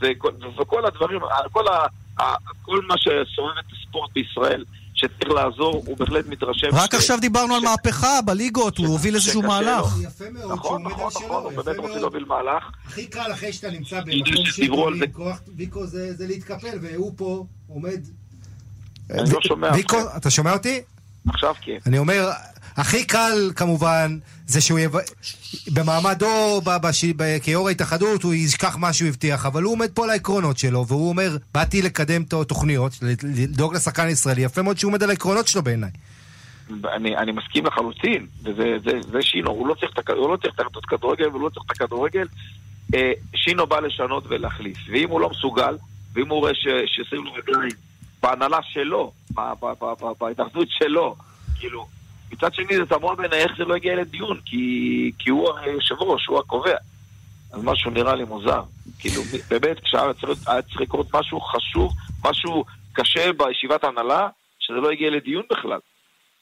וכל 0.57 0.85
הדברים, 0.85 1.19
כל, 1.51 1.67
ה, 1.67 1.87
כל 2.61 2.81
מה 2.87 2.95
שסובב 2.97 3.57
את 3.59 3.65
הספורט 3.71 4.11
בישראל. 4.13 4.63
שצריך 4.97 5.31
לעזור, 5.31 5.83
הוא 5.87 5.97
בהחלט 5.97 6.25
מתרשם. 6.27 6.67
רק 6.73 6.93
עכשיו 6.93 7.19
דיברנו 7.21 7.55
על 7.55 7.61
מהפכה 7.61 8.21
בליגות, 8.25 8.77
הוא 8.77 8.87
הוביל 8.87 9.15
איזשהו 9.15 9.41
מהלך. 9.41 9.85
יפה 10.01 10.25
מאוד 10.29 10.59
שהוא 10.63 10.75
עומד 10.75 10.91
על 10.91 11.09
שלו, 11.09 11.39
הוא 11.39 11.63
באמת 11.63 11.77
רוצה 11.77 11.99
להוביל 11.99 12.25
מהלך. 12.25 12.63
הכי 12.85 13.07
קל 13.07 13.31
אחרי 13.33 13.53
שאתה 13.53 13.71
נמצא 13.71 14.01
במקום 14.01 14.45
שלטוני, 14.45 15.13
כוח 15.13 15.41
ויקו 15.55 15.85
זה 15.87 16.27
להתקפל, 16.27 16.77
והוא 16.81 17.13
פה 17.15 17.45
עומד... 17.67 17.99
אני 19.09 19.31
לא 19.31 19.39
שומע. 19.41 19.71
ויקו, 19.73 19.97
אתה 20.17 20.29
שומע 20.29 20.53
אותי? 20.53 20.81
עכשיו 21.29 21.55
כן. 21.61 21.77
אני 21.85 21.97
אומר, 21.97 22.29
הכי 22.77 23.05
קל 23.05 23.51
כמובן 23.55 24.17
זה 24.45 24.61
שהוא 24.61 24.79
יב... 24.79 24.91
במעמדו 25.73 26.61
בש... 26.65 27.05
כיו"ר 27.43 27.67
ההתאחדות 27.67 28.23
הוא 28.23 28.33
ישכח 28.33 28.77
מה 28.77 28.93
שהוא 28.93 29.07
הבטיח, 29.07 29.45
אבל 29.45 29.63
הוא 29.63 29.73
עומד 29.73 29.91
פה 29.93 30.03
על 30.03 30.09
העקרונות 30.09 30.57
שלו, 30.57 30.87
והוא 30.87 31.09
אומר, 31.09 31.37
באתי 31.53 31.81
לקדם 31.81 32.21
את 32.21 32.33
התוכניות, 32.33 32.91
לדאוג 33.23 33.75
לשחקן 33.75 34.05
הישראלי, 34.05 34.41
יפה 34.41 34.61
מאוד 34.61 34.77
שהוא 34.77 34.89
עומד 34.89 35.03
על 35.03 35.09
העקרונות 35.09 35.47
שלו 35.47 35.61
בעיניי. 35.61 35.89
אני, 36.95 37.17
אני 37.17 37.31
מסכים 37.31 37.65
לחלוטין, 37.65 38.27
וזה 38.43 38.77
זה, 38.85 38.91
זה 39.11 39.21
שינו, 39.21 39.51
הוא 39.51 39.67
לא 39.67 39.73
צריך 39.73 39.91
את 39.91 40.09
לא 40.09 40.37
הכדורגל 40.83 41.27
והוא 41.27 41.41
לא 41.41 41.49
צריך 41.49 41.65
את 41.65 41.71
הכדורגל. 41.71 42.27
אה, 42.95 43.11
שינו 43.35 43.67
בא 43.67 43.79
לשנות 43.79 44.23
ולהחליף, 44.27 44.77
ואם 44.91 45.09
הוא 45.09 45.21
לא 45.21 45.29
מסוגל, 45.29 45.77
ואם 46.13 46.29
הוא 46.29 46.39
רואה 46.39 46.51
ששמים 46.85 47.23
לו 47.23 47.33
רגליים 47.33 47.71
בהנהלה 48.23 48.59
שלו, 48.63 49.11
בהתאחדות 50.19 50.67
שלו, 50.69 51.15
כאילו, 51.59 51.87
מצד 52.31 52.53
שני 52.53 52.77
זה 52.77 52.85
תמוה 52.85 53.15
בעיניי 53.15 53.39
איך 53.39 53.51
זה 53.57 53.65
לא 53.65 53.75
הגיע 53.75 53.95
לדיון, 53.95 54.39
כי, 54.45 55.11
כי 55.19 55.29
הוא 55.29 55.49
היושב 55.59 55.95
ראש, 55.99 56.25
הוא 56.25 56.39
הקובע. 56.39 56.75
אז 57.53 57.63
משהו 57.63 57.91
נראה 57.91 58.15
לי 58.15 58.23
מוזר. 58.23 58.61
כאילו, 58.99 59.21
באמת, 59.49 59.79
כשהיה 59.83 60.13
צריך 60.61 60.81
לקרות 60.81 61.15
משהו 61.15 61.41
חשוב, 61.41 61.93
משהו 62.25 62.65
קשה 62.93 63.33
בישיבת 63.33 63.83
ההנהלה, 63.83 64.27
שזה 64.59 64.77
לא 64.77 64.91
הגיע 64.91 65.09
לדיון 65.09 65.43
בכלל. 65.51 65.79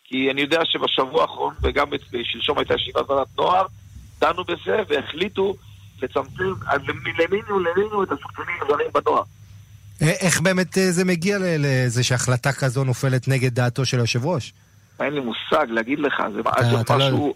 כי 0.04 0.32
אני 0.32 0.41
יודע 0.41 0.60
שבשבוע 0.65 1.21
האחרון, 1.21 1.54
וגם 1.62 1.88
שלשום 2.24 2.58
הייתה 2.58 2.74
ישיבת 2.74 3.10
ועדת 3.10 3.28
נוער, 3.38 3.65
דנו 4.19 4.43
בזה 4.43 4.78
והחליטו 4.88 5.56
לצמצם 6.02 6.43
למינו 7.19 7.60
למינו 7.60 8.04
את 8.04 8.12
השחקנים 8.12 8.56
הזרים 8.62 8.88
בנוער. 8.93 9.24
איך 10.02 10.41
באמת 10.41 10.78
אה, 10.78 10.91
זה 10.91 11.06
מגיע 11.06 11.38
לזה 11.41 12.04
שהחלטה 12.04 12.52
כזו 12.52 12.84
נופלת 12.84 13.28
נגד 13.28 13.54
דעתו 13.54 13.86
של 13.86 13.98
היושב 13.98 14.26
ראש? 14.26 14.54
אין 14.99 15.13
לי 15.13 15.19
מושג 15.19 15.65
להגיד 15.69 15.99
לך, 15.99 16.23
זה 16.34 16.41
היה 16.55 16.71
לא- 16.73 16.97
משהו... 16.97 17.34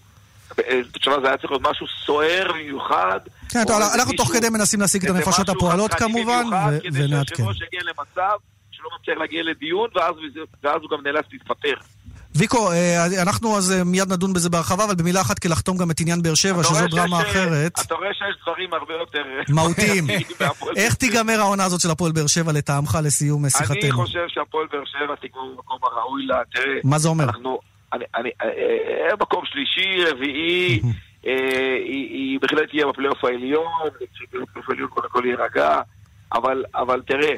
תשמע, 0.91 1.19
זה 1.21 1.27
היה 1.27 1.37
צריך 1.37 1.51
להיות 1.51 1.67
משהו 1.71 1.87
סוער 2.05 2.51
במיוחד. 2.53 3.19
כן, 3.49 3.63
אנחנו 3.95 4.13
תוך 4.13 4.31
כדי 4.33 4.49
מנסים 4.49 4.79
להשיג 4.79 5.05
את 5.05 5.15
הנפשות 5.15 5.49
הפועלות 5.49 5.93
כמובן, 5.93 6.43
ונעדכן. 6.45 6.89
כדי 6.89 7.07
שהיושב-ראש 7.07 7.61
יגיע 7.61 7.79
למצב 7.83 8.37
שלא 8.71 8.89
מצליח 9.01 9.17
להגיע 9.17 9.43
לדיון, 9.43 9.89
ואז 9.95 10.81
הוא 10.81 10.89
גם 10.91 11.03
נאלץ 11.03 11.25
להתפטר. 11.31 11.73
ויקו, 12.35 12.71
אה, 12.71 13.21
אנחנו 13.21 13.57
אז 13.57 13.71
אה, 13.71 13.83
מיד 13.83 14.13
נדון 14.13 14.33
בזה 14.33 14.49
בהרחבה, 14.49 14.83
אבל 14.83 14.95
במילה 14.95 15.21
אחת 15.21 15.39
כלחתום 15.39 15.77
גם 15.77 15.91
את 15.91 15.99
עניין 15.99 16.21
באר 16.21 16.33
שבע, 16.33 16.63
שזו 16.63 16.87
דרמה 16.87 17.21
אחרת. 17.21 17.71
אתה 17.85 17.95
רואה 17.95 18.13
שיש 18.13 18.35
דברים 18.41 18.73
הרבה 18.73 18.93
יותר... 18.93 19.23
מהותיים. 19.55 20.03
איך 20.75 20.93
תיגמר 20.93 21.39
העונה 21.39 21.63
הזאת 21.65 21.81
של 21.81 21.91
הפועל 21.91 22.11
באר 22.11 22.27
שבע 22.27 22.51
לטעמך 22.51 22.97
לסיום 23.03 23.49
שיחתנו? 23.49 23.79
אני 23.81 23.91
חושב 23.91 24.25
שהפועל 24.27 24.67
באר 24.71 24.83
שבע 24.85 25.15
תיגמר 25.15 25.41
במקום 25.55 25.77
הראוי 25.83 26.25
לה. 26.25 26.41
תראה... 26.53 26.73
מה 26.83 26.97
זה 26.97 27.09
אומר? 27.09 27.23
אנחנו... 27.23 27.59
אה, 27.93 29.15
מקום 29.21 29.43
שלישי, 29.45 30.03
רביעי, 30.11 30.81
היא 31.89 32.39
בהחלט 32.41 32.69
תהיה 32.69 32.87
בפלייאוף 32.87 33.25
העליון, 33.25 33.65
בפלייאוף 34.23 34.69
העליון 34.69 34.89
קודם 34.89 35.09
כל 35.09 35.25
יירגע, 35.25 35.81
אבל 36.75 37.01
תראה, 37.07 37.35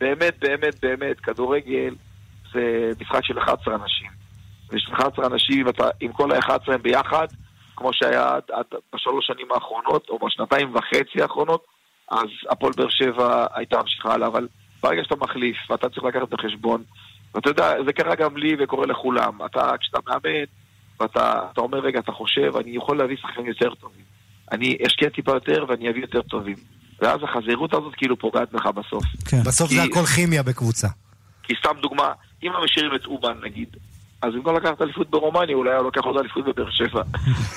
באמת, 0.00 0.34
באמת, 0.40 0.74
באמת, 0.82 1.20
כדורגל 1.20 1.94
זה 2.52 2.90
משחק 3.00 3.24
של 3.24 3.38
11 3.38 3.74
אנשים. 3.74 4.13
ויש 4.74 4.90
11 4.92 5.26
אנשים, 5.26 5.66
ואתה 5.66 5.88
עם 6.00 6.12
כל 6.12 6.32
ה-11 6.32 6.72
הם 6.72 6.82
ביחד, 6.82 7.26
כמו 7.76 7.90
שהיה 7.92 8.34
עד, 8.34 8.42
עד 8.52 8.64
בשלוש 8.94 9.26
שנים 9.26 9.46
האחרונות, 9.54 10.06
או 10.08 10.18
בשנתיים 10.26 10.74
וחצי 10.74 11.22
האחרונות, 11.22 11.64
אז 12.10 12.28
הפועל 12.50 12.72
באר 12.76 12.88
שבע 12.88 13.46
הייתה 13.54 13.76
ממשיכה 13.76 14.14
הלאה, 14.14 14.28
אבל 14.28 14.48
ברגע 14.82 15.04
שאתה 15.04 15.16
מחליף, 15.16 15.56
ואתה 15.70 15.88
צריך 15.88 16.04
לקחת 16.04 16.28
בחשבון, 16.28 16.82
ואתה 17.34 17.50
יודע, 17.50 17.72
זה 17.86 17.92
קרה 17.92 18.14
גם 18.14 18.36
לי 18.36 18.56
וקורה 18.58 18.86
לכולם, 18.86 19.38
אתה, 19.44 19.72
כשאתה 19.80 19.98
מאמן, 20.08 20.44
ואתה 21.00 21.60
אומר, 21.60 21.78
רגע, 21.78 22.00
אתה 22.00 22.12
חושב, 22.12 22.56
אני 22.56 22.76
יכול 22.76 22.98
להביא 22.98 23.16
שחקנים 23.16 23.46
יותר 23.46 23.74
טובים. 23.74 24.04
אני 24.52 24.76
אשקיע 24.86 25.08
טיפה 25.08 25.32
יותר 25.32 25.64
ואני 25.68 25.90
אביא 25.90 26.02
יותר 26.02 26.22
טובים. 26.22 26.56
ואז 27.00 27.20
החזירות 27.22 27.74
הזאת 27.74 27.94
כאילו 27.94 28.18
פוגעת 28.18 28.52
בך 28.52 28.66
בסוף. 28.66 29.04
כן. 29.28 29.42
בסוף 29.42 29.68
כי... 29.68 29.74
זה 29.74 29.82
הכל 29.82 30.06
כימיה 30.06 30.42
בקבוצה. 30.42 30.88
כי 31.42 31.54
סתם 31.58 31.80
דוגמה, 31.82 32.12
אם 32.42 32.52
הם 32.52 32.64
משאירים 32.64 32.94
את 32.94 33.06
אובן 33.06 33.34
נגיד, 33.44 33.76
אז 34.24 34.34
במקום 34.34 34.56
לקחת 34.56 34.82
אליפות 34.82 35.10
ברומניה, 35.10 35.56
אולי 35.56 35.70
היה 35.70 35.82
לוקח 35.82 36.00
עוד 36.04 36.16
אליפות 36.16 36.44
בבאר 36.44 36.70
שבע. 36.70 37.02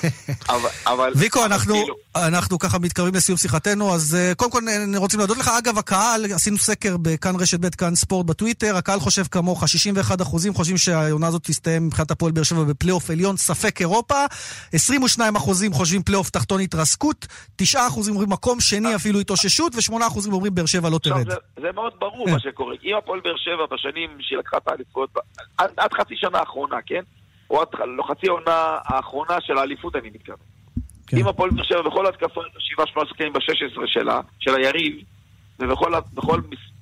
אבל... 0.94 1.12
ויקו, 1.16 1.46
אנחנו, 1.46 1.74
כאילו... 1.74 1.96
אנחנו 2.16 2.60
ככה 2.60 2.80
מתקרבים 2.80 3.16
לסיום 3.16 3.38
שיחתנו, 3.38 3.94
אז 3.94 4.18
אה, 4.18 4.36
קודם 4.36 4.52
כל 4.52 4.62
רוצים 4.98 5.20
להודות 5.20 5.38
לך. 5.38 5.52
אגב, 5.60 5.78
הקהל, 5.78 6.26
עשינו 6.36 6.58
סקר 6.58 6.98
בכאן 7.02 7.36
רשת 7.40 7.60
ב', 7.60 7.76
כאן 7.76 7.96
ספורט 7.96 8.26
בטוויטר, 8.26 8.76
הקהל 8.76 9.00
חושב 9.00 9.24
כמוך, 9.24 9.68
61 9.68 10.22
אחוזים 10.22 10.54
חושבים 10.54 10.78
שהעונה 10.78 11.28
הזאת 11.28 11.44
תסתיים 11.44 11.88
מבחינת 11.88 12.12
הפועל 12.12 12.32
באר 12.32 12.44
שבע 12.44 12.64
בפלייאוף 12.64 13.10
עליון, 13.10 13.38
ספק 13.38 13.82
אירופה, 13.82 14.26
22 14.74 15.36
אחוזים 15.36 15.74
חושבים 15.74 16.04
פלייאוף 16.04 16.30
תחתון 16.30 16.62
התרסקות, 16.62 17.28
9 17.56 17.88
אחוזים 17.88 18.14
אומרים 18.14 18.30
מקום 18.30 18.60
שני 18.60 18.96
אפילו 18.96 19.20
התאוששות, 19.20 19.76
ו-8 19.76 20.08
אחוזים 20.08 20.34
אומרים 20.34 20.56
באר 20.56 20.66
שבע 20.66 20.90
לא 20.90 21.00
תרד. 21.04 21.30
זה, 21.62 21.72
מאוד 21.76 21.94
ברור 22.00 22.30
מה 22.30 22.40
שקורה. 22.40 22.76
אם 22.84 22.96
הפועל 22.98 23.20
באר 23.20 23.38
שבע 23.38 23.66
בשנים 23.72 24.10
שהיא 24.20 24.40
לקחה 24.40 24.58
את 24.58 24.68
האליפות, 24.68 25.10
עד 25.58 25.94
חצי 25.94 26.14
שנה 26.18 26.42
האחרונה, 26.58 26.82
כן? 26.86 27.02
או 27.50 27.64
לא 27.86 28.04
חצי 28.04 28.28
העונה 28.28 28.78
האחרונה 28.86 29.42
של 29.42 29.58
האליפות, 29.58 29.96
אני 29.96 30.10
מתכוון. 30.10 30.38
כן. 31.08 31.18
אם 31.18 31.28
הפועל 31.28 31.50
באר 31.50 31.64
שבע 31.64 31.82
בכל 31.82 32.08
התקפה, 32.08 32.42
שבעה 32.60 32.88
שמונה 32.88 33.10
שחקנים 33.10 33.34
ב-16 33.34 33.82
שלה, 33.86 34.22
של 34.40 34.56
היריב, 34.56 35.04
ובכל 35.60 35.92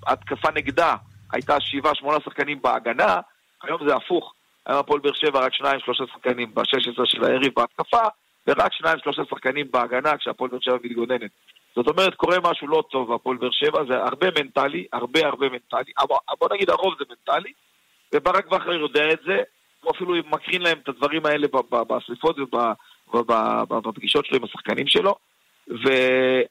התקפה 0.07 0.49
נגדה 0.55 0.95
הייתה 1.31 1.57
שבעה 1.59 1.95
שמונה 1.95 2.17
שחקנים 2.25 2.61
בהגנה, 2.61 3.19
היום 3.63 3.87
זה 3.87 3.95
הפוך. 3.95 4.33
היום 4.65 4.79
הפועל 4.79 4.99
באר 4.99 5.13
שבע 5.13 5.39
רק 5.39 5.53
שניים 5.53 5.79
שלושה 5.79 6.03
שחקנים 6.13 6.53
ב-16 6.53 7.05
של 7.05 7.23
היריב 7.23 7.53
בהתקפה, 7.55 8.01
ורק 8.47 8.73
שניים 8.73 8.97
שלושה 9.03 9.21
שחקנים 9.29 9.67
בהגנה 9.71 10.17
כשהפועל 10.17 10.49
באר 10.49 10.59
שבע 10.61 10.77
מתגוננת. 10.83 11.31
זאת 11.75 11.87
אומרת, 11.87 12.15
קורה 12.15 12.37
משהו 12.43 12.67
לא 12.67 12.83
טוב 12.91 13.11
בהפועל 13.11 13.37
באר 13.37 13.51
שבע, 13.51 13.79
זה 13.89 13.97
הרבה 13.97 14.27
מנטלי, 14.39 14.85
הרבה 14.93 15.27
הרבה 15.27 15.49
מנטלי, 15.49 15.91
בוא 16.39 16.49
נגיד 16.53 16.69
הרוב 16.69 16.93
זה 16.99 17.05
מנטלי, 17.09 17.53
וברק 18.13 18.47
בכר 18.47 18.71
יודע 18.71 19.13
את 19.13 19.19
זה, 19.25 19.41
הוא 19.85 19.91
אפילו 19.95 20.13
מקרין 20.31 20.61
להם 20.61 20.77
את 20.83 20.89
הדברים 20.89 21.25
האלה 21.25 21.47
בשריפות 21.89 22.35
ובפגישות 23.13 24.25
שלו 24.25 24.37
עם 24.37 24.43
השחקנים 24.43 24.87
שלו, 24.87 25.15
ו... 25.69 25.89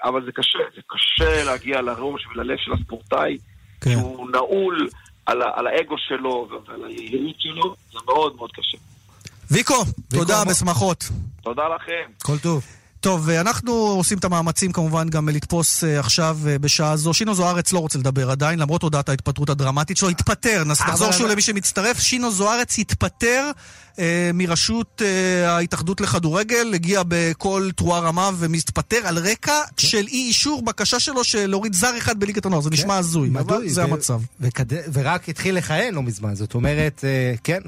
אבל 0.04 0.24
זה 0.24 0.32
קשה, 0.32 0.58
זה 0.76 0.80
קשה 0.86 1.44
להגיע 1.44 1.80
לראש 1.80 2.26
וללב 2.26 2.56
של 2.58 2.72
הספורטאי, 2.72 3.38
כן. 3.80 3.90
שהוא 3.90 4.30
נעול 4.30 4.88
על, 5.26 5.42
ה... 5.42 5.50
על 5.54 5.66
האגו 5.66 5.94
שלו 5.98 6.48
ועל 6.66 6.84
היעילות 6.84 7.36
שלו, 7.38 7.74
זה 7.92 7.98
מאוד 8.06 8.36
מאוד 8.36 8.50
קשה. 8.52 8.78
ויקו, 9.50 9.74
ויקו 9.74 10.24
תודה, 10.24 10.42
בשמחות. 10.50 11.04
תודה 11.42 11.62
לכם. 11.76 12.10
כל 12.22 12.38
טוב. 12.38 12.83
טוב, 13.04 13.30
אנחנו 13.30 13.72
עושים 13.72 14.18
את 14.18 14.24
המאמצים 14.24 14.72
כמובן 14.72 15.08
גם 15.08 15.28
לתפוס 15.28 15.84
uh, 15.84 15.86
עכשיו 15.86 16.38
uh, 16.42 16.58
בשעה 16.58 16.96
זו. 16.96 17.14
שינו 17.14 17.34
זוארץ 17.34 17.72
לא 17.72 17.78
רוצה 17.78 17.98
לדבר 17.98 18.30
עדיין, 18.30 18.58
למרות 18.58 18.82
הודעת 18.82 19.08
ההתפטרות 19.08 19.50
הדרמטית 19.50 19.96
שלו, 19.96 20.08
התפטר. 20.08 20.64
נחזור 20.64 21.12
שוב 21.12 21.26
למי 21.26 21.42
שמצטרף. 21.42 22.00
שינו 22.00 22.30
זוארץ 22.30 22.78
התפטר 22.78 23.50
uh, 23.92 23.98
מראשות 24.34 25.02
uh, 25.04 25.48
ההתאחדות 25.48 26.00
לכדורגל, 26.00 26.74
הגיע 26.74 27.02
בכל 27.08 27.70
תרועה 27.76 28.00
רמה 28.00 28.30
ומתפטר 28.38 29.00
על 29.04 29.18
רקע 29.18 29.60
כן. 29.76 29.86
של 29.86 30.06
אי 30.08 30.26
אישור 30.26 30.62
בקשה 30.62 31.00
שלו 31.00 31.24
של 31.24 31.46
להוריד 31.46 31.72
זר 31.72 31.98
אחד 31.98 32.20
בליגת 32.20 32.46
הנוער. 32.46 32.60
זה 32.60 32.70
כן. 32.70 32.76
נשמע 32.76 32.96
הזוי, 32.96 33.30
אבל 33.38 33.68
זה 33.68 33.82
המצב. 33.82 34.20
ורק 34.92 35.28
התחיל 35.28 35.56
לכהן 35.56 35.94
לא 35.94 36.02
מזמן, 36.02 36.34
זאת 36.34 36.54
אומרת, 36.54 37.04
uh, 37.04 37.40
כן, 37.44 37.60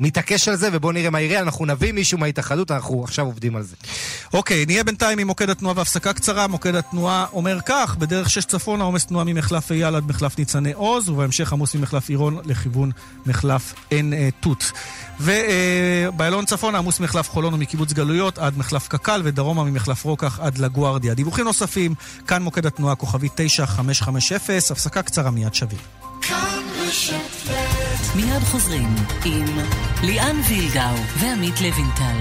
מתעקש 0.00 0.48
על 0.48 0.56
זה, 0.56 0.68
ובואו 0.72 0.92
נראה 0.92 1.10
מה 1.10 1.20
יראה. 1.20 1.40
אנחנו 1.40 1.66
נביא 1.66 1.92
מישהו 1.92 2.18
מההתאחדות, 2.18 2.70
אנחנו 2.70 3.04
עכשיו 3.04 3.26
עובדים 3.26 3.56
על 3.56 3.62
זה. 3.62 3.76
אוקיי, 4.32 4.66
נהיה 4.66 4.84
בינתיים 4.84 5.18
עם 5.18 5.26
מוקד 5.26 5.50
התנועה 5.50 5.74
והפסקה 5.76 6.12
קצרה. 6.12 6.46
מוקד 6.46 6.74
התנועה 6.74 7.26
אומר 7.32 7.58
כך, 7.66 7.96
בדרך 7.96 8.30
שש 8.30 8.44
צפונה 8.44 8.84
עומס 8.84 9.06
תנועה 9.06 9.24
ממחלף 9.24 9.72
אייל 9.72 9.94
עד 9.94 10.04
מחלף 10.08 10.38
ניצני 10.38 10.72
עוז, 10.72 11.08
ובהמשך 11.08 11.52
עמוס 11.52 11.74
ממחלף 11.74 12.08
עירון 12.08 12.38
לכיוון 12.44 12.90
מחלף 13.26 13.74
עין 13.90 14.12
אה, 14.12 14.28
תות. 14.40 14.72
ובאלון 15.20 16.44
צפונה 16.44 16.78
עמוס 16.78 17.00
מחלף 17.00 17.30
חולון 17.30 17.54
ומקיבוץ 17.54 17.92
גלויות 17.92 18.38
עד 18.38 18.58
מחלף 18.58 18.88
קק"ל, 18.88 19.20
ודרומה 19.24 19.64
ממחלף 19.64 20.04
רוקח 20.04 20.40
עד 20.40 20.58
לגוארדיה. 20.58 21.14
דיווחים 21.14 21.44
נוספים, 21.44 21.94
כאן 22.26 22.42
מוקד 22.42 22.66
התנועה 22.66 22.94
כוכבי 22.94 23.28
9550, 23.34 24.56
הפסקה 24.70 25.02
קצרה 25.02 25.30
מיד 25.30 25.54
שווים. 25.54 25.78
מיד 28.16 28.42
חוזרים 28.42 28.94
עם 29.24 29.58
ליאן 30.02 30.40
וילדאו 30.48 30.96
ועמית 31.20 31.60
לוינטל. 31.60 32.18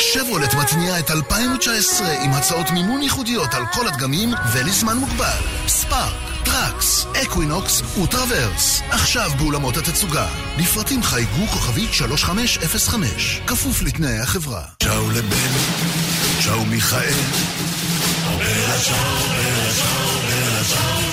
שברולט 0.00 0.54
מתניעה 0.54 0.98
את 0.98 1.10
2019 1.10 2.12
עם 2.12 2.30
הצעות 2.30 2.70
מימון 2.70 3.02
ייחודיות 3.02 3.54
על 3.54 3.66
כל 3.72 3.88
הדגמים 3.88 4.30
ולזמן 4.52 4.96
מוגבל. 4.96 5.38
ספארק, 5.68 6.14
טראקס, 6.44 7.06
אקווינוקס 7.22 7.82
וטרוורס. 7.98 8.82
עכשיו 8.90 9.30
באולמות 9.38 9.76
התצוגה. 9.76 10.28
לפרטים 10.58 11.02
חייגו 11.02 11.46
כוכבית 11.46 11.92
3505. 11.92 13.40
כפוף 13.46 13.82
לתנאי 13.82 14.18
החברה. 14.18 14.62
צ'או 14.82 15.10
לבן, 15.10 15.52
צ'או 16.44 16.64
מיכאל. 16.64 17.14
Bella 18.38 18.78
ciao, 18.84 19.28
bella 19.28 19.72
ciao, 19.74 20.20
bella 20.28 20.64
ciao. 20.64 21.03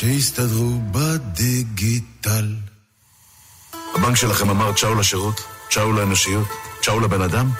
שיסתדרו 0.00 0.80
בדיגיטל. 0.90 2.54
הבנק 3.94 4.16
שלכם 4.16 4.50
אמר 4.50 4.72
צ'או 4.72 4.94
לשירות, 4.94 5.40
צ'או 5.70 5.92
לאנושיות, 5.92 6.48
צ'או 6.82 7.00
לבן 7.00 7.22
אדם? 7.22 7.50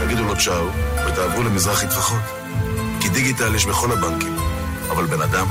תגידו 0.00 0.24
לו 0.24 0.36
צ'או 0.36 0.66
ותעברו 1.06 1.42
למזרחי 1.42 1.86
טפחות. 1.86 2.22
כי 3.00 3.08
דיגיטל 3.08 3.54
יש 3.54 3.66
בכל 3.66 3.92
הבנקים, 3.92 4.36
אבל 4.90 5.06
בן 5.06 5.22
אדם... 5.22 5.46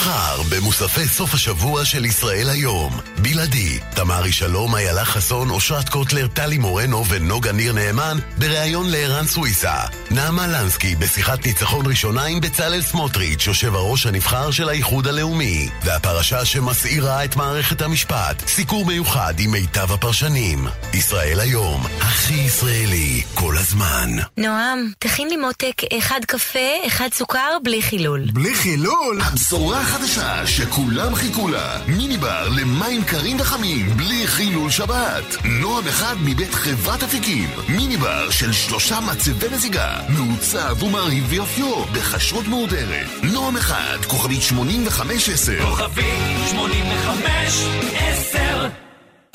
מחר 0.00 0.42
במוספי 0.50 1.08
סוף 1.08 1.34
השבוע 1.34 1.84
של 1.84 2.04
ישראל 2.04 2.48
היום. 2.50 3.00
בלעדי, 3.18 3.78
תמרי 3.94 4.32
שלום, 4.32 4.76
איילה 4.76 5.04
חסון, 5.04 5.50
אושרת 5.50 5.88
קוטלר, 5.88 6.26
טלי 6.26 6.58
מורנו 6.58 7.06
ונוגה 7.08 7.52
ניר 7.52 7.72
נאמן 7.72 8.18
בריאיון 8.38 8.90
לערן 8.90 9.26
סוויסה. 9.26 9.74
נעמה 10.10 10.46
לנסקי 10.46 10.96
בשיחת 10.96 11.46
ניצחון 11.46 11.86
ראשונה 11.86 12.24
עם 12.24 12.40
בצלאל 12.40 12.82
סמוטריץ', 12.82 13.46
יושב 13.46 13.74
הראש 13.74 14.06
הנבחר 14.06 14.50
של 14.50 14.68
האיחוד 14.68 15.06
הלאומי. 15.06 15.68
והפרשה 15.84 16.44
שמסעירה 16.44 17.24
את 17.24 17.36
מערכת 17.36 17.82
המשפט. 17.82 18.46
סיקור 18.46 18.86
מיוחד 18.86 19.34
עם 19.38 19.50
מיטב 19.50 19.92
הפרשנים. 19.92 20.66
ישראל 20.94 21.40
היום, 21.40 21.86
הכי 22.00 22.34
ישראלי, 22.34 23.22
כל 23.34 23.56
הזמן. 23.56 24.10
נועם, 24.36 24.92
תכין 24.98 25.28
לי 25.28 25.36
מותק 25.36 25.82
אחד 25.98 26.20
קפה, 26.26 26.86
אחד 26.86 27.08
סוכר, 27.14 27.58
בלי 27.64 27.82
חילול. 27.82 28.26
בלי 28.32 28.54
חילול? 28.54 29.20
הבשורה 29.20 29.89
החדשה 29.90 30.46
שכולם 30.46 31.14
חיכו 31.14 31.48
לה. 31.48 31.78
מיני 31.86 32.16
בר 32.16 32.48
למים 32.48 33.04
קרים 33.04 33.36
וחמים, 33.40 33.96
בלי 33.96 34.26
חילול 34.26 34.70
שבת. 34.70 35.36
נועם 35.44 35.88
אחד 35.88 36.16
מבית 36.20 36.54
חברת 36.54 37.02
אפיקים. 37.02 37.50
מיני 37.68 37.96
בר 37.96 38.30
של 38.30 38.52
שלושה 38.52 39.00
מצבי 39.00 39.46
מזיגה. 39.52 39.96
מעוצב 40.08 40.82
ומרהיב 40.82 41.24
ויופיו, 41.28 41.84
בכשרות 41.84 42.48
מהודרת. 42.48 43.06
נועם 43.22 43.56
אחד, 43.56 43.98
כוכבית 44.06 44.42
8510. 44.42 45.64
כוכבית 45.64 46.48
8510 46.50 48.79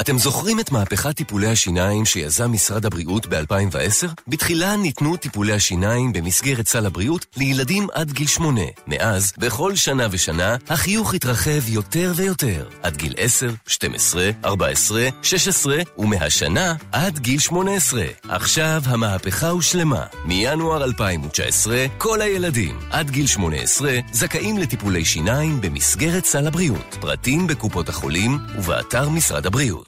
אתם 0.02 0.18
זוכרים 0.18 0.60
את 0.60 0.72
מהפכת 0.72 1.16
טיפולי 1.16 1.48
השיניים 1.48 2.06
שיזם 2.06 2.52
משרד 2.52 2.86
הבריאות 2.86 3.28
ב-2010? 3.28 4.08
בתחילה 4.28 4.76
ניתנו 4.76 5.18
טיפולי 5.18 5.54
השיניים 5.54 6.14
במסגרת 6.14 6.68
סל 6.68 6.86
הבריאות 6.86 7.26
לילדים 7.38 7.88
עד 7.94 8.12
גיל 8.12 8.28
שמונה. 8.28 8.62
מאז, 8.88 9.34
בכל 9.38 9.76
שנה 9.76 10.08
ושנה, 10.12 10.56
החיוך 10.70 11.14
התרחב 11.14 11.70
יותר 11.70 12.14
ויותר, 12.16 12.68
עד 12.84 12.98
גיל 12.98 13.14
10, 13.18 13.50
12, 13.68 14.30
14, 14.46 15.08
16, 15.22 15.78
ומהשנה 15.98 16.76
עד 16.92 17.20
גיל 17.20 17.40
18. 17.40 18.06
עכשיו 18.30 18.82
המהפכה 18.86 19.50
הושלמה. 19.50 20.06
מינואר 20.26 20.84
2019, 20.84 21.86
כל 21.98 22.22
הילדים 22.22 22.80
עד 22.92 23.10
גיל 23.10 23.28
18 23.28 24.00
זכאים 24.12 24.58
לטיפולי 24.58 25.06
שיניים 25.06 25.62
במסגרת 25.62 26.26
סל 26.26 26.48
הבריאות. 26.48 26.98
פרטים 27.02 27.48
בקופות 27.48 27.90
החולים 27.90 28.38
ובאתר 28.58 29.10
משרד 29.10 29.46
הבריאות. 29.46 29.85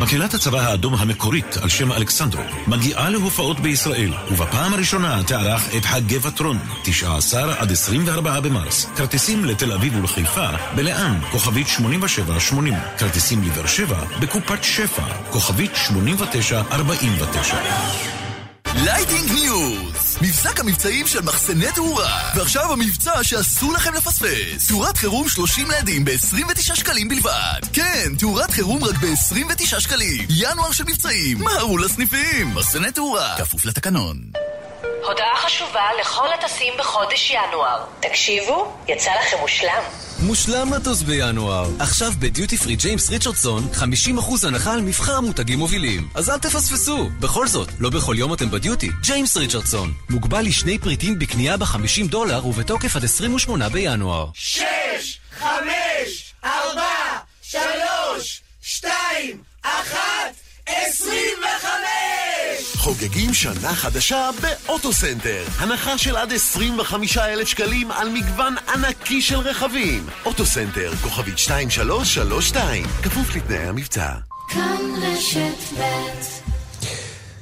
מקהלת 0.00 0.34
הצבא 0.34 0.60
האדום 0.60 0.94
המקורית 0.94 1.56
על 1.62 1.68
שם 1.68 1.92
אלכסנדרו 1.92 2.42
מגיעה 2.66 3.10
להופעות 3.10 3.60
בישראל, 3.60 4.12
ובפעם 4.30 4.74
הראשונה 4.74 5.22
תערך 5.26 5.76
את 5.76 5.84
חגי 5.84 6.18
וטרון, 6.22 6.58
19 6.82 7.54
עד 7.58 7.72
24 7.72 8.40
במרס. 8.40 8.86
כרטיסים 8.96 9.44
לתל 9.44 9.72
אביב 9.72 9.96
ולחיפה, 9.96 10.48
בלאן, 10.76 11.20
כוכבית 11.30 11.68
8780. 11.68 12.74
כרטיסים 12.98 13.42
לבאר 13.42 13.66
שבע, 13.66 14.04
בקופת 14.20 14.64
שפע, 14.64 15.04
כוכבית 15.30 15.70
8949. 15.74 17.56
Lighting 18.74 19.32
news! 19.32 19.99
מבזק 20.22 20.60
המבצעים 20.60 21.06
של 21.06 21.20
מחסני 21.20 21.72
תאורה. 21.74 22.30
ועכשיו 22.36 22.72
המבצע 22.72 23.24
שאסור 23.24 23.72
לכם 23.72 23.94
לפספס. 23.94 24.68
תאורת 24.68 24.96
חירום 24.96 25.28
30 25.28 25.70
לידים 25.70 26.04
ב-29 26.04 26.74
שקלים 26.74 27.08
בלבד. 27.08 27.60
כן, 27.72 28.12
תאורת 28.18 28.50
חירום 28.50 28.84
רק 28.84 28.96
ב-29 28.96 29.80
שקלים. 29.80 30.26
ינואר 30.30 30.72
של 30.72 30.84
מבצעים. 30.84 31.38
מהרו 31.38 31.78
לסניפים. 31.78 32.54
מחסני 32.54 32.92
תאורה. 32.92 33.34
כפוף 33.38 33.64
לתקנון. 33.64 34.16
הודעה 34.82 35.36
חשובה 35.36 35.84
לכל 36.00 36.32
הטסים 36.32 36.72
בחודש 36.78 37.30
ינואר. 37.30 37.84
תקשיבו, 38.00 38.72
יצא 38.88 39.10
לכם 39.20 39.36
מושלם. 39.40 39.82
מושלם 40.22 40.74
לטוס 40.74 41.02
בינואר. 41.02 41.68
עכשיו 41.78 42.12
בדיוטי 42.18 42.56
פרי 42.56 42.76
ג'יימס 42.76 43.10
ריצ'רדסון, 43.10 43.68
50% 43.74 44.46
הנחה 44.46 44.72
על 44.72 44.80
מבחר 44.80 45.20
מותגים 45.20 45.58
מובילים. 45.58 46.08
אז 46.14 46.30
אל 46.30 46.38
תפספסו. 46.38 47.08
בכל 47.20 47.46
זאת, 47.46 47.68
לא 47.78 47.90
בכל 47.90 48.14
יום 48.18 48.34
אתם 48.34 48.50
בדיוטי. 48.50 48.90
ג'יימס 49.02 49.36
ריצ'רדסון. 49.36 49.92
מוגבל 50.10 50.42
לשני 50.42 50.78
פריטים 50.78 51.18
בקנייה 51.18 51.56
ב-50 51.56 52.08
דולר 52.10 52.46
ובתוקף 52.46 52.96
עד 52.96 53.04
28 53.04 53.68
בינואר. 53.68 54.26
6, 54.34 54.62
5, 55.38 55.54
4, 56.44 56.82
3, 57.42 58.40
2, 58.62 59.42
1, 59.62 59.70
25! 59.72 60.09
חוגגים 62.80 63.34
שנה 63.34 63.74
חדשה 63.74 64.30
באוטוסנטר. 64.40 65.44
הנחה 65.58 65.98
של 65.98 66.16
עד 66.16 66.32
25,000 66.32 67.48
שקלים 67.48 67.90
על 67.90 68.08
מגוון 68.08 68.54
ענקי 68.74 69.22
של 69.22 69.38
רכבים. 69.38 70.06
אוטוסנטר, 70.24 70.92
כוכבית 71.02 71.34
2332, 71.34 72.84
כפוף 73.02 73.36
לתנאי 73.36 73.58
המבצע. 73.58 74.08
כאן 74.48 74.80
רשת 75.02 75.78
ב' 75.78 76.39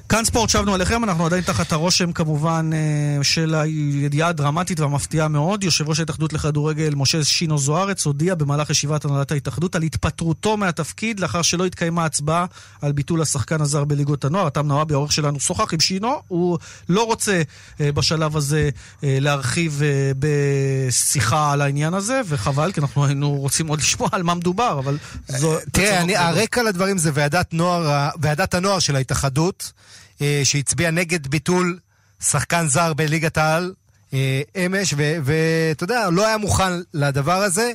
כאן 0.09 0.25
ספורט, 0.25 0.51
שבנו 0.51 0.75
עליכם, 0.75 1.05
אנחנו 1.05 1.27
עדיין 1.27 1.43
תחת 1.43 1.73
הרושם 1.73 2.13
כמובן 2.13 2.71
אה, 2.73 3.25
של 3.25 3.55
הידיעה 3.55 4.29
הדרמטית 4.29 4.81
והמפתיעה 4.81 5.29
מאוד. 5.29 5.65
יושב 5.65 5.89
ראש 5.89 5.99
ההתאחדות 5.99 6.33
לכדורגל 6.33 6.95
משה 6.97 7.25
שינו 7.25 7.59
זוארץ 7.59 8.07
הודיע 8.07 8.35
במהלך 8.35 8.71
ישיבת 8.71 9.05
הנהלת 9.05 9.33
ההתאחדות 9.33 9.77
על 9.77 9.83
התפטרותו 9.83 10.57
מהתפקיד 10.57 11.21
לאחר 11.21 11.43
שלא 11.43 11.67
התקיימה 11.67 12.05
הצבעה 12.05 12.47
על 12.83 12.93
ביטול 12.93 13.23
השחקן 13.23 13.61
הזר 13.61 13.85
בליגות 13.85 14.25
הנוער. 14.25 14.47
אתם 14.47 14.67
נוואבי, 14.67 14.95
העורך 14.95 15.13
שלנו, 15.13 15.41
שוחח 15.41 15.75
עם 15.75 15.81
שינו, 15.81 16.23
הוא 16.29 16.59
לא 16.89 17.07
רוצה 17.07 17.43
אה, 17.81 17.93
בשלב 17.93 18.37
הזה 18.37 18.71
אה, 19.05 19.19
להרחיב 19.21 19.83
בשיחה 20.19 21.53
על 21.53 21.61
העניין 21.61 21.95
הזה, 21.95 22.21
וחבל, 22.29 22.73
כי 22.73 22.81
אנחנו 22.81 23.05
היינו 23.05 23.31
רוצים 23.31 23.67
עוד 23.67 23.79
לשמוע 23.79 24.09
על 24.13 24.23
מה 24.23 24.35
מדובר, 24.35 24.79
אבל 24.79 24.99
זו... 25.29 25.57
תראה, 25.73 26.29
הרקע 26.29 26.63
לדברים 26.63 26.99
זה 26.99 27.11
ועדת 27.15 28.55
הנוער 28.55 28.79
של 28.79 28.97
ההתאחדות. 28.97 29.73
אה, 30.21 30.41
שהצביע 30.45 30.91
נגד 30.91 31.27
ביטול 31.27 31.79
שחקן 32.21 32.69
זר 32.69 32.95
בליגת 32.95 33.39
העל 33.39 33.75
אה, 34.15 34.43
אמש, 34.57 34.95
ואתה 35.25 35.85
יודע, 35.85 36.11
לא 36.11 36.27
היה 36.27 36.37
מוכן 36.37 36.73
לדבר 36.95 37.43
הזה. 37.43 37.73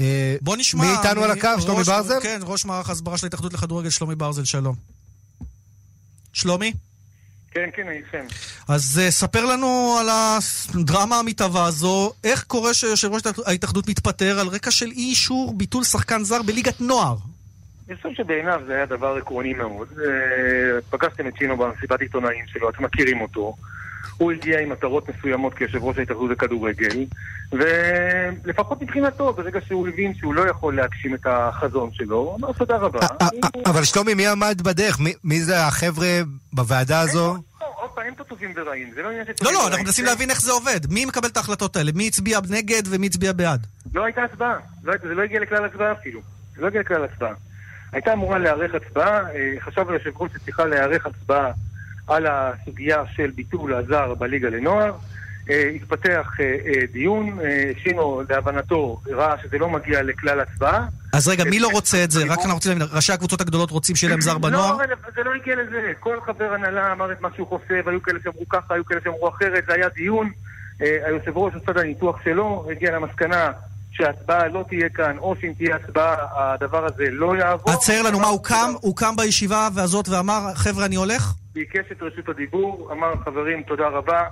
אה, 0.00 0.36
בוא 0.40 0.56
נשמע... 0.56 0.84
מי 0.84 0.90
איתנו 0.90 1.24
על 1.24 1.30
הקו? 1.30 1.48
שלומי 1.60 1.84
ברזל? 1.84 2.20
כן, 2.22 2.40
ראש 2.42 2.64
מערך 2.64 2.90
הסברה 2.90 3.18
של 3.18 3.26
ההתאחדות 3.26 3.52
לכדורגל, 3.52 3.90
שלומי 3.90 4.14
ברזל, 4.14 4.44
שלום. 4.44 4.74
שלומי? 6.32 6.72
כן, 7.50 7.68
כן, 7.76 7.82
אני 7.88 7.96
איתכם. 7.96 8.26
אז 8.68 9.00
uh, 9.06 9.10
ספר 9.10 9.44
לנו 9.44 9.96
על 10.00 10.08
הדרמה 10.10 11.18
המתהווה 11.18 11.64
הזו, 11.64 12.12
איך 12.24 12.42
קורה 12.42 12.74
שיושב 12.74 13.12
ראש 13.12 13.22
ההתאחדות 13.46 13.88
מתפטר 13.88 14.38
על 14.38 14.48
רקע 14.48 14.70
של 14.70 14.90
אי 14.90 15.10
אישור 15.10 15.54
ביטול 15.56 15.84
שחקן 15.84 16.24
זר 16.24 16.42
בליגת 16.42 16.80
נוער? 16.80 17.16
חושב 17.96 18.14
שבעיניו 18.14 18.60
זה 18.66 18.74
היה 18.74 18.86
דבר 18.86 19.16
עקרוני 19.16 19.54
מאוד. 19.54 19.88
אה, 19.98 20.80
פגשתם 20.90 21.28
את 21.28 21.36
שינו 21.36 21.56
במסיבת 21.56 22.00
עיתונאים 22.00 22.44
שלו, 22.46 22.70
אתם 22.70 22.84
מכירים 22.84 23.20
אותו. 23.20 23.54
הוא 24.16 24.32
הגיע 24.32 24.60
עם 24.60 24.68
מטרות 24.68 25.08
מסוימות 25.08 25.54
כיושב 25.54 25.84
ראש 25.84 25.98
ההתאחדות 25.98 26.30
לכדורגל, 26.30 27.04
ולפחות 27.52 28.82
מבחינתו, 28.82 29.32
ברגע 29.32 29.60
שהוא 29.66 29.88
הבין 29.88 30.14
שהוא 30.14 30.34
לא 30.34 30.48
יכול 30.48 30.76
להגשים 30.76 31.14
את 31.14 31.26
החזון 31.26 31.90
שלו, 31.92 32.16
הוא 32.16 32.36
אמר 32.36 32.52
תודה 32.52 32.76
רבה. 32.76 32.98
אה, 33.00 33.06
אה, 33.44 33.48
אבל 33.66 33.84
שלומי, 33.84 34.14
מי 34.14 34.26
עמד 34.26 34.62
בדרך? 34.62 34.98
מי 35.24 35.40
זה 35.40 35.66
החבר'ה 35.66 36.20
בוועדה 36.52 37.00
הזו? 37.00 37.36
עוד 37.58 37.90
פעם, 37.90 38.04
אין 38.04 38.14
פה 38.14 38.24
טובים 38.24 38.52
ורעים, 38.56 38.90
זה 38.94 39.02
לא 39.02 39.08
עניין 39.08 39.26
של 39.26 39.32
טובים 39.32 39.54
ורעים. 39.54 39.64
לא, 39.64 39.68
לא, 39.68 39.68
אנחנו 39.68 39.84
מנסים 39.84 40.04
להבין 40.04 40.30
איך 40.30 40.40
זה 40.40 40.52
עובד. 40.52 40.80
מי 40.90 41.04
מקבל 41.04 41.28
את 41.28 41.36
ההחלטות 41.36 41.76
האלה? 41.76 41.90
מי 41.94 42.08
הצביע 42.08 42.38
נגד 42.50 42.82
ומי 42.86 43.06
הצביע 43.06 43.32
בעד? 43.32 43.66
לא 43.94 44.04
הייתה 44.04 44.22
הצבעה. 44.22 44.58
לא 44.84 44.94
זה 45.02 45.14
לא 45.14 45.22
הגיע 45.22 45.40
לכלל 45.40 45.64
הצבעה 45.64 45.92
אפילו. 45.92 46.20
זה 46.56 46.62
לא 46.62 46.66
הגיע 46.66 46.80
לכלל 46.80 47.04
הצבעה. 47.04 47.32
הייתה 47.92 48.12
אמורה 48.12 48.38
להיערך 48.38 48.74
הצבעה, 48.74 49.20
אה, 49.20 49.54
חשב 49.60 49.90
היושב 49.90 50.10
ראש 50.16 50.30
שצריכה 50.32 50.64
להיערך 50.64 51.06
הצבעה 51.06 51.50
על 52.06 52.26
הסוגיה 52.26 53.02
של 53.16 53.30
ביטול 53.34 53.74
הזר 53.74 54.14
בליגה 54.14 54.48
לנוער. 54.48 54.92
אה, 55.50 55.70
התפתח 55.74 56.32
אה, 56.40 56.86
דיון, 56.92 57.38
שינו 57.82 58.22
להבנתו 58.30 59.00
ראה 59.06 59.34
שזה 59.42 59.58
לא 59.58 59.70
מגיע 59.70 60.02
לכלל 60.02 60.40
הצבעה. 60.40 60.86
אז 61.12 61.28
רגע, 61.28 61.44
מי 61.44 61.58
לא 61.58 61.68
רוצה 61.68 62.04
את 62.04 62.10
זה? 62.10 62.24
רק 62.24 62.38
אנחנו 62.38 62.54
רוצים 62.54 62.72
להבין, 62.78 62.96
ראשי 62.96 63.12
הקבוצות 63.12 63.40
הגדולות 63.40 63.70
רוצים 63.70 63.96
שיהיה 63.96 64.10
להם 64.10 64.20
זר 64.20 64.38
בנוער? 64.38 64.76
לא, 64.76 64.84
זה 65.14 65.22
לא 65.22 65.34
הגיע 65.34 65.56
לזה. 65.56 65.92
כל 66.00 66.20
חבר 66.26 66.54
הנהלה 66.54 66.92
אמר 66.92 67.12
את 67.12 67.20
מה 67.20 67.28
שהוא 67.36 67.46
חושב, 67.48 67.88
היו 67.88 68.02
כאלה 68.02 68.18
שאמרו 68.24 68.48
ככה, 68.48 68.74
היו 68.74 68.84
כאלה 68.84 69.00
שאמרו 69.04 69.28
אחרת, 69.28 69.64
זה 69.66 69.74
היה 69.74 69.88
דיון. 69.88 70.30
היושב 70.80 71.36
ראש 71.36 71.54
עשה 71.54 71.70
את 71.70 71.76
הניתוח 71.76 72.24
שלו, 72.24 72.68
הגיע 72.70 72.90
למסקנה 72.90 73.50
שההצבעה 73.98 74.48
לא 74.48 74.64
תהיה 74.68 74.88
כאן, 74.88 75.18
או 75.18 75.34
שאם 75.40 75.52
תהיה 75.56 75.76
הצבעה, 75.76 76.16
הדבר 76.32 76.86
הזה 76.86 77.04
לא 77.10 77.36
יעבור. 77.36 77.72
אז 77.72 77.78
צייר 77.78 78.02
לנו 78.02 78.20
מה, 78.20 78.26
הוא 78.26 78.44
קם, 78.44 78.70
הוא 78.80 78.96
קם 78.96 79.16
בישיבה 79.16 79.68
הזאת 79.76 80.08
ואמר, 80.08 80.54
חבר'ה, 80.54 80.86
אני 80.86 80.96
הולך? 80.96 81.32
ביקש 81.54 81.92
את 81.92 82.02
רשות 82.02 82.28
הדיבור, 82.28 82.88
אמר, 82.92 83.12
חברים, 83.24 83.62
תודה 83.62 83.88
רבה. 83.88 84.22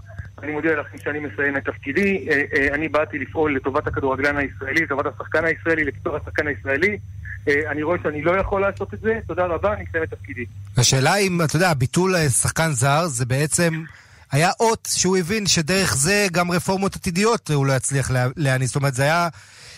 אני 0.43 0.53
מודיע 0.53 0.81
לכם 0.81 0.99
שאני 1.05 1.19
מסיים 1.19 1.57
את 1.57 1.65
תפקידי. 1.65 2.29
אה, 2.31 2.43
אה, 2.57 2.75
אני 2.75 2.89
באתי 2.89 3.19
לפעול 3.19 3.57
לטובת 3.57 3.87
הכדורגלן 3.87 4.37
הישראלי, 4.37 4.83
לטובת 4.83 5.07
השחקן 5.07 5.45
הישראלי, 5.45 5.85
לקיצור 5.85 6.17
השחקן 6.17 6.47
הישראלי. 6.47 6.99
אה, 7.49 7.71
אני 7.71 7.83
רואה 7.83 7.99
שאני 8.03 8.23
לא 8.23 8.41
יכול 8.41 8.61
לעשות 8.61 8.95
את 8.95 9.01
זה, 9.01 9.19
תודה 9.27 9.47
רבה, 9.47 9.73
אני 9.73 9.85
מסיים 9.89 10.05
את 10.05 10.11
תפקידי. 10.11 10.45
השאלה 10.77 11.17
אם, 11.17 11.41
אתה 11.45 11.57
יודע, 11.57 11.75
ביטול 11.75 12.29
שחקן 12.29 12.71
זר 12.73 13.07
זה 13.07 13.27
בעצם... 13.27 13.83
היה 14.33 14.51
אות 14.61 14.89
שהוא 14.93 15.17
הבין 15.17 15.47
שדרך 15.47 15.97
זה 15.97 16.27
גם 16.33 16.51
רפורמות 16.51 16.97
עתידיות 16.97 17.51
הוא 17.51 17.67
לא 17.67 17.73
יצליח 17.73 18.11
להניס. 18.37 18.69
זאת 18.69 18.77
אומרת, 18.77 18.95
זה 18.95 19.03
היה... 19.03 19.29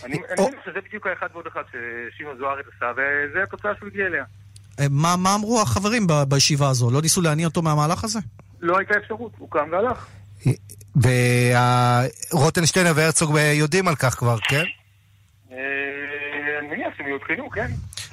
אני 0.08 0.18
מבין 0.32 0.60
שזה 0.64 0.80
בדיוק 0.88 1.06
האחד 1.06 1.26
ועוד 1.32 1.46
אחד 1.46 1.62
ששימון 1.70 2.36
זוארץ 2.38 2.66
עשה, 2.76 2.92
וזה 2.92 3.42
התוצאה 3.42 3.70
שהוא 3.78 3.88
הגיע 3.88 4.06
אליה. 4.06 4.24
אה, 4.80 4.86
מה, 4.90 5.16
מה 5.16 5.34
אמרו 5.34 5.62
החברים 5.62 6.06
בישיבה 6.28 6.68
הזו? 6.68 6.90
לא 6.90 7.02
ניסו 7.02 7.20
להניע 7.20 7.46
אותו 7.46 7.62
מהמהלך 7.62 8.04
הזה? 8.04 8.18
לא 8.60 8.78
הייתה 8.78 8.94
אפשרות, 8.98 9.32
הוא 9.38 9.50
קם 9.50 9.68
והלך. 9.72 10.06
ורוטנשטיינר 12.32 12.92
והרצוג 12.94 13.38
יודעים 13.52 13.88
על 13.88 13.94
כך 13.94 14.14
כבר, 14.14 14.36
כן? 14.48 14.64
אה, 16.68 16.74
אני 16.74 16.82
מניח 16.82 16.94
שהם 16.98 17.06
יותחנו, 17.06 17.50
כן. 17.50 17.66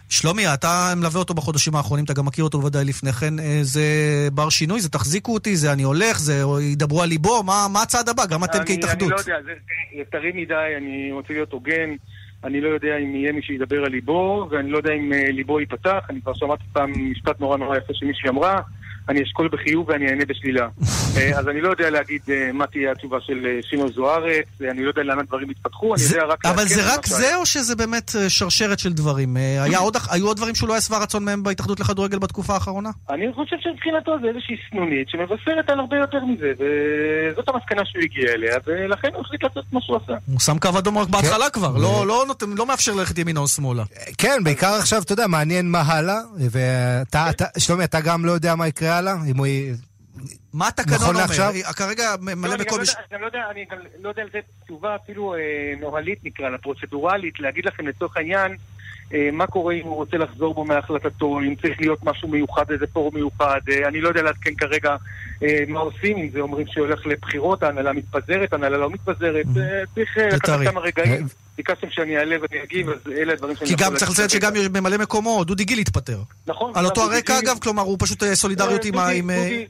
שלומי, 0.10 0.54
אתה 0.54 0.94
מלווה 0.98 1.20
אותו 1.20 1.34
בחודשים 1.34 1.76
האחרונים, 1.76 2.06
אתה 2.06 2.14
גם 2.14 2.26
מכיר 2.26 2.44
אותו 2.44 2.60
בוודאי 2.60 2.86
לפני 2.86 3.12
כן. 3.12 3.40
אה, 3.40 3.60
זה 3.62 3.82
בר 4.34 4.50
שינוי? 4.50 4.82
זה 4.82 4.90
תחזיקו 4.90 5.34
אותי? 5.34 5.56
זה 5.56 5.74
אני 5.74 5.84
הולך? 5.84 6.20
זה 6.20 6.44
ידברו 6.62 7.02
על 7.02 7.10
ליבו? 7.10 7.44
מה, 7.44 7.68
מה 7.74 7.82
הצעד 7.82 8.10
הבא? 8.10 8.26
גם 8.26 8.44
אתם 8.44 8.60
כהתאחדות. 8.66 9.02
אני 9.02 9.10
לא 9.12 9.20
יודע, 9.20 9.38
זה 9.46 10.04
טרי 10.12 10.32
מדי, 10.36 10.74
אני 10.78 11.12
רוצה 11.12 11.34
להיות 11.34 11.52
הוגן. 11.52 11.96
אני 12.44 12.62
לא 12.62 12.70
יודע 12.70 12.98
אם 12.98 13.16
יהיה 13.16 13.32
מי 13.32 13.42
שידבר 13.42 13.84
על 13.86 13.92
ליבו, 13.92 14.48
ואני 14.52 14.70
לא 14.72 14.78
יודע 14.78 14.94
אם 14.94 15.14
אה, 15.14 15.32
ליבו 15.32 15.60
ייפתח. 15.60 16.06
אני 16.10 16.22
כבר 16.22 16.34
שמעתי 16.34 16.64
פעם 16.74 17.12
משפט 17.12 17.40
נורא 17.40 17.58
נורא 17.58 17.78
יפה 17.78 17.94
שמישהי 17.94 18.30
אמרה. 18.30 18.62
אני 19.10 19.24
אשקול 19.24 19.48
בחיוב 19.48 19.90
ואני 19.90 20.10
אענה 20.10 20.26
בשלילה. 20.26 20.68
אה, 21.18 21.40
אז 21.40 21.48
אני 21.48 21.62
לא 21.62 21.70
יודע 21.70 21.90
להגיד 21.90 22.22
אה, 22.30 22.50
מה 22.54 22.68
תהיה 22.68 22.92
התשובה 22.92 23.18
של 23.22 23.46
אה, 23.46 23.60
שימו 23.70 23.90
זוארץ, 23.90 24.46
אני 24.72 24.84
לא 24.84 24.90
יודע 24.90 25.04
לאן 25.04 25.20
הדברים 25.20 25.52
יתפתחו, 25.52 25.96
אני 25.96 26.04
יודע 26.04 26.26
רק... 26.26 26.46
אבל 26.46 26.66
זה 26.66 26.94
רק 26.94 27.06
זה 27.06 27.36
או 27.36 27.46
שזה 27.46 27.76
באמת 27.76 28.12
שרשרת 28.28 28.80
של 28.80 28.94
דברים? 28.94 29.38
היו 30.12 30.28
עוד 30.28 30.38
דברים 30.38 30.56
שהוא 30.56 30.68
לא 30.68 30.74
היה 30.74 30.82
שבע 30.82 30.98
רצון 30.98 31.26
מהם 31.26 31.44
בהתאחדות 31.44 31.80
לכדורגל 31.80 32.20
בתקופה 32.20 32.54
האחרונה? 32.54 32.90
אני 33.10 33.34
חושב 33.34 33.56
שמבחינתו 33.60 34.16
זה 34.22 34.28
איזושהי 34.28 34.56
סנונית 34.70 35.10
שמבשרת 35.10 35.70
על 35.70 35.80
הרבה 35.80 35.98
יותר 35.98 36.26
מזה, 36.26 36.52
וזאת 36.60 37.50
המסקנה 37.50 37.82
שהוא 37.86 38.02
הגיע 38.04 38.34
אליה, 38.34 38.56
ולכן 38.66 39.10
הוא 39.14 39.22
החליט 39.22 39.44
לעשות 39.44 39.66
מה 39.72 39.80
שהוא 39.82 39.98
עשה. 40.04 40.14
הוא 40.28 40.40
שם 40.40 40.58
קו 40.60 40.70
אדום 40.78 40.98
רק 40.98 41.08
בהתחלה 41.10 41.46
כן. 41.46 41.50
כבר, 41.50 41.78
לא, 41.78 42.08
לא, 42.08 42.26
לא 42.56 42.66
מאפשר 42.66 42.94
ללכת 42.94 43.18
ימינה 43.18 43.40
או 43.40 43.48
שמאלה. 43.48 43.84
כן, 44.18 44.44
בעיקר 44.44 44.74
עכשיו, 44.80 45.02
אתה 45.02 45.14
יודע, 45.14 45.28
מעניין 45.28 45.72
מה 45.72 45.82
הלאה, 45.82 46.20
ואתה, 46.52 47.30
שלומי, 47.58 47.84
אתה 47.84 48.00
גם 48.00 48.26
לא 48.26 48.32
יודע 48.32 48.56
מה 48.56 48.68
יקרה 48.68 48.95
הלאה? 48.98 49.14
אם 49.32 49.38
הוא... 49.38 49.48
מה 50.54 50.68
התקנון 50.68 50.96
נכון 50.96 51.16
אומר? 51.16 51.20
לעכשיו? 51.20 51.54
כרגע 51.76 52.16
ממלא 52.22 52.58
מקום... 52.58 52.80
אני 53.12 53.22
לא 53.22 53.26
יודע, 53.26 53.40
אני 53.52 53.66
גם 53.72 53.78
לא 54.02 54.10
יודע 54.10 54.22
על 54.22 54.30
זה 54.34 54.40
תשובה 54.64 54.96
אפילו 54.96 55.36
אה, 55.36 55.40
נוהלית 55.80 56.20
נקרא 56.24 56.50
לה, 56.50 56.58
פרוצדורלית, 56.58 57.40
להגיד 57.40 57.66
לכם 57.66 57.88
לצורך 57.88 58.18
העניין 58.18 58.56
אה, 59.14 59.30
מה 59.34 59.48
קורה 59.48 59.74
אם 59.74 59.84
הוא 59.84 59.96
רוצה 59.96 60.18
לחזור 60.18 60.54
בו 60.54 60.66
מהחלטתו, 60.66 61.40
אם 61.40 61.56
צריך 61.56 61.82
להיות 61.82 62.04
משהו 62.04 62.28
מיוחד, 62.28 62.72
איזה 62.72 62.88
פורום 62.88 63.16
מיוחד. 63.16 63.60
אה, 63.72 63.88
אני 63.88 64.02
לא 64.02 64.08
יודע 64.08 64.22
לעדכן 64.22 64.56
כרגע 64.56 64.96
מה 65.68 65.80
עושים, 65.80 66.18
אם 66.18 66.30
זה 66.34 66.40
אומרים 66.40 66.68
שהולך 66.68 67.06
לבחירות, 67.06 67.64
ההנהלה 67.64 67.94
מתפזרת, 67.94 68.54
ההנהלה 68.54 68.78
לא 68.78 68.90
מתפזרת. 68.90 69.46
צריך 69.96 70.18
לקחת 70.18 70.60
כמה 70.64 70.82
רגעים. 70.82 71.28
ביקשתם 71.58 71.88
שאני 71.90 72.18
אעלה 72.18 72.36
ואני 72.42 72.64
אגיב, 72.64 72.90
אז 72.90 72.98
אלה 73.12 73.34
הדברים 73.34 73.56
שאני 73.56 73.70
יכול... 73.70 73.86
כי 73.86 73.92
גם 73.92 73.98
צריך 73.98 74.12
לציין 74.12 74.30
שגם 74.30 74.54
ממלא 74.74 74.98
מקומו, 74.98 75.44
דודי 75.44 75.64
גיל 75.64 75.80
התפטר. 75.80 76.20
נכון. 76.48 76.72
על 76.76 76.86
אותו 76.86 77.02
הרקע 77.02 77.40
אגב, 77.40 77.58
כלומר, 77.62 77.84
הוא 77.84 77.98
פשוט 78.00 78.24
אה, 78.24 78.36
סולידריות 78.36 78.86
עם... 78.86 79.00
אה, 79.30 79.64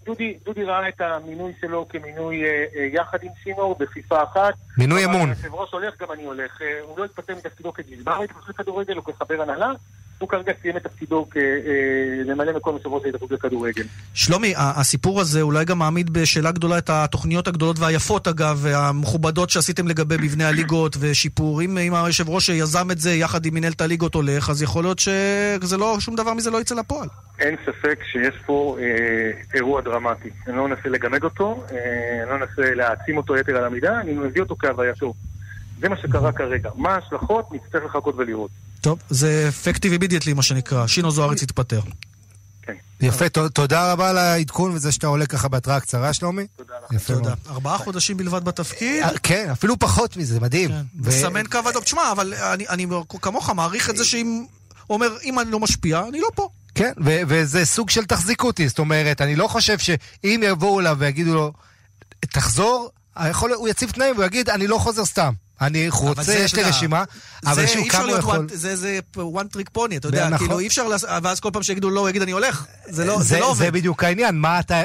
דודי 0.46 0.64
ראה 0.64 0.90
את 0.90 1.02
המינוי 1.02 1.54
שלו 1.62 1.86
כמינוי 1.90 2.44
אה, 2.44 2.66
יחד 2.94 3.18
עם 3.24 3.30
סינור 3.44 3.76
בכפיפה 3.80 4.24
אחת. 4.24 4.54
מינוי 4.78 5.06
אמון. 5.06 5.30
היושב-ראש 5.30 5.72
הולך, 5.72 6.02
גם 6.02 6.12
אני 6.12 6.24
הולך. 6.24 6.62
הוא 6.82 7.00
לא 7.00 7.06
התפטר 7.06 7.36
מתפקידו 7.36 7.74
כגזבר 7.74 8.20
כדורגל 8.58 8.98
או 8.98 9.04
כחבר 9.04 9.42
הנהלה. 9.42 9.72
הוא 10.18 10.30
כרגע 10.30 10.52
סיים 10.62 10.78
את 10.78 10.84
תפקידו 10.84 11.28
כממלא 11.32 12.56
מקום 12.56 12.76
יושב 12.76 12.90
ראש 12.90 13.06
ההתאחדות 13.06 13.32
לכדורגל. 13.32 13.84
שלומי, 14.14 14.54
הסיפור 14.58 15.22
הזה 15.22 15.42
אולי 15.42 15.66
גם 15.66 15.80
מעמיד 15.80 16.14
בשאלה 16.14 16.52
גדולה 16.52 16.78
את 16.78 16.90
התוכניות 16.90 17.48
הגדולות 17.48 17.80
והיפות 17.80 18.28
אגב, 18.28 18.60
והמכובדות 18.62 19.50
שעשיתם 19.50 19.88
לגבי 19.88 20.16
מבנה 20.22 20.48
הליגות 20.48 20.98
ושיפור. 21.00 21.62
אם, 21.62 21.78
אם 21.78 21.96
היושב 21.96 22.30
ראש 22.30 22.50
יזם 22.50 22.92
את 22.92 22.98
זה 22.98 23.14
יחד 23.14 23.46
עם 23.46 23.54
מנהלת 23.54 23.82
הליגות 23.82 24.14
הולך, 24.14 24.50
אז 24.50 24.62
יכול 24.62 24.84
להיות 24.84 25.00
שזה 25.00 25.78
לא, 25.78 25.98
שום 26.00 26.16
דבר 26.16 26.34
מזה 26.34 26.52
לא 26.52 26.62
יצא 26.62 26.76
לפועל. 26.76 27.08
אין 27.40 27.56
ספק 27.66 28.00
שיש 28.12 28.36
פה 28.46 28.78
אה, 28.80 29.32
אירוע 29.54 29.82
דרמטי. 29.82 30.30
אני 30.48 30.58
לא 30.58 30.68
מנסה 30.68 30.90
לגמד 30.90 31.24
אותו, 31.24 31.64
אה, 31.72 32.24
אני 32.24 32.30
לא 32.30 32.38
מנסה 32.38 32.76
להעצים 32.76 33.18
אותו 33.18 33.38
יתר 33.38 33.58
על 33.58 33.66
המידה, 33.66 34.00
אני 34.00 34.14
מביא 34.14 34.42
אותו 34.42 34.56
כהווייתו. 34.60 35.14
זה 35.80 35.90
מה 35.90 35.98
שקרה 35.98 36.32
כרגע. 36.32 36.70
מה 36.76 36.96
ההשלכות? 36.96 37.46
נצטרך 37.52 37.86
לחכות 37.86 38.16
ולראות. 38.18 38.52
טוב, 38.86 39.00
זה 39.10 39.46
אפקטיב 39.50 39.92
איבידיאטלי 39.92 40.34
מה 40.34 40.44
שנקרא. 40.44 40.88
שינו 40.88 41.12
זוארץ 41.12 41.44
התפטר. 41.44 41.82
יפה, 43.02 43.30
ת- 43.30 43.38
תודה 43.38 43.92
רבה 43.92 44.10
על 44.10 44.18
העדכון 44.18 44.72
וזה 44.72 44.92
שאתה 44.92 45.08
עולה 45.08 45.26
ככה 45.26 45.48
בהתראה 45.48 45.80
קצרה, 45.80 46.14
שלומי. 46.14 46.48
תודה 46.56 46.74
יפה 46.92 47.14
תודה. 47.14 47.30
מאוד. 47.30 47.38
ארבעה 47.50 47.78
חודשים 47.78 48.18
בלבד 48.18 48.46
בתפקיד. 48.46 49.04
אה, 49.04 49.10
כן, 49.24 49.50
אפילו 49.52 49.80
פחות 49.80 50.18
מזה, 50.18 50.40
מדהים. 50.40 50.72
ו- 50.72 51.10
מסמן 51.10 51.48
קו 51.48 51.60
אדום. 51.70 51.84
תשמע, 51.84 52.12
אבל 52.12 52.34
אני, 52.34 52.68
אני 52.68 52.88
כמוך 53.22 53.50
מעריך 53.50 53.90
את 53.90 53.98
זה 53.98 54.06
שאם... 54.06 54.46
אומר, 54.90 55.18
אם 55.24 55.40
אני 55.40 55.52
לא 55.52 55.60
משפיע, 55.60 56.04
אני 56.10 56.20
לא 56.20 56.28
פה. 56.36 56.50
כן, 56.76 56.92
ו- 57.06 57.22
וזה 57.28 57.66
סוג 57.66 57.90
של 57.90 58.06
תחזיק 58.06 58.44
אותי, 58.44 58.68
זאת 58.68 58.80
אומרת, 58.80 59.22
אני 59.22 59.36
לא 59.36 59.48
חושב 59.48 59.78
שאם 59.80 60.42
יבואו 60.46 60.80
אליו 60.80 60.96
ויגידו 61.00 61.34
לו, 61.34 61.54
תחזור, 62.20 62.90
יכול, 63.30 63.52
הוא 63.54 63.68
יציב 63.68 63.90
תנאים 63.92 64.16
והוא 64.16 64.26
יגיד, 64.26 64.50
אני 64.50 64.68
לא 64.68 64.78
חוזר 64.78 65.06
סתם. 65.06 65.34
אני 65.62 65.90
רוצה, 65.90 66.34
יש 66.34 66.56
לי 66.56 66.64
רשימה, 66.64 67.04
אבל 67.46 67.64
אפשר 67.64 67.80
כמה 67.90 68.04
הוא 68.04 68.18
יכול... 68.18 68.48
זה, 68.54 68.76
זה 68.76 69.00
one 69.18 69.58
trick 69.58 69.78
pony, 69.78 69.96
אתה 69.98 70.08
יודע, 70.08 70.30
נכון. 70.30 70.38
כאילו 70.48 70.60
אי 70.60 70.68
אפשר, 70.68 70.88
לעשות- 70.88 71.10
ואז 71.24 71.40
כל 71.40 71.50
פעם 71.54 71.64
שיגידו 71.64 71.90
לא, 71.90 72.00
הוא 72.00 72.10
יגיד 72.10 72.22
אני 72.22 72.32
הולך, 72.32 72.66
זה 72.90 73.06
לא, 73.06 73.20
לא 73.40 73.46
עובד. 73.46 73.58
זה 73.66 73.72
בדיוק 73.72 74.04
העניין, 74.04 74.36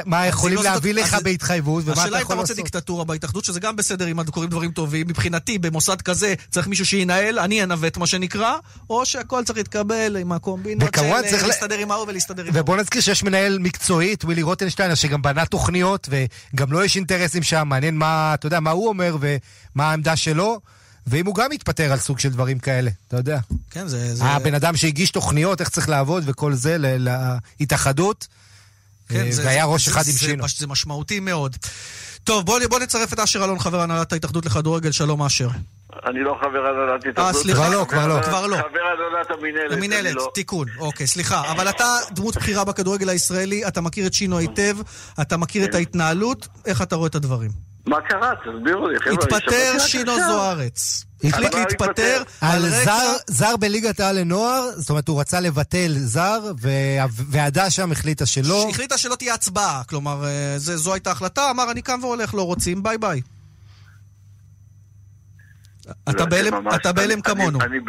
מה, 0.05 0.27
יכולים 0.27 0.57
להביא 0.63 0.93
לך 0.93 1.17
בהתחייבות 1.23 1.83
ומה 1.83 1.93
השאלה 1.93 2.07
אתה 2.07 2.15
אם 2.17 2.21
אתה 2.21 2.21
יכול 2.23 2.35
רוצה 2.37 2.53
לעשות. 2.53 2.65
דיקטטורה 2.65 3.03
בהתאחדות, 3.05 3.45
שזה 3.45 3.59
גם 3.59 3.75
בסדר 3.75 4.11
אם 4.11 4.23
קורים 4.23 4.49
דברים 4.49 4.71
טובים. 4.71 5.07
מבחינתי, 5.07 5.57
במוסד 5.57 6.01
כזה 6.01 6.33
צריך 6.49 6.67
מישהו 6.67 6.85
שינהל, 6.85 7.39
אני 7.39 7.63
אנווט 7.63 7.97
מה 7.97 8.07
שנקרא, 8.07 8.53
או 8.89 9.05
שהכל 9.05 9.43
צריך 9.43 9.57
להתקבל 9.57 10.17
עם 10.17 10.31
הקומבינות 10.31 10.89
של 10.95 11.01
ל- 11.43 11.47
להסתדר 11.47 11.77
עם 11.77 11.91
ההוא 11.91 12.05
ולהסתדר 12.07 12.43
עם 12.43 12.49
ההוא. 12.49 12.61
ובוא 12.61 12.77
נזכיר 12.77 13.01
שיש 13.01 13.23
מנהל 13.23 13.59
מקצועי, 13.59 14.15
ווילי 14.23 14.41
רוטנשטיין, 14.41 14.95
שגם 14.95 15.21
בנה 15.21 15.45
תוכניות, 15.45 16.09
וגם 16.53 16.71
לו 16.71 16.83
יש 16.83 16.95
אינטרסים 16.95 17.43
שם, 17.43 17.67
מעניין 17.67 17.97
מה, 17.97 18.33
אתה 18.33 18.47
יודע, 18.47 18.59
מה 18.59 18.71
הוא 18.71 18.87
אומר 18.87 19.17
ומה 19.19 19.89
העמדה 19.89 20.15
שלו, 20.15 20.60
ואם 21.07 21.25
הוא 21.25 21.35
גם 21.35 21.51
יתפטר 21.51 21.91
על 21.91 21.99
סוג 21.99 22.19
של 22.19 22.29
דברים 22.29 22.59
כאלה, 22.59 22.91
אתה 23.07 23.17
יודע. 23.17 23.39
כן, 23.71 23.87
זה... 23.87 24.15
זה... 24.15 24.23
הבן 24.25 24.53
אדם 24.53 24.75
שהגיש 24.75 25.11
תוכניות, 25.11 25.61
איך 25.61 25.69
צריך 25.69 25.89
לעבוד 25.89 26.23
וכל 26.27 26.53
זה 26.53 26.77
להתאחדות, 27.59 28.27
כן, 29.09 29.15
אה, 29.25 29.31
זה- 29.31 29.45
והיה 29.45 29.65
זה- 29.65 29.71
ראש 29.71 29.85
זה- 29.85 29.91
אחד 29.91 30.03
עם 30.05 30.11
זה- 30.11 30.19
שינו. 30.19 30.43
זה 30.57 30.67
משמעותי 30.67 31.19
מאוד. 31.19 31.55
טוב, 32.23 32.45
בוא 32.45 32.59
בוא 32.69 32.79
נצרף 32.79 33.13
את 33.13 33.19
אשר 33.19 33.43
אלון, 33.45 33.59
חבר 33.59 33.81
הנהלת 33.81 34.13
ההתאחדות 34.13 34.45
לכדורגל, 34.45 34.91
שלום 34.91 35.23
אשר. 35.23 35.49
אני 36.05 36.19
לא 36.23 36.35
חבר 36.41 36.59
הנהלת 36.67 37.05
התאחדות. 37.05 37.35
אה, 37.35 37.41
סליחה. 37.41 37.59
כבר 37.59 37.69
לא, 37.69 37.85
כבר 37.89 38.07
לא. 38.07 38.21
כבר 38.23 38.47
לא. 38.47 38.55
חבר 38.57 38.79
הנהלת 39.09 39.31
המינהלת. 39.39 39.71
המינהלת, 39.71 40.13
לא. 40.15 40.31
תיקון, 40.33 40.67
אוקיי, 40.79 41.07
סליחה. 41.07 41.51
אבל 41.51 41.69
אתה 41.69 41.97
דמות 42.11 42.35
בכירה 42.35 42.63
בכדורגל 42.63 43.09
הישראלי, 43.09 43.67
אתה 43.67 43.81
מכיר 43.81 44.07
את 44.07 44.13
שינו 44.13 44.37
היטב, 44.37 44.77
אתה 45.21 45.37
מכיר 45.37 45.65
את 45.65 45.75
ההתנהלות, 45.75 46.47
איך 46.65 46.81
אתה 46.81 46.95
רואה 46.95 47.07
את 47.07 47.15
הדברים? 47.15 47.70
מה 47.85 47.97
קרה? 48.09 48.31
תסבירו 48.35 48.87
לי, 48.87 48.99
חבר'ה. 48.99 49.13
התפטר 49.13 49.79
שינו. 49.79 50.15
זוארץ. 50.27 51.05
החליט 51.23 51.53
להתפטר 51.55 51.85
התפטר? 51.85 52.23
על. 52.41 52.69
זר, 52.69 53.13
זר 53.27 53.57
בליגת 53.57 53.99
העל 53.99 54.19
לנוער, 54.19 54.69
זאת 54.75 54.89
אומרת, 54.89 55.07
הוא 55.07 55.19
רצה 55.21 55.39
לבטל 55.39 55.91
זר, 55.97 56.39
והוועדה 56.61 57.69
שם 57.69 57.91
החליטה 57.91 58.25
שלא. 58.25 58.65
שהחליטה 58.69 58.97
שלא 58.97 59.15
תהיה 59.15 59.33
הצבעה, 59.33 59.81
כלומר, 59.89 60.25
אה, 60.25 60.53
זה- 60.57 60.77
זו 60.77 60.93
הייתה 60.93 61.11
החלטה, 61.11 61.49
אמר 61.51 61.71
אני 61.71 61.81
קם 61.81 61.99
והולך, 62.01 62.33
לא 62.33 62.41
רוצים, 62.45 62.83
ביי 62.83 62.97
ביי. 62.97 63.21
אתה 66.09 66.23
לא, 66.23 66.25
בהלם- 66.25 66.67
אתה 66.75 66.91
בהלם 66.91 67.21
כמונו. 67.21 67.61
אני- 67.61 67.79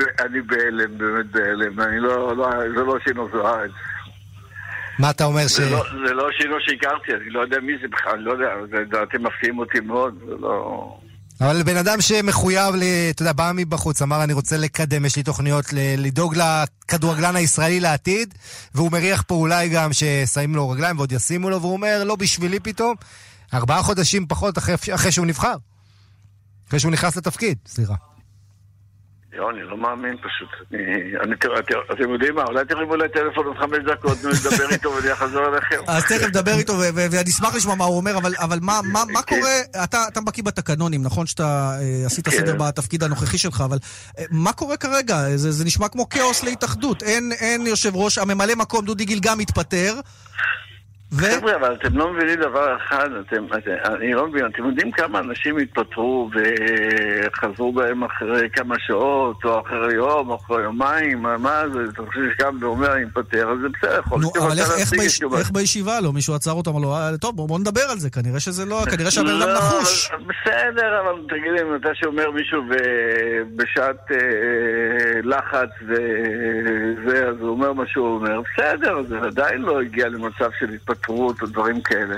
בהלם, 0.47 0.99
באמת 0.99 1.27
בהלם. 1.33 1.81
אני 1.81 2.01
לא, 2.01 2.37
לא- 2.37 2.51
זה 2.77 2.83
לא 2.83 2.97
שינו 3.05 3.29
זוארץ. 3.33 3.71
מה 4.99 5.11
אתה 5.11 5.25
אומר 5.25 5.49
ש... 5.49 5.53
זה 5.53 5.71
לא- 5.71 5.85
זה 6.07 6.15
לא 6.15 6.29
שינו 6.39 6.55
שהכרתי, 6.61 7.13
אני 7.23 7.31
לא 7.31 7.41
יודע 7.41 7.57
מי 7.63 7.73
זה 7.83 7.89
בכלל, 7.93 8.13
אני 8.15 8.25
לא 8.25 8.33
יודע, 8.33 8.47
זה- 8.93 9.03
אתם 9.03 9.27
מפתיעים 9.27 9.59
אותי 9.59 9.81
מאוד, 9.81 10.15
זה 10.27 10.35
לא... 10.41 10.97
אבל 11.41 11.63
בן 11.63 11.77
אדם 11.77 12.01
שמחויב. 12.01 12.75
אתה 13.11 13.23
יודע, 13.23 13.33
בא 13.33 13.53
מבחוץ, 13.55 14.03
אמר, 14.03 14.25
אני 14.25 14.33
רוצה 14.33 14.57
לקדם, 14.57 15.05
יש 15.05 15.17
לי 15.17 15.23
תוכניות. 15.23 15.65
לדאוג 15.99 16.35
לכדורגלן 16.37 17.37
הישראלי 17.37 17.81
לעתיד, 17.81 18.35
והוא 18.75 18.93
מריח 18.93 19.23
פה 19.27 19.35
אולי 19.35 19.69
גם 19.69 19.91
ששמים 19.93 20.55
לו 20.55 20.71
רגליים 20.71 20.97
ועוד 20.99 21.13
ישימו 21.13 21.51
לו, 21.51 21.61
והוא 21.61 21.73
אומר, 21.73 22.03
לא 22.05 22.17
בשבילי 22.17 22.61
פתאום. 22.61 22.95
ארבעה 23.55 23.83
חודשים 23.83 24.27
פחות 24.27 24.59
אחרי, 24.59 24.75
אחרי 24.95 25.13
שהוא 25.13 25.27
נבחר. 25.27 25.55
אחרי 26.69 26.79
שהוא 26.81 26.93
נכנס 26.93 27.17
לתפקיד, 27.17 27.59
סליחה. 27.67 27.95
יואו, 29.37 29.51
אני 29.51 29.63
לא 29.63 29.77
מאמין 29.77 30.17
פשוט. 30.17 30.49
אני- 30.75 30.83
אני- 31.25 31.35
אתם- 31.35 31.75
אתם 31.95 32.11
יודעים 32.13 32.35
מה, 32.35 32.43
אולי 32.45 32.65
תרימו 32.65 32.95
אליי 32.95 33.09
טלפון 33.09 33.47
עוד 33.47 33.57
חמש 33.59 33.79
דקות, 33.93 34.19
לי 34.25 34.31
לדבר 34.31 34.71
איתו 34.71 34.91
ואני 34.93 35.13
אחזור 35.13 35.47
אליכם. 35.47 35.77
אז 35.89 36.05
תכף 36.05 36.27
נדבר 36.27 36.53
איתו, 36.59 36.73
ואני 36.95 37.31
אשמח 37.31 37.55
לשמוע 37.55 37.75
מה 37.75 37.85
הוא 37.85 37.97
אומר, 37.97 38.17
אבל, 38.19 38.33
אבל 38.39 38.59
מה, 38.63 38.81
מה, 38.85 39.03
מה 39.13 39.23
קורה, 39.23 39.51
אתה, 39.85 40.05
אתה 40.09 40.21
בקיא 40.21 40.43
בתקנונים, 40.43 41.03
נכון 41.03 41.27
שאתה 41.27 41.77
אה, 41.81 42.07
עשית 42.07 42.29
כן. 42.29 42.37
סדר 42.37 42.57
בתפקיד 42.57 43.03
הנוכחי 43.03 43.39
שלך, 43.39 43.61
אבל 43.65 43.79
אה, 44.19 44.25
מה 44.31 44.53
קורה 44.53 44.77
כרגע? 44.77 45.37
זה, 45.37 45.51
זה 45.53 45.65
נשמע 45.65 45.89
כמו 45.89 46.09
כאוס 46.09 46.43
להתאחדות. 46.43 47.03
אין, 47.03 47.33
אין 47.33 47.67
יושב 47.67 47.97
ראש, 47.97 48.19
הממלא 48.19 48.55
מקום 48.55 48.85
דודי 48.85 49.05
גיל 49.05 49.19
גם 49.23 49.39
מתפטר. 49.39 49.95
ו... 51.13 51.23
חבר'ה, 51.23 51.57
אבל 51.57 51.75
אתם 51.75 51.99
לא 51.99 52.13
מבינים 52.13 52.35
דבר 52.35 52.77
אחד, 52.77 53.09
אתם, 53.21 53.45
אתם, 53.47 53.71
אני 53.85 54.13
לא 54.13 54.27
מבין, 54.27 54.47
אתם 54.47 54.67
יודעים 54.67 54.91
כמה 54.93 55.19
אנשים 55.19 55.59
התפטרו 55.59 56.31
וחזרו 57.33 57.73
בהם 57.73 58.05
אחרי 58.05 58.49
כמה 58.51 58.75
שעות, 58.87 59.45
או 59.45 59.61
אחרי 59.61 59.95
יום, 59.95 60.31
או 60.31 60.37
אחרי 60.37 60.63
יומיים, 60.63 61.23
מה- 61.23 61.39
מה 61.39 61.63
זה, 61.73 61.79
אתה 61.95 62.03
חושב 62.09 62.21
שקם 62.35 62.57
ואומר 62.61 62.93
אני 62.97 63.05
מתפטר, 63.05 63.49
אז 63.51 63.59
זה 63.63 63.69
בסדר, 63.69 63.99
יכול 64.07 64.19
נו, 64.21 64.23
להיות 64.23 64.35
שהוא 64.35 64.47
אבל 64.47 64.59
איך, 64.59 64.71
איך, 64.79 64.91
ביש. 64.93 65.21
איך 65.39 65.51
בישיבה 65.51 66.01
לא? 66.01 66.13
מישהו 66.13 66.35
עצר 66.35 66.55
לו, 66.83 66.95
"אה, 66.95 67.11
טוב, 67.21 67.37
בוא, 67.37 67.49
בוא 67.49 67.59
נדבר 67.59 67.81
על 67.91 67.99
זה, 67.99 68.11
כנראה 68.11 68.41
שזה 68.41 68.65
לא, 68.65 68.83
כנראה 68.91 69.11
שהבן 69.11 69.29
אדם 69.29 69.49
לא, 69.49 69.55
נחוש. 69.55 70.11
בסדר, 70.11 71.01
אבל 71.01 71.23
תגיד 71.29 71.53
לי, 71.53 71.77
מתי 71.77 71.89
שאומר 71.95 72.31
מישהו 72.31 72.63
ב- 72.63 72.77
בשעת 73.63 74.11
אה, 74.11 74.17
לחץ 75.25 75.71
וזה, 75.83 77.29
אז 77.29 77.37
הוא 77.41 77.49
אומר 77.51 77.73
מה 77.73 77.85
שהוא 77.87 78.15
אומר, 78.15 78.41
בסדר, 78.41 79.03
זה 79.09 79.19
עדיין 79.19 79.63
לא 79.63 79.81
הגיע 79.81 80.09
למצב 80.09 80.51
של 80.59 80.69
התפטרות 80.75 81.02
או 81.09 81.33
דברים 81.33 81.81
כאלה. 81.81 82.17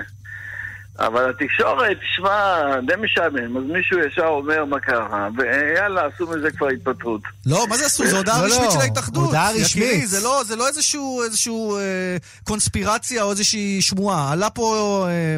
אבל 0.98 1.30
התקשורת, 1.30 1.96
תשמע, 2.00 2.80
די 2.86 2.92
משעמם, 2.98 3.56
אז 3.56 3.62
מישהו 3.72 3.98
ישר 3.98 4.26
אומר 4.26 4.64
מה 4.64 4.80
קרה, 4.80 5.28
ויאללה, 5.36 6.06
עשו 6.06 6.26
מזה 6.26 6.50
כבר 6.50 6.68
התפטרות. 6.68 7.20
לא, 7.46 7.66
מה 7.68 7.76
זה 7.76 7.86
עשו? 7.86 8.06
זו 8.06 8.16
הודעה 8.16 8.40
לא, 8.40 8.46
רשמית 8.46 8.64
לא, 8.64 8.70
של 8.70 8.80
ההתאחדות. 8.80 9.24
הודעה 9.24 9.52
רשמית. 9.52 10.08
זה 10.08 10.20
לא, 10.20 10.42
זה 10.46 10.56
לא 10.56 10.68
איזשהו, 10.68 11.22
איזשהו 11.22 11.76
אה, 11.76 12.16
קונספירציה 12.44 13.22
או 13.22 13.30
איזושהי 13.30 13.82
שמועה. 13.82 14.32
עלה 14.32 14.50
פה 14.50 15.06
אה, 15.08 15.36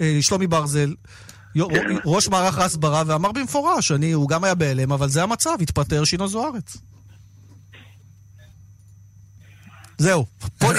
אה, 0.00 0.18
שלומי 0.20 0.46
ברזל, 0.46 0.94
כן. 1.54 1.96
ראש 2.04 2.28
מערך 2.28 2.58
ההסברה, 2.58 3.02
ואמר 3.06 3.32
במפורש, 3.32 3.92
אני, 3.92 4.12
הוא 4.12 4.28
גם 4.28 4.44
היה 4.44 4.54
בהלם, 4.54 4.92
אבל 4.92 5.08
זה 5.08 5.22
המצב, 5.22 5.56
התפטר 5.60 6.04
שינו 6.04 6.28
זוארץ. 6.28 6.76
זהו, 10.00 10.26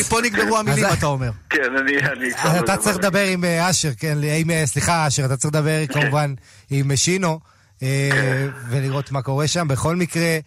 פה, 0.09 0.21
נגמרו 0.23 0.57
המילים, 0.57 0.85
אתה 0.93 1.05
אומר. 1.05 1.31
כן, 1.49 1.75
אני... 1.77 2.33
כבר 2.33 2.53
לא 2.53 2.59
אתה 2.59 2.77
צריך 2.77 2.97
לדבר 2.97 3.25
עם 3.25 3.43
אה, 3.43 3.69
אשר, 3.69 3.89
כן, 3.97 4.17
אה, 4.23 4.65
סליחה, 4.65 5.07
אשר, 5.07 5.25
אתה 5.25 5.37
צריך 5.37 5.53
לדבר 5.55 5.87
כמובן 5.87 6.33
עם 6.69 6.95
שינו, 6.95 7.39
אה, 7.83 8.47
ולראות 8.69 9.11
מה 9.11 9.21
קורה 9.21 9.47
שם. 9.47 9.67
בכל 9.67 9.95
מקרה, 9.95 10.37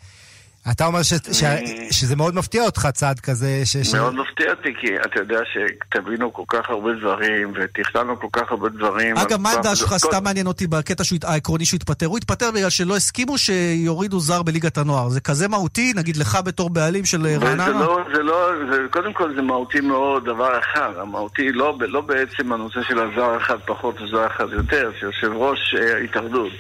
אתה 0.71 0.87
אומר 0.87 1.03
ש- 1.03 1.15
ש- 1.33 1.45
שזה 1.91 2.17
מאוד 2.17 2.35
מפתיע 2.35 2.63
אותך, 2.63 2.89
צעד 2.93 3.21
כזה, 3.21 3.61
ש... 3.65 3.95
מאוד 3.95 4.15
מפתיע 4.15 4.51
אותי, 4.51 4.75
כי 4.81 4.97
אתה 4.97 5.21
יודע 5.21 5.41
שתבינו 5.45 6.33
כל 6.33 6.43
כך 6.49 6.71
הרבה 6.71 6.93
דברים, 6.93 7.53
ותכננו 7.55 8.21
כל 8.21 8.27
כך 8.33 8.51
הרבה 8.51 8.69
דברים. 8.69 9.17
אגב, 9.17 9.41
מה 9.41 9.51
העמדה 9.51 9.77
שלך? 9.77 9.95
סתם 9.97 10.25
מעניין 10.25 10.47
אותי 10.47 10.67
בקטע 10.67 11.03
העקרוני 11.25 11.65
שהוא 11.65 11.77
התפטר. 11.77 12.07
הוא 12.07 12.19
התפטר 12.19 12.51
בגלל 12.51 12.71
שלא 12.71 12.97
הסכימו 12.97 13.39
שיורידו 13.39 14.21
זר 14.21 14.43
בליגת 14.43 14.79
הנוער. 14.79 15.09
זה 15.09 15.21
כזה 15.21 15.49
מהותי, 15.49 15.93
נגיד 15.97 16.17
לך 16.17 16.39
בתור 16.45 16.71
בעלים 16.71 17.05
של 17.05 17.27
אה, 17.27 17.37
רעננה? 17.41 17.69
לא, 17.69 17.99
זה 18.15 18.23
לא, 18.23 18.49
זה, 18.71 18.79
קודם 18.91 19.13
כל 19.13 19.35
זה 19.37 19.43
מהותי 19.43 19.81
מאוד 19.81 20.25
דבר 20.25 20.59
אחד, 20.59 20.91
המהותי 21.01 21.53
לא, 21.53 21.77
לא 21.81 22.01
בעצם 22.01 22.53
הנושא 22.53 22.83
של 22.83 22.99
הזר 22.99 23.37
אחד 23.37 23.57
פחות 23.67 24.01
וזר 24.01 24.27
אחד 24.27 24.47
יותר, 24.53 24.91
שיושב 25.01 25.33
ראש 25.33 25.75
אה, 25.79 25.95
ההתאחדות 25.97 26.53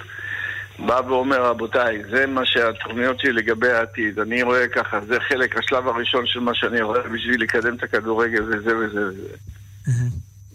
בא 0.78 1.00
ואומר, 1.06 1.42
רבותיי, 1.42 2.02
זה 2.10 2.26
מה 2.26 2.46
שהתוכניות 2.46 3.20
שלי 3.20 3.32
לגבי 3.32 3.72
העתיד, 3.72 4.18
אני 4.18 4.42
רואה 4.42 4.68
ככה, 4.68 5.00
זה 5.00 5.20
חלק, 5.20 5.58
השלב 5.58 5.88
הראשון 5.88 6.26
של 6.26 6.40
מה 6.40 6.54
שאני 6.54 6.82
רואה 6.82 7.02
בשביל 7.02 7.42
לקדם 7.42 7.74
את 7.74 7.82
הכדורגל 7.82 8.42
וזה 8.42 8.76
וזה 8.76 9.06
וזה. 9.06 9.36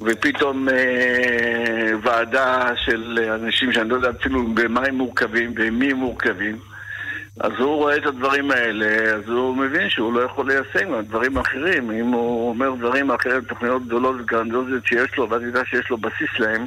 ופתאום 0.01 0.69
אה, 0.69 1.91
ועדה 2.03 2.71
של 2.85 3.19
אנשים 3.41 3.73
שאני 3.73 3.89
לא 3.89 3.95
יודע 3.95 4.09
אפילו 4.19 4.47
במה 4.47 4.81
הם 4.87 4.95
מורכבים 4.95 5.53
ומי 5.57 5.91
הם 5.91 5.97
מורכבים 5.97 6.59
אז 7.39 7.51
הוא 7.57 7.75
רואה 7.75 7.97
את 7.97 8.05
הדברים 8.05 8.51
האלה, 8.51 9.15
אז 9.15 9.29
הוא 9.29 9.57
מבין 9.57 9.89
שהוא 9.89 10.13
לא 10.13 10.21
יכול 10.21 10.51
ליישם 10.51 11.01
דברים 11.01 11.37
אחרים. 11.37 11.91
אם 11.91 12.07
הוא 12.07 12.49
אומר 12.49 12.75
דברים 12.75 13.11
אחרים, 13.11 13.41
תוכניות 13.41 13.85
גדולות 13.85 14.15
וגרנדוזיות 14.21 14.85
שיש 14.85 15.17
לו, 15.17 15.29
ואני 15.29 15.45
יודע 15.45 15.65
שיש 15.65 15.89
לו 15.89 15.97
בסיס 15.97 16.39
להם, 16.39 16.65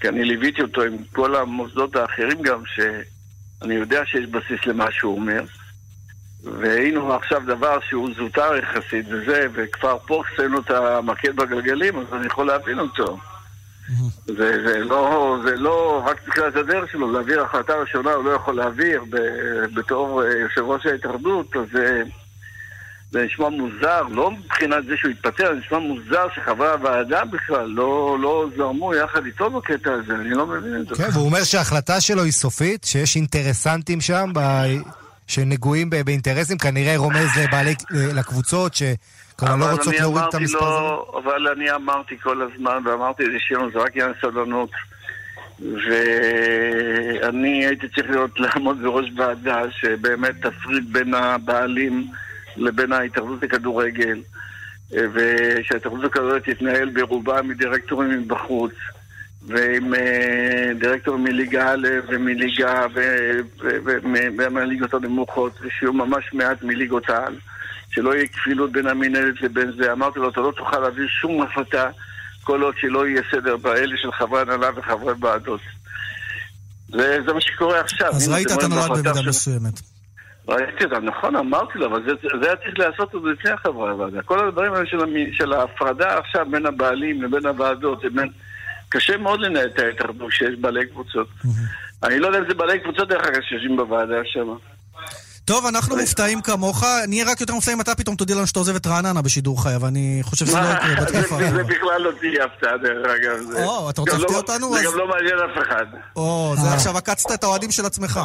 כי 0.00 0.08
אני 0.08 0.24
ליוויתי 0.24 0.62
אותו 0.62 0.82
עם 0.82 0.96
כל 1.12 1.36
המוסדות 1.36 1.96
האחרים 1.96 2.42
גם, 2.42 2.62
שאני 2.66 3.74
יודע 3.74 4.06
שיש 4.06 4.26
בסיס 4.26 4.66
למה 4.66 4.86
שהוא 4.90 5.16
אומר. 5.16 5.42
הוא 6.96 7.14
עכשיו 7.14 7.42
דבר 7.46 7.78
שהוא 7.88 8.10
זוטר 8.16 8.56
יחסית 8.56 9.06
וזה, 9.08 9.46
וכבר 9.52 9.98
פה 10.06 10.22
עשינו 10.32 10.58
את 10.60 10.70
המקל 10.70 11.32
בגלגלים, 11.32 11.98
אז 11.98 12.06
אני 12.12 12.26
יכול 12.26 12.46
להבין 12.46 12.78
אותו. 12.78 13.18
זה, 14.26 14.66
זה, 14.66 14.78
לא, 14.78 15.36
זה 15.44 15.56
לא 15.56 16.02
רק 16.06 16.20
תחילת 16.20 16.56
הדרך 16.56 16.90
שלו, 16.92 17.12
להעביר 17.12 17.42
החלטה 17.42 17.74
ראשונה 17.74 18.12
הוא 18.12 18.24
לא 18.24 18.30
יכול 18.30 18.56
להעביר 18.56 19.04
ב- 19.10 19.74
בתור 19.74 20.22
אה, 20.24 20.30
יושב 20.38 20.60
ראש 20.60 20.86
ההתאחדות, 20.86 21.56
אז 21.56 21.76
אה, 21.76 22.02
זה 23.10 23.24
נשמע 23.24 23.48
מוזר, 23.48 24.02
לא 24.10 24.30
מבחינת 24.30 24.84
זה 24.84 24.96
שהוא 24.96 25.10
התפטר, 25.10 25.54
זה 25.54 25.60
נשמע 25.60 25.78
מוזר 25.78 26.26
שחברי 26.34 26.68
הוועדה 26.68 27.24
בכלל 27.24 27.66
לא, 27.66 28.16
לא 28.20 28.46
זרמו 28.56 28.94
יחד 28.94 29.26
איתו 29.26 29.50
בקטע 29.50 29.92
הזה, 29.92 30.14
אני 30.14 30.30
לא 30.30 30.46
מבין 30.46 30.80
את 30.80 30.86
זה. 30.86 30.94
כן, 30.94 31.08
והוא 31.12 31.26
אומר 31.26 31.44
שההחלטה 31.44 32.00
שלו 32.00 32.22
היא 32.22 32.32
סופית, 32.32 32.84
שיש 32.84 33.16
אינטרסנטים 33.16 34.00
שם 34.00 34.30
ב... 34.34 34.40
שנגועים 35.28 35.90
באינטרסים, 35.90 36.58
כנראה 36.58 36.96
רומז 36.96 37.28
לבעלי, 37.38 37.74
לקבוצות 37.90 38.74
שכמובן 38.74 39.60
לא 39.60 39.64
אבל 39.64 39.72
רוצות 39.72 39.88
אני 39.88 40.00
להוריד 40.00 40.24
את 40.28 40.34
המספר 40.34 40.64
הזה. 40.64 41.18
אבל 41.18 41.48
אני 41.48 41.70
אמרתי 41.70 42.18
כל 42.18 42.42
הזמן, 42.42 42.78
ואמרתי 42.84 43.22
לשמעון, 43.26 43.70
זה 43.72 43.78
רק 43.78 43.96
עניין 43.96 44.12
סבלנות. 44.22 44.70
ואני 45.60 47.66
הייתי 47.66 47.88
צריך 47.88 48.10
להיות 48.10 48.40
לעמוד 48.40 48.82
בראש 48.82 49.06
ועדה 49.16 49.62
שבאמת 49.70 50.46
תפריד 50.46 50.92
בין 50.92 51.14
הבעלים 51.14 52.06
לבין 52.58 52.92
ההתאחדות 52.92 53.42
לכדורגל, 53.42 54.22
אה, 54.94 55.00
ושההתאחדות 55.14 56.04
לכדורגל 56.04 56.40
תתנהל 56.40 56.90
ברובה 56.90 57.42
מדירקטורים 57.42 58.10
מבחוץ. 58.10 58.72
ועם 59.46 59.94
אה, 59.94 60.70
דירקטורים 60.80 61.24
מליגה 61.24 61.72
א' 61.72 61.88
ומליגה 62.08 62.86
ו- 62.94 63.40
ומהליגות 64.38 64.94
הנמוכות, 64.94 65.52
ושיהיו 65.60 65.92
ממש 65.92 66.24
מעט 66.32 66.62
מליגות 66.62 67.10
העל. 67.10 67.34
שלא 67.90 68.14
יהיה 68.14 68.26
כפילות 68.26 68.72
בין 68.72 68.86
המינהלת 68.86 69.42
לבין 69.42 69.72
זה. 69.76 69.92
אמרתי 69.92 70.18
לו, 70.18 70.28
אתה 70.28 70.40
לא 70.40 70.52
תוכל 70.56 70.78
להביא 70.78 71.06
שום 71.20 71.42
החלטה 71.42 71.90
כל 72.42 72.62
עוד 72.62 72.74
שלא 72.80 73.06
יהיה 73.06 73.22
סדר 73.30 73.56
באלה 73.56 73.96
של 73.96 74.12
חברי 74.12 74.40
הנהלה 74.40 74.70
וחברי 74.76 75.14
ועדות. 75.20 75.60
וזה 76.88 77.32
מה 77.34 77.40
שקורה 77.40 77.80
עכשיו. 77.80 78.08
אז 78.08 78.28
ראית 78.28 78.52
את 78.52 78.62
הנולד 78.62 78.90
במידה 78.90 79.22
מסוימת. 79.28 79.80
ראיתי 80.48 80.84
אותה, 80.84 80.98
נכון, 80.98 81.36
אמרתי 81.36 81.78
לו, 81.78 81.86
אבל 81.86 82.02
זה, 82.06 82.10
זה 82.42 82.46
היה 82.46 82.56
צריך 82.56 82.78
לעשות 82.78 83.14
עוד 83.14 83.22
לפני 83.24 83.56
חברי 83.56 83.90
הוועדה. 83.90 84.22
כל 84.22 84.48
הדברים 84.48 84.72
האלה 84.72 84.86
של, 84.86 84.98
של 85.32 85.52
ההפרדה 85.52 86.18
עכשיו 86.18 86.46
בין 86.50 86.66
הבעלים 86.66 87.22
לבין 87.22 87.46
הוועדות, 87.46 88.04
לבין... 88.04 88.28
קשה 88.90 89.16
מאוד 89.16 89.40
לנהל 89.40 89.68
את 89.74 89.78
ההתאחדות 89.78 90.30
כשיש 90.30 90.54
בעלי 90.60 90.86
קבוצות. 90.86 91.28
אני 92.02 92.18
לא 92.18 92.26
יודע 92.26 92.38
אם 92.38 92.44
זה 92.48 92.54
בעלי 92.54 92.80
קבוצות 92.80 93.08
דרך 93.08 93.26
אגב 93.26 93.40
שיושבים 93.48 93.76
בוועדה 93.76 94.14
שם. 94.24 94.46
טוב, 95.44 95.66
אנחנו 95.66 95.96
מופתעים 95.96 96.40
כמוך. 96.40 96.84
נהיה 97.08 97.24
רק 97.30 97.40
יותר 97.40 97.54
מופתעים 97.54 97.76
אם 97.76 97.80
אתה 97.80 97.94
פתאום 97.94 98.16
תודיע 98.16 98.36
לנו 98.36 98.46
שאתה 98.46 98.58
עוזב 98.58 98.76
את 98.76 98.86
רעננה 98.86 99.22
בשידור 99.22 99.62
חי, 99.62 99.74
אבל 99.76 99.88
אני 99.88 100.20
חושב 100.22 100.46
שזה 100.46 100.60
לא 100.60 100.66
יקרה 100.68 101.04
בתקופה 101.04 101.36
זה-. 101.50 101.64
בכלל 101.64 102.00
לא 102.02 102.10
תהיה 102.20 102.44
הפתעה 102.44 102.76
דרך 102.76 103.06
אגב. 103.06 103.40
זה- 103.40 103.64
או, 103.64 103.90
אתה 103.90 104.00
רוצה 104.00 104.12
לא- 104.12 104.18
להפתיע 104.20 104.36
אותנו? 104.36 104.74
זה 104.74 104.84
גם 104.84 104.98
לא 104.98 105.08
מעניין 105.08 105.34
אף 105.38 105.62
אחד. 105.68 105.84
או, 106.16 106.54
זה 106.62 106.68
עכשיו 106.74 106.96
עקצת 106.96 107.32
את 107.34 107.44
האוהדים 107.44 107.70
של 107.70 107.86
עצמך. 107.86 108.20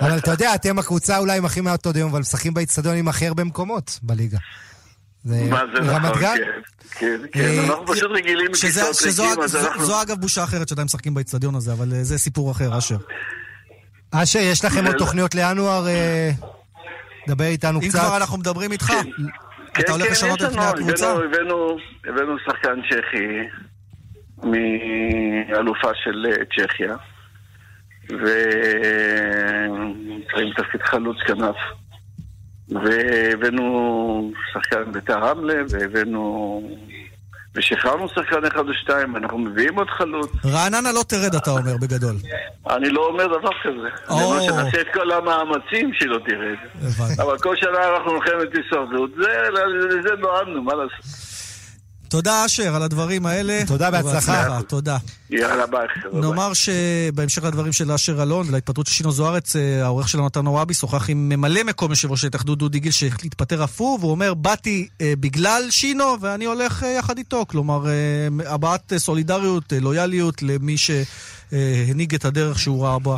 אבל 0.00 0.18
אתה 0.18 0.30
יודע, 0.30 0.54
אתם 0.54 0.78
הקבוצה 0.78 1.18
אולי 1.18 1.38
עם 1.38 1.44
הכי 1.44 1.60
מעט 1.60 1.86
עוד 1.86 1.96
היום, 1.96 2.10
אבל 2.10 2.20
משחקים 2.20 2.54
באיצטדיון 2.54 2.96
עם 2.96 3.08
הכי 3.08 3.26
הרבה 3.26 3.44
מקומות 3.44 3.98
בליגה. 4.02 4.38
זה 5.24 5.34
רמת 5.82 6.04
נכון, 6.04 6.20
גן? 6.20 6.36
כן, 6.36 6.50
כן, 6.98 7.16
כן, 7.32 7.40
אה, 7.40 7.64
אנחנו 7.68 7.86
פשוט 7.86 8.10
רגילים 8.10 8.54
שזה- 8.54 8.66
לכיסאות 8.68 8.94
שזו- 8.94 9.22
ריקים, 9.22 9.42
אז 9.42 9.50
זו- 9.50 9.58
אנחנו... 9.68 9.84
זו 9.84 10.02
אגב 10.02 10.20
בושה 10.20 10.44
אחרת 10.44 10.68
שעדיין 10.68 10.84
משחקים 10.84 11.14
באיצטדיון 11.14 11.54
הזה, 11.54 11.72
אבל 11.72 11.92
אה, 11.92 12.04
זה 12.04 12.18
סיפור 12.18 12.50
אחר, 12.52 12.78
אשר. 12.78 12.96
אשר, 14.10 14.38
יש 14.38 14.64
לכם 14.64 14.84
עוד 14.84 14.92
זה- 14.92 14.98
תוכניות 14.98 15.34
לינואר? 15.34 15.86
אה, 15.88 16.30
דבר 17.28 17.44
איתנו 17.44 17.80
אם 17.80 17.88
קצת. 17.88 17.98
כבר 17.98 18.16
אנחנו 18.16 18.38
מדברים 18.38 18.72
איתך, 18.72 18.86
כן, 18.86 19.10
אתה 19.80 19.92
הולך 19.92 20.04
כן, 20.06 20.12
לשנות 20.12 20.40
יש 20.40 20.46
את 20.46 20.52
פני 20.52 20.64
הקבוצה? 20.64 21.12
הבאנו- 21.12 22.36
שחקן 22.46 22.80
צ'כי 22.90 23.26
מאלופה 24.42 25.88
של 26.04 26.26
צ'כיה, 26.56 26.96
ועם 28.10 30.02
תפקיד 30.56 30.82
חלוץ 30.82 31.16
כנף. 31.26 31.56
והבאנו 32.68 34.30
שחקן 34.52 34.92
ביתר 34.92 35.18
רמלה, 35.18 35.54
והבאנו... 35.70 36.62
ושחררנו 37.58 38.08
שחקן 38.08 38.44
אחד 38.46 38.68
או 38.68 38.74
שתיים, 38.74 39.14
ואנחנו 39.14 39.38
מביאים 39.38 39.76
עוד 39.78 39.88
חלוץ. 39.90 40.30
רעננה 40.46 40.92
לא 40.92 41.02
תרד, 41.08 41.34
אתה 41.34 41.50
אומר, 41.50 41.76
בגדול. 41.80 42.16
אני 42.70 42.90
לא 42.90 43.06
אומר 43.06 43.26
דבר 43.26 43.50
כזה. 43.62 43.88
אני 44.10 44.22
אומר 44.24 44.40
שנעשה 44.42 44.80
את 44.80 44.86
כל 44.94 45.10
המאמצים 45.12 45.90
שלא 45.94 46.18
תרד. 46.26 46.56
אבל 47.20 47.38
כל 47.38 47.56
שנה 47.56 47.96
אנחנו 47.96 48.12
מלחמת 48.14 48.54
הישרדות, 48.54 49.10
זה- 49.22 49.48
לזה 49.88 50.10
נועדנו, 50.18 50.62
מה 50.62 50.72
לעשות? 50.74 51.35
תודה, 52.08 52.46
אשר, 52.46 52.76
על 52.76 52.82
הדברים 52.82 53.26
האלה. 53.26 53.60
תודה, 53.66 53.90
בהצלחה. 53.90 54.62
תודה. 54.68 54.96
יאללה, 55.30 55.66
ביי. 55.66 55.86
חבר'ה, 56.02 56.20
נאמר 56.20 56.52
שבהמשך 56.52 57.44
לדברים 57.44 57.72
של 57.72 57.92
אשר 57.92 58.22
אלון 58.22 58.48
ולהתפטרות 58.48 58.86
של 58.86 58.92
שינו 58.92 59.12
זוארץ, 59.12 59.56
אה, 59.56 59.84
העורך 59.84 60.08
שלנו 60.08 60.26
נתן 60.26 60.46
וואבי 60.46 60.74
שוחח 60.74 61.10
עם 61.10 61.28
ממלא 61.28 61.62
מקום 61.62 61.90
יושב 61.90 62.10
ראש 62.10 62.24
ההתאחדות 62.24 62.58
דודי 62.58 62.80
גיל 62.80 62.92
שהחליט 62.92 63.22
להתפטר 63.22 63.64
אף 63.64 63.80
הוא, 63.80 63.98
והוא 64.00 64.10
אומר, 64.10 64.34
באתי 64.34 64.88
אה, 65.00 65.12
בגלל 65.20 65.66
שינו 65.70 66.16
ואני 66.20 66.44
הולך 66.44 66.82
אה, 66.84 66.88
יחד 66.88 67.18
איתו. 67.18 67.44
כלומר, 67.48 67.86
אה, 67.88 68.52
הבעת 68.52 68.92
אה, 68.92 68.98
סולידריות, 68.98 69.72
אה, 69.72 69.80
לויאליות 69.80 70.42
למי 70.42 70.76
שהנהיג 70.78 72.14
את 72.14 72.24
הדרך 72.24 72.58
שהוא 72.58 72.84
ראה 72.84 72.98
בה 72.98 73.16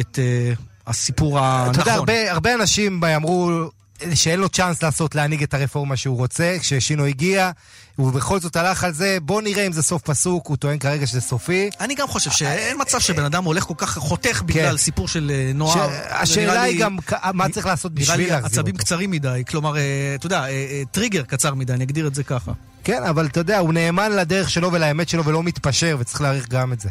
את 0.00 0.18
אה, 0.18 0.52
הסיפור 0.86 1.38
הנכון. 1.38 1.74
אתה 1.74 1.80
יודע, 1.80 1.94
הרבה, 1.94 2.32
הרבה 2.32 2.54
אנשים 2.54 3.04
אמרו 3.04 3.70
שאין 4.14 4.40
לו 4.40 4.48
צ'אנס 4.48 4.82
לעשות, 4.82 5.14
להנהיג 5.14 5.42
את 5.42 5.54
הרפורמה 5.54 5.96
שהוא 5.96 6.16
רוצה, 6.16 6.56
כששינו 6.60 7.04
הגיע, 7.04 7.50
הוא 7.96 8.12
בכל 8.12 8.40
זאת 8.40 8.56
הלך 8.56 8.84
על 8.84 8.92
זה, 8.92 9.18
בוא 9.22 9.42
נראה 9.42 9.66
אם 9.66 9.72
זה 9.72 9.82
סוף 9.82 10.02
פסוק, 10.02 10.46
הוא 10.46 10.56
טוען 10.56 10.78
כרגע 10.78 11.06
שזה 11.06 11.20
סופי. 11.20 11.70
אני 11.80 11.94
גם 11.94 12.08
חושב 12.08 12.30
שאין 12.30 12.76
מצב 12.80 12.98
שבן 13.00 13.24
אדם 13.24 13.44
הולך 13.44 13.64
כל 13.64 13.74
כך 13.76 13.98
חותך 13.98 14.42
בגלל 14.46 14.76
סיפור 14.76 15.08
של 15.08 15.32
אה, 15.34 15.50
נוער. 15.54 15.90
השאלה 16.10 16.52
נראה 16.52 16.62
היא 16.62 16.74
לי- 16.74 16.80
גם 16.80 16.96
מה 17.34 17.48
צריך 17.48 17.66
לעשות 17.66 17.92
נראה 17.94 18.02
בשביל 18.04 18.26
לי 18.26 18.30
להחזיר 18.32 18.46
עצבים 18.60 18.74
אותו. 18.74 18.84
קצרים 18.84 19.10
מדי, 19.10 19.42
כלומר, 19.48 19.76
אה, 19.76 19.82
אתה 20.14 20.26
יודע, 20.26 20.40
אה, 20.42 20.48
אה, 20.48 20.82
טריגר 20.92 21.22
קצר 21.22 21.54
מדי, 21.54 21.72
אני 21.72 21.84
אגדיר 21.84 22.06
את 22.06 22.14
זה 22.14 22.24
ככה. 22.24 22.52
כן, 22.84 23.02
אבל 23.02 23.26
אתה 23.26 23.40
יודע, 23.40 23.58
הוא 23.58 23.72
נאמן 23.72 24.12
לדרך 24.12 24.50
שלו 24.50 24.72
ולאמת 24.72 25.08
שלו 25.08 25.24
ולא 25.24 25.42
מתפשר, 25.42 25.96
וצריך 26.00 26.20
להעריך 26.20 26.48
גם 26.48 26.72
את 26.72 26.80
זה. 26.80 26.88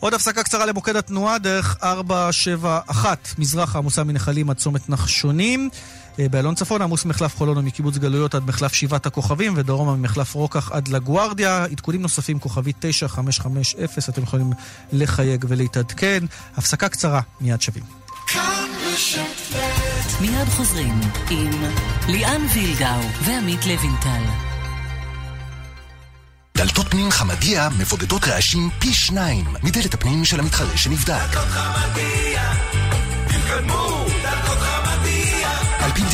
עוד 0.00 0.14
הפסקה 0.14 0.42
קצרה 0.42 0.66
למוקד 0.66 0.96
התנועה, 0.96 1.38
דרך 1.38 1.76
471, 1.82 3.28
מזרחה 3.38 3.78
עמוסה 3.78 4.04
מנחלים 4.04 4.50
עד 4.50 4.56
צומת 4.56 4.88
נחשונים. 4.88 5.70
אה, 6.20 6.28
באלון 6.28 6.54
צפון 6.54 6.82
עמוס 6.82 7.04
מחלף 7.04 7.36
חולון 7.36 7.58
ומקיבוץ 7.58 7.98
גלויות 7.98 8.34
עד 8.34 8.46
מחלף 8.46 8.72
שבעת 8.72 9.06
הכוכבים, 9.06 9.52
ודרומה 9.56 9.96
ממחלף 9.96 10.34
רוקח 10.34 10.72
עד 10.72 10.88
לגוארדיה. 10.88 11.64
עדכונים 11.64 12.02
נוספים, 12.02 12.38
כוכבי 12.38 12.72
9550, 12.78 13.80
אתם 14.08 14.22
יכולים 14.22 14.50
לחייג 14.92 15.44
ולהתעדכן. 15.48 16.24
הפסקה 16.56 16.88
קצרה, 16.88 17.20
מיד 17.40 17.60
שווים. 17.60 17.84
מיד 20.20 20.48
חוזרים 20.48 21.00
עם 21.30 21.50
ליאן 22.08 22.40
וילדאו 22.54 23.00
ועמית 23.24 23.66
לוינטל. 23.66 24.22
דלתות 26.56 26.86
פנים 26.88 27.10
חמדיה 27.10 27.68
מבודדות 27.78 28.24
רעשים 28.24 28.70
פי 28.78 28.92
שניים 28.94 29.44
מדלת 29.62 29.94
הפנים 29.94 30.24
של 30.24 30.40
המתחרה 30.40 30.76
שנבדק. 30.76 31.36
על 31.36 31.90
פי 31.94 32.34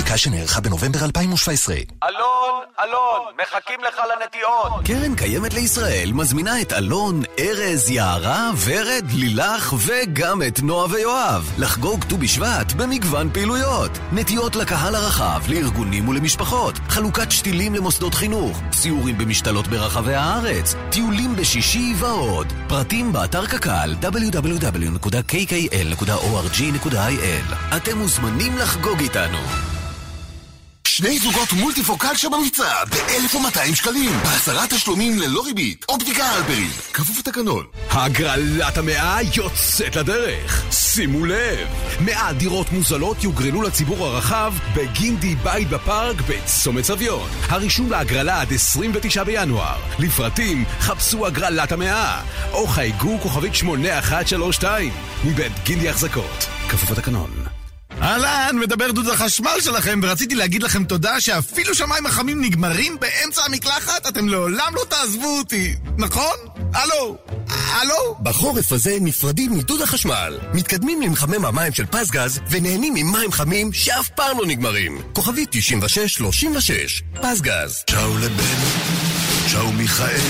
בדיקה 0.06 0.18
שנערכה 0.18 0.60
בנובמבר 0.60 1.04
2017. 1.04 1.76
אלון, 1.76 2.62
אלון, 2.80 3.22
מחכים 3.42 3.80
לך 3.88 4.00
לנטיעות. 4.12 4.72
קרן 4.84 5.14
קיימת 5.14 5.54
לישראל 5.54 6.10
מזמינה 6.12 6.60
את 6.60 6.72
אלון, 6.72 7.22
ארז, 7.38 7.90
יערה, 7.90 8.50
ורד, 8.64 9.04
לילך 9.14 9.74
וגם 9.86 10.42
את 10.42 10.60
נועה 10.62 10.86
ויואב 10.90 11.52
לחגוג 11.58 12.04
ט"ו 12.04 12.16
בשבט 12.16 12.72
במגוון 12.72 13.30
פעילויות. 13.32 13.90
נטיעות 14.12 14.56
לקהל 14.56 14.94
הרחב, 14.94 15.40
לארגונים 15.48 16.08
ולמשפחות, 16.08 16.74
חלוקת 16.88 17.30
שתילים 17.30 17.74
למוסדות 17.74 18.14
חינוך, 18.14 18.60
סיורים 18.72 19.18
במשתלות 19.18 19.66
ברחבי 19.66 20.14
הארץ, 20.14 20.74
טיולים 20.90 21.36
בשישי 21.36 21.94
ועוד. 21.98 22.52
פרטים 22.68 23.12
באתר 23.12 23.46
קק"ל 23.46 23.94
www.kkl.org.il 24.02 25.16
אתם 27.76 27.98
מוזמנים 27.98 28.56
לחגוג 28.56 29.00
איתנו. 29.00 29.75
שני 30.96 31.18
זוגות 31.18 31.52
מולטיפוקל 31.52 32.14
שבמבצע 32.14 32.84
ב-1,200 32.84 33.74
שקלים 33.74 34.12
בעשרה 34.22 34.66
תשלומים 34.66 35.18
ללא 35.18 35.42
ריבית 35.44 35.84
אופטיקה 35.88 36.24
הלפרין 36.24 36.68
כפוף 36.92 37.18
לתקנון 37.18 37.64
הגרלת 37.90 38.78
המאה 38.78 39.18
יוצאת 39.34 39.96
לדרך. 39.96 40.64
שימו 40.72 41.26
לב, 41.26 41.68
100 42.00 42.32
דירות 42.32 42.72
מוזלות 42.72 43.24
יוגרלו 43.24 43.62
לציבור 43.62 44.06
הרחב 44.06 44.54
בגינדי 44.76 45.34
בית 45.34 45.68
בפארק 45.68 46.16
בצומת 46.28 46.84
סביון. 46.84 47.28
הרישום 47.48 47.90
להגרלה 47.90 48.40
עד 48.40 48.52
29 48.52 49.24
בינואר. 49.24 49.76
לפרטים 49.98 50.64
חפשו 50.80 51.26
הגרלת 51.26 51.72
המאה 51.72 52.22
או 52.52 52.66
חייגו 52.66 53.18
כוכבית 53.22 53.54
8132 53.54 54.92
מבית 55.24 55.52
גינדי 55.64 55.88
החזקות. 55.88 56.46
כפוף 56.68 56.90
לתקנון. 56.90 57.35
אהלן, 58.02 58.56
מדבר 58.60 58.92
דוד 58.92 59.08
החשמל 59.08 59.60
שלכם, 59.60 60.00
ורציתי 60.02 60.34
להגיד 60.34 60.62
לכם 60.62 60.84
תודה 60.84 61.20
שאפילו 61.20 61.74
שהמים 61.74 62.06
החמים 62.06 62.44
נגמרים 62.44 62.96
באמצע 63.00 63.42
המקלחת, 63.44 64.06
אתם 64.08 64.28
לעולם 64.28 64.72
לא 64.74 64.82
תעזבו 64.88 65.38
אותי, 65.38 65.74
נכון? 65.98 66.36
הלו? 66.74 67.16
הלו? 67.48 68.16
בחורף 68.22 68.72
הזה 68.72 68.98
נפרדים 69.00 69.58
מדוד 69.58 69.82
החשמל, 69.82 70.38
מתקדמים 70.54 71.02
למחמם 71.02 71.44
המים 71.44 71.72
של 71.72 71.86
פזגז 71.86 72.40
ונהנים 72.50 72.94
ממים 72.94 73.32
חמים 73.32 73.72
שאף 73.72 74.08
פעם 74.08 74.38
לא 74.38 74.46
נגמרים. 74.46 74.98
כוכבי 75.12 75.44
9636, 75.50 77.02
פזגז. 77.22 77.82
צ'או 77.90 78.18
לבן, 78.18 78.60
צ'או 79.52 79.72
מיכאל. 79.72 80.20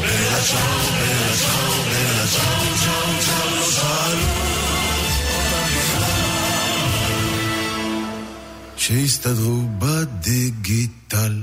בלה 0.00 0.42
צ'או, 0.42 0.58
בלה 0.92 1.36
צ'או, 1.36 1.82
בלה 1.84 2.26
צ'או, 2.26 2.71
שיסתדרו 8.82 9.62
בדיגיטל. 9.78 11.42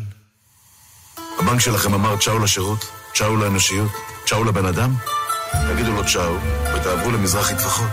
הבנק 1.40 1.60
שלכם 1.60 1.94
אמר 1.94 2.18
צ'או 2.18 2.40
לשירות, 2.40 2.86
צ'או 3.14 3.36
לאנושיות, 3.36 3.92
צ'או 4.26 4.44
לבן 4.44 4.66
אדם? 4.66 4.94
תגידו 5.52 5.92
לו 5.92 6.06
צ'או 6.14 6.36
ותעברו 6.76 7.12
למזרחי 7.12 7.54
טפחות. 7.56 7.90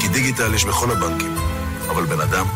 כי 0.00 0.08
דיגיטל 0.08 0.54
יש 0.54 0.64
בכל 0.64 0.90
הבנקים, 0.90 1.34
אבל 1.88 2.06
בן 2.06 2.20
אדם... 2.20 2.46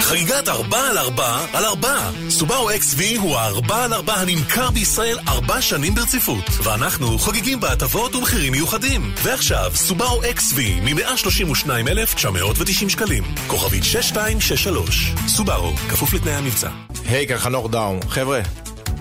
חגיגת 0.00 0.48
4 0.48 0.78
על 0.90 0.98
4 0.98 1.46
על 1.52 1.64
4. 1.64 2.10
סובארו 2.30 2.70
XV 2.70 3.18
הוא 3.18 3.36
ה-4 3.36 3.74
על 3.74 3.94
4 3.94 4.14
הנמכר 4.14 4.70
בישראל 4.70 5.18
4 5.28 5.62
שנים 5.62 5.94
ברציפות. 5.94 6.44
ואנחנו 6.62 7.18
חוגגים 7.18 7.60
בהטבות 7.60 8.14
ומחירים 8.14 8.52
מיוחדים. 8.52 9.12
ועכשיו, 9.22 9.72
סובארו 9.74 10.22
XV 10.22 10.60
מ-132,990 10.82 12.88
שקלים. 12.88 13.24
כוכבית 13.46 13.84
6263. 13.84 15.12
סובארו, 15.28 15.72
כפוף 15.90 16.12
לתנאי 16.12 16.34
המבצע. 16.34 16.68
היי, 17.06 17.26
כאן 17.26 17.38
חנוך 17.38 17.70
דאום. 17.70 18.00
חבר'ה, 18.08 18.40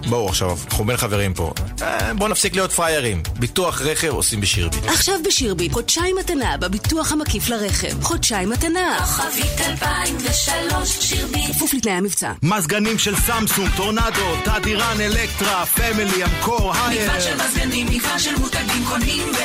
בואו 0.10 0.30
עכשיו, 0.30 0.58
אנחנו 0.66 0.86
בין 0.86 0.98
חברים 0.98 1.34
פה. 1.34 1.54
אה, 1.82 2.14
בואו 2.14 2.30
נפסיק 2.30 2.56
להיות 2.56 2.72
פריירים. 2.72 3.24
ביטוח 3.40 3.82
רכב 3.82 4.10
עושים 4.10 4.42
בשירביט. 4.42 4.86
עכשיו 4.86 5.16
בשירביט, 5.26 5.74
חודשיים 5.74 6.16
מתנה 6.16 6.58
בביטוח 6.58 7.12
המקיף 7.12 7.50
לרכב. 7.50 8.04
חודשיים 8.04 8.50
מתנה. 8.50 8.98
כוכבית 9.00 9.62
2003 9.62 10.98
שירביט. 11.00 11.56
כפוף 11.56 11.74
לתנאי 11.74 11.94
המבצע. 11.94 12.32
מזגנים 12.44 13.00
של 13.00 13.16
סמסונג, 13.16 13.70
טורנדו, 13.76 14.36
תדיראן, 14.46 15.02
אלקטרה, 15.02 15.66
פמילי, 15.66 16.24
אמקור, 16.24 16.74
הייר. 16.74 17.04
מגוון 17.04 17.22
של 17.22 17.36
מזגנים, 17.44 17.88
מגוון 17.90 18.20
של 18.20 18.36
מותגים 18.36 18.86
קונים 18.90 19.32
ב... 19.32 19.38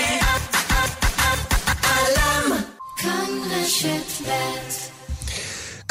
א.ל.מ. 1.85 2.59
כאן 2.97 3.29
רשת 3.51 4.29
ב' 4.29 4.92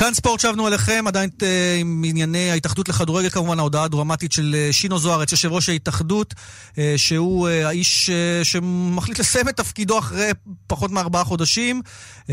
כאן 0.02 0.14
ספורט 0.14 0.40
שבנו 0.40 0.68
אליכם, 0.68 1.04
עדיין 1.08 1.30
אה, 1.30 1.44
עם 1.80 2.04
ענייני 2.06 2.52
ההתאחדות 2.52 2.90
לכדורגל 2.90 3.30
כמובן, 3.30 3.60
ההודעה 3.60 3.84
הדרמטית 3.84 4.32
של 4.32 4.56
אה, 4.70 4.74
שינו 4.74 5.00
זוארץ, 5.00 5.32
יושב 5.32 5.52
ראש 5.52 5.70
ההתאחדות, 5.70 6.34
אה, 6.34 6.76
שהוא 6.98 7.48
האיש 7.48 8.10
שמחליט 8.44 9.20
לסיים 9.20 9.50
את 9.50 9.58
תפקידו 9.58 10.00
אחרי 10.00 10.30
פחות 10.68 10.92
מארבעה 10.92 11.24
חודשים. 11.24 11.82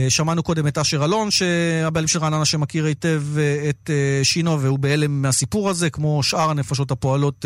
שמענו 0.08 0.42
קודם 0.42 0.66
את 0.66 0.78
אשר 0.78 1.04
אלון, 1.04 1.30
שהבעלים 1.30 2.08
של 2.08 2.18
רעננה 2.18 2.44
שמכיר 2.44 2.84
היטב 2.84 3.22
את 3.68 3.90
שינו, 4.22 4.60
והוא 4.60 4.78
בהלם 4.78 5.22
מהסיפור 5.22 5.70
הזה, 5.70 5.90
כמו 5.90 6.22
שאר 6.22 6.50
הנפשות 6.50 6.90
הפועלות 6.90 7.44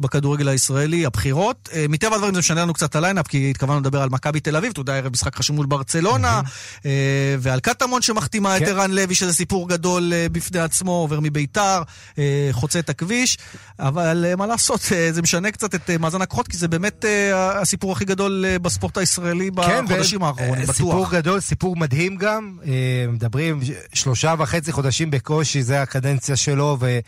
בכדורגל 0.00 0.48
הישראלי, 0.48 1.06
הבחירות. 1.06 1.68
מטבע 1.88 2.14
הדברים 2.14 2.34
זה 2.34 2.38
משנה 2.38 2.62
לנו 2.62 2.72
קצת 2.72 2.96
ה 2.96 3.00
lineup, 3.00 3.26
כי 3.26 3.50
התכוונו 3.50 3.80
לדבר 3.80 4.02
על 4.02 4.08
מכבי 4.08 4.40
תל 4.40 4.56
אביב, 4.56 4.70
אתה 4.70 4.80
יודע, 4.80 4.96
ערב 4.96 5.12
משחק 5.12 5.36
חשוב 5.36 5.56
מול 5.56 5.66
ברצלונה, 5.66 6.40
אה, 6.76 6.82
ועל 7.38 7.60
קטמון 7.60 8.02
שמחתימה 8.02 8.56
את 8.56 8.62
כן. 8.62 8.68
ערן 8.68 8.90
לוי, 8.90 9.14
שזה 9.14 9.32
סיפור 9.32 9.61
גדול 9.66 10.12
אה, 10.12 10.26
בפני 10.32 10.60
עצמו, 10.60 10.92
עובר 10.92 11.20
מביתר, 11.20 11.82
אה, 12.18 12.48
חוצה 12.52 12.78
את 12.78 12.90
הכביש, 12.90 13.38
אבל 13.78 14.24
אה, 14.28 14.36
מה 14.36 14.46
לעשות, 14.46 14.80
זה 15.10 15.22
משנה 15.22 15.50
קצת 15.50 15.74
את 15.74 15.90
מאזן 15.90 16.22
הכוחות, 16.22 16.48
כי 16.48 16.56
זה 16.56 16.68
באמת 16.68 17.04
הסיפור 17.34 17.92
הכי 17.92 18.04
גדול 18.04 18.44
בספורט 18.62 18.98
הישראלי 18.98 19.50
בחודשים 19.50 20.22
ו- 20.22 20.26
האחרונים, 20.26 20.62
בטוח. 20.62 20.76
סיפור 20.76 21.10
גדול, 21.10 21.40
סיפור 21.40 21.76
מדהים 21.76 22.16
גם. 22.16 22.58
מדברים 23.08 23.60
שלושה 23.94 24.34
וחצי 24.38 24.72
חודשים 24.72 25.10
בקושי, 25.10 25.62
זה 25.62 25.82
הקדנציה 25.82 26.36
שלו, 26.36 26.76
ו... 26.80 26.98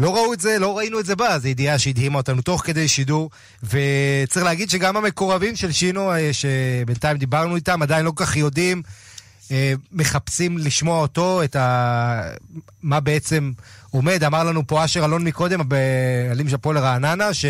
לא 0.00 0.14
ראו 0.16 0.32
את 0.32 0.40
זה, 0.40 0.58
לא 0.58 0.78
ראינו 0.78 1.00
את 1.00 1.06
זה 1.06 1.16
בא, 1.16 1.38
זו 1.38 1.48
ידיעה 1.48 1.78
שהדהימה 1.78 2.18
אותנו 2.18 2.42
תוך 2.42 2.62
כדי 2.66 2.88
שידור, 2.88 3.30
וצריך 3.62 4.44
להגיד 4.44 4.70
שגם 4.70 4.96
המקורבים 4.96 5.56
של 5.56 5.72
שינו, 5.72 6.12
שבינתיים 6.32 7.16
דיברנו 7.16 7.56
איתם, 7.56 7.82
עדיין 7.82 8.04
לא 8.04 8.10
כל 8.10 8.24
כך 8.24 8.36
יודעים, 8.36 8.82
מחפשים 9.92 10.58
לשמוע 10.58 11.00
אותו, 11.00 11.44
את 11.44 11.56
ה... 11.56 12.30
מה 12.82 13.00
בעצם 13.00 13.52
עומד. 13.90 14.24
אמר 14.24 14.44
לנו 14.44 14.66
פה 14.66 14.84
אשר 14.84 15.04
אלון 15.04 15.24
מקודם, 15.24 15.60
הבעלים 15.60 16.48
של 16.48 16.54
הפועל 16.54 16.78
רעננה, 16.78 17.34
ש... 17.34 17.44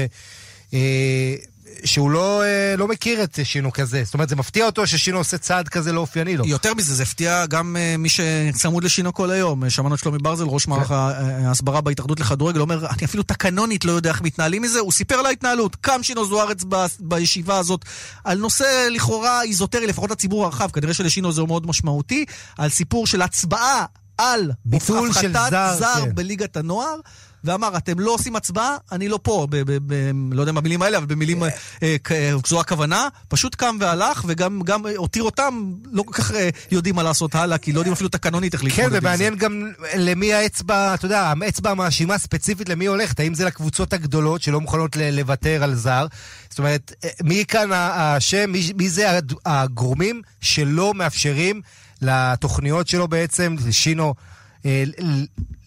שהוא 1.84 2.10
לא, 2.10 2.42
אה, 2.42 2.74
לא 2.76 2.88
מכיר 2.88 3.22
את 3.22 3.38
שינו 3.44 3.72
כזה. 3.72 4.02
זאת 4.04 4.14
אומרת, 4.14 4.28
זה 4.28 4.36
מפתיע 4.36 4.66
אותו 4.66 4.86
ששינו 4.86 5.18
עושה 5.18 5.38
צעד 5.38 5.68
כזה 5.68 5.92
לא 5.92 6.00
אופייני 6.00 6.36
לו. 6.36 6.46
יותר 6.46 6.74
מזה, 6.74 6.94
זה 6.94 7.02
הפתיע 7.02 7.46
גם 7.46 7.76
אה, 7.76 7.96
מי 7.98 8.08
שצמוד 8.08 8.84
לשינו 8.84 9.12
כל 9.12 9.30
היום. 9.30 9.64
אה, 9.64 9.70
שמענו 9.70 9.94
את 9.94 10.00
שלומי 10.00 10.18
ברזל, 10.18 10.44
ראש 10.44 10.64
כן. 10.64 10.70
מערך 10.70 10.90
ההסברה 10.90 11.80
בהתאחדות 11.80 12.20
לכדורגל, 12.20 12.60
אומר, 12.60 12.86
אני 12.86 13.04
אפילו 13.04 13.22
תקנונית 13.22 13.84
לא 13.84 13.92
יודע 13.92 14.10
איך 14.10 14.22
מתנהלים 14.22 14.62
מזה. 14.62 14.78
הוא 14.78 14.92
סיפר 14.92 15.14
על 15.14 15.26
ההתנהלות. 15.26 15.76
קם 15.76 16.02
שינו 16.02 16.24
זוארץ 16.24 16.64
ב- 16.68 16.86
בישיבה 17.00 17.58
הזאת 17.58 17.84
על 18.24 18.38
נושא 18.38 18.88
לכאורה 18.90 19.42
איזוטרי, 19.42 19.86
לפחות 19.86 20.10
לציבור 20.10 20.44
הרחב, 20.44 20.70
כנראה 20.70 20.94
שלשינו 20.94 21.32
זה 21.32 21.42
מאוד 21.42 21.66
משמעותי, 21.66 22.24
על 22.58 22.68
סיפור 22.68 23.06
של 23.06 23.22
הצבעה 23.22 23.84
על 24.18 24.50
ביטול 24.64 25.12
של 25.12 25.32
זר, 25.32 25.76
זר 25.78 26.04
כן. 26.04 26.14
בליגת 26.14 26.56
הנוער. 26.56 26.96
ואמר, 27.44 27.76
אתם 27.76 27.98
לא 28.00 28.10
עושים 28.10 28.36
הצבעה, 28.36 28.76
אני 28.92 29.08
לא 29.08 29.18
פה. 29.22 29.46
ב- 29.50 29.56
ב- 29.56 29.78
ב- 29.86 30.10
לא 30.34 30.40
יודע 30.42 30.52
מה 30.52 30.60
המילים 30.60 30.82
האלה, 30.82 30.98
אבל 30.98 31.06
במילים, 31.06 31.42
אה, 31.44 31.48
אה, 31.82 31.96
כ- 32.04 32.12
אה, 32.12 32.32
זו 32.46 32.60
הכוונה. 32.60 33.08
פשוט 33.28 33.54
קם 33.54 33.76
והלך, 33.80 34.24
וגם 34.26 34.60
גם 34.64 34.86
אה, 34.86 34.92
הותיר 34.96 35.22
אותם, 35.22 35.72
לא 35.92 36.02
כל 36.02 36.12
כך 36.12 36.32
אה, 36.34 36.48
יודעים 36.70 36.94
מה 36.94 37.02
לעשות 37.02 37.34
הלאה, 37.34 37.58
כי 37.58 37.72
לא 37.72 37.78
יודעים 37.78 37.92
אפילו 37.92 38.08
תקנונית 38.08 38.52
איך 38.54 38.60
כן, 38.62 38.66
להתמודד 38.66 38.86
עם 38.86 38.92
זה. 38.92 38.98
ומעניין 38.98 39.36
גם 39.36 39.72
למי 39.96 40.34
האצבע, 40.34 40.94
אתה 40.94 41.06
יודע, 41.06 41.32
האצבע 41.42 41.70
המאשימה 41.70 42.18
ספציפית 42.18 42.68
למי 42.68 42.86
הולכת, 42.86 43.20
האם 43.20 43.34
זה 43.34 43.44
לקבוצות 43.44 43.92
הגדולות 43.92 44.42
שלא 44.42 44.60
מוכנות 44.60 44.96
ל- 44.96 45.10
לוותר 45.10 45.62
על 45.64 45.74
זר? 45.74 46.06
זאת 46.50 46.58
אומרת, 46.58 46.92
מי 47.22 47.44
כאן 47.48 47.72
האשם, 47.72 48.50
מי, 48.50 48.72
מי 48.76 48.88
זה 48.88 49.18
הגורמים 49.46 50.22
שלא 50.40 50.94
מאפשרים 50.94 51.60
לתוכניות 52.02 52.88
שלו 52.88 53.08
בעצם, 53.08 53.56
שינו, 53.70 54.14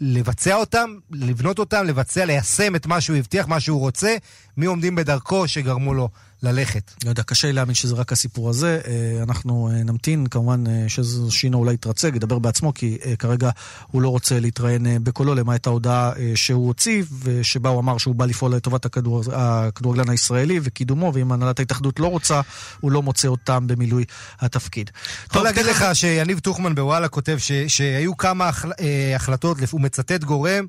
לבצע 0.01 0.55
אותם, 0.55 0.95
לבנות 1.11 1.59
אותם, 1.59 1.85
לבצע, 1.85 2.25
ליישם 2.25 2.75
את 2.75 2.85
מה 2.85 3.01
שהוא 3.01 3.17
הבטיח, 3.17 3.47
מה 3.47 3.59
שהוא 3.59 3.79
רוצה, 3.79 4.15
מי 4.57 4.65
עומדים 4.65 4.95
בדרכו 4.95 5.47
שגרמו 5.47 5.93
לו 5.93 6.09
ללכת. 6.43 6.91
לא 7.05 7.09
יודע, 7.09 7.23
קשה 7.23 7.47
לי 7.47 7.53
להאמין 7.53 7.75
שזה 7.75 7.95
רק 7.95 8.11
הסיפור 8.11 8.49
הזה. 8.49 8.81
אה, 8.87 9.23
אנחנו 9.23 9.69
אה, 9.71 9.83
נמתין, 9.83 10.27
כמובן 10.27 10.63
אה, 10.67 10.85
ששינו 10.87 11.57
אולי 11.57 11.73
יתרצה, 11.73 12.07
ידבר 12.07 12.39
בעצמו, 12.39 12.73
כי 12.73 12.97
כרגע 13.19 13.49
הוא 13.91 14.01
לא 14.01 14.09
רוצה 14.09 14.39
להתראיין 14.39 15.03
בקולו, 15.03 15.35
למעט 15.35 15.67
ההודעה 15.67 16.11
שהוא 16.35 16.67
הוציא, 16.67 17.03
ושבה 17.23 17.69
הוא 17.69 17.79
אמר 17.79 17.97
שהוא 17.97 18.15
בא 18.15 18.25
לפעול 18.25 18.55
לטובת 18.55 18.85
הכדור- 18.85 19.23
הכדורגלן 19.33 20.09
הישראלי 20.09 20.59
וקידומו, 20.63 21.11
ואם 21.15 21.31
הנהלת 21.31 21.59
ההתאחדות 21.59 21.99
לא 21.99 22.07
רוצה, 22.07 22.41
הוא 22.79 22.91
לא 22.91 23.01
מוצא 23.01 23.27
אותם 23.27 23.67
במילוי 23.67 24.03
התפקיד. 24.39 24.91
יכול 25.29 25.43
להגיד 25.43 25.65
לך 25.65 25.85
שיניב 25.93 26.39
טוחמן 26.39 26.75
בוואלה 26.75 27.07
כותב 27.07 27.37
ש, 27.37 27.51
שהיו 27.51 28.17
כמה 28.17 28.47
החל, 28.49 28.71
החלטות, 29.15 29.57
הוא 29.71 29.81
מצטט 29.81 30.23
גורם, 30.23 30.65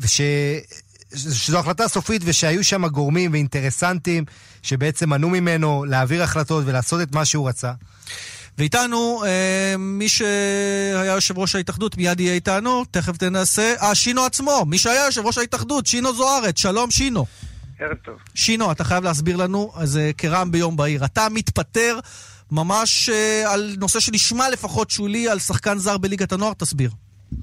וש, 0.00 0.20
שזו 1.14 1.58
החלטה 1.58 1.88
סופית 1.88 2.22
ושהיו 2.24 2.64
שם 2.64 2.86
גורמים 2.86 3.32
ואינטרסנטים 3.32 4.24
שבעצם 4.62 5.10
מנעו 5.10 5.30
ממנו 5.30 5.84
להעביר 5.84 6.22
החלטות 6.22 6.64
ולעשות 6.66 7.00
את 7.00 7.14
מה 7.14 7.24
שהוא 7.24 7.48
רצה. 7.48 7.72
ואיתנו 8.58 9.22
אה, 9.26 9.74
מי 9.78 10.08
שהיה 10.08 11.14
יושב 11.14 11.38
ראש 11.38 11.54
ההתאחדות, 11.54 11.96
מיד 11.96 12.20
יהיה 12.20 12.34
איתנו, 12.34 12.84
תכף 12.90 13.16
תנסה. 13.16 13.74
אה, 13.82 13.94
שינו 13.94 14.24
עצמו, 14.24 14.64
מי 14.66 14.78
שהיה 14.78 15.04
יושב 15.06 15.26
ראש 15.26 15.38
ההתאחדות, 15.38 15.86
שינו 15.86 16.14
זוארץ, 16.14 16.58
שלום 16.58 16.90
שינו. 16.90 17.26
ערב 17.80 17.96
טוב. 18.04 18.14
שינו, 18.34 18.72
אתה 18.72 18.84
חייב 18.84 19.04
להסביר 19.04 19.36
לנו, 19.36 19.72
זה 19.84 20.10
כרעם 20.18 20.52
ביום 20.52 20.76
בהיר. 20.76 21.04
אתה 21.04 21.28
מתפטר 21.30 21.98
ממש 22.50 23.08
אה, 23.08 23.52
על 23.52 23.74
נושא 23.78 24.00
שנשמע 24.00 24.50
לפחות 24.50 24.90
שולי, 24.90 25.28
על 25.28 25.38
שחקן 25.38 25.78
זר 25.78 25.98
בליגת 25.98 26.32
הנוער, 26.32 26.52
תסביר. 26.52 26.90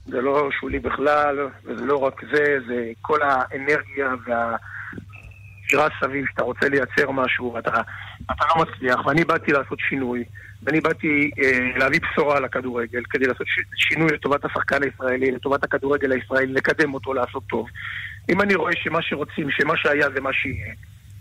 זה 0.06 0.22
לא 0.22 0.50
שולי 0.60 0.80
בכלל, 0.80 1.48
וזה 1.66 1.86
לא 1.86 1.98
רק 1.98 2.22
זה, 2.34 2.58
זה 2.68 2.92
כל 3.02 3.20
האנרגיה 3.22 4.14
והשירה 4.26 5.88
סביב 6.02 6.26
שאתה 6.30 6.44
רוצה 6.44 6.70
לייצר 6.70 7.12
משהו, 7.12 7.54
ואתה 7.54 7.82
אתה 8.32 8.46
לא 8.50 8.66
מצליח, 8.66 9.06
ואני 9.06 9.24
באתי 9.24 9.52
לעשות 9.52 9.80
שינוי, 9.90 10.24
ואני 10.64 10.82
באתי 10.82 11.32
אה, 11.44 11.78
להביא 11.78 12.00
בשורה 12.00 12.40
לכדורגל, 12.40 13.02
כדי 13.10 13.26
לעשות 13.26 13.48
שינוי 13.76 14.10
לטובת 14.14 14.46
השחקן 14.46 14.84
הישראלי, 14.84 15.32
לטובת 15.32 15.64
הכדורגל 15.64 16.12
הישראלי, 16.12 16.54
לקדם 16.54 16.94
אותו, 16.94 17.14
לעשות 17.14 17.44
טוב. 17.50 17.68
אם 18.30 18.42
אני 18.42 18.56
רואה 18.56 18.72
שמה 18.76 19.02
שרוצים, 19.02 19.52
שמה 19.52 19.74
שהיה 19.78 20.10
זה 20.10 20.22
מה 20.22 20.34
שיהיה, 20.34 20.74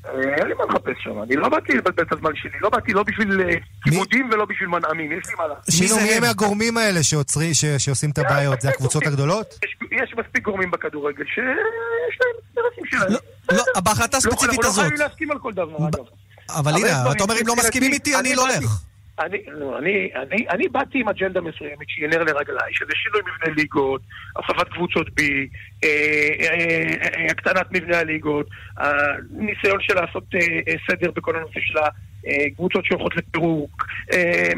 אין 0.04 0.46
לי 0.48 0.54
מה 0.54 0.64
לחפש 0.64 0.96
שם, 0.98 1.22
אני 1.22 1.36
לא 1.36 1.48
באתי 1.48 1.72
לבלבל 1.72 2.02
את 2.02 2.12
הזמן 2.12 2.30
שלי, 2.34 2.50
לא 2.60 2.70
באתי 2.70 2.92
לא 2.92 3.02
בשביל 3.02 3.40
אה, 3.40 3.54
כיבודים 3.84 4.30
ולא 4.32 4.44
בשביל 4.44 4.68
מנעמים, 4.68 5.12
יש 5.12 5.26
לי 5.28 5.34
מה 5.38 5.46
לעשות. 5.46 5.70
שינו, 5.70 5.96
מי 5.96 6.12
הם 6.14 6.24
הגורמים 6.24 6.76
האלה 6.76 7.02
שעוצרי, 7.02 7.54
ש, 7.54 7.64
שעושים 7.64 8.10
את 8.10 8.18
הבעיות? 8.18 8.60
זה 8.60 8.68
הקבוצות 8.68 9.06
הגדולות? 9.06 9.58
יש, 9.64 9.76
יש 9.92 10.14
מספיק 10.18 10.44
גורמים 10.44 10.70
בכדורגל 10.70 11.24
שיש 11.24 12.18
להם 12.20 12.34
אינטרסים 12.56 12.84
שלהם. 12.86 13.12
לא, 13.52 13.80
בהחלטה 13.80 14.16
הספציפית 14.16 14.48
אנחנו 14.48 14.62
לא 14.62 14.68
הזאת. 14.68 14.80
חייבים 14.80 14.98
להסכים 14.98 15.30
על 15.30 15.38
כל 15.38 15.52
דבר, 15.52 15.88
אגב. 15.88 16.04
אבל 16.50 16.72
הנה, 16.76 17.12
אתה 17.12 17.22
אומר 17.22 17.34
אם 17.40 17.46
לא 17.46 17.56
מסכימים 17.56 17.92
איתי, 17.92 18.16
אני 18.16 18.34
לא 18.34 18.42
הולך. 18.42 18.87
אני, 19.20 19.38
לא, 19.48 19.78
אני, 19.78 20.10
אני, 20.14 20.48
אני 20.50 20.68
באתי 20.68 21.00
עם 21.00 21.08
אג'נדה 21.08 21.40
מסוימת 21.40 21.88
שהיא 21.88 22.08
נר 22.08 22.22
לרגליי, 22.22 22.72
שזה 22.72 22.92
שינוי 22.94 23.20
מבנה 23.20 23.54
ליגות, 23.56 24.00
הוספת 24.36 24.68
קבוצות 24.68 25.06
B, 25.06 25.22
אה, 25.84 25.88
אה, 26.40 26.54
אה, 27.02 27.26
הקטנת 27.30 27.66
מבנה 27.72 27.98
הליגות, 27.98 28.46
הניסיון 28.76 29.80
של 29.80 29.94
לעשות 29.94 30.24
אה, 30.34 30.40
אה, 30.68 30.74
סדר 30.90 31.10
בכל 31.10 31.36
הנושא 31.36 31.60
של 31.60 31.78
הקבוצות 32.46 32.84
שהולכות 32.84 33.16
לפירוק, 33.16 33.86
אה, 34.12 34.50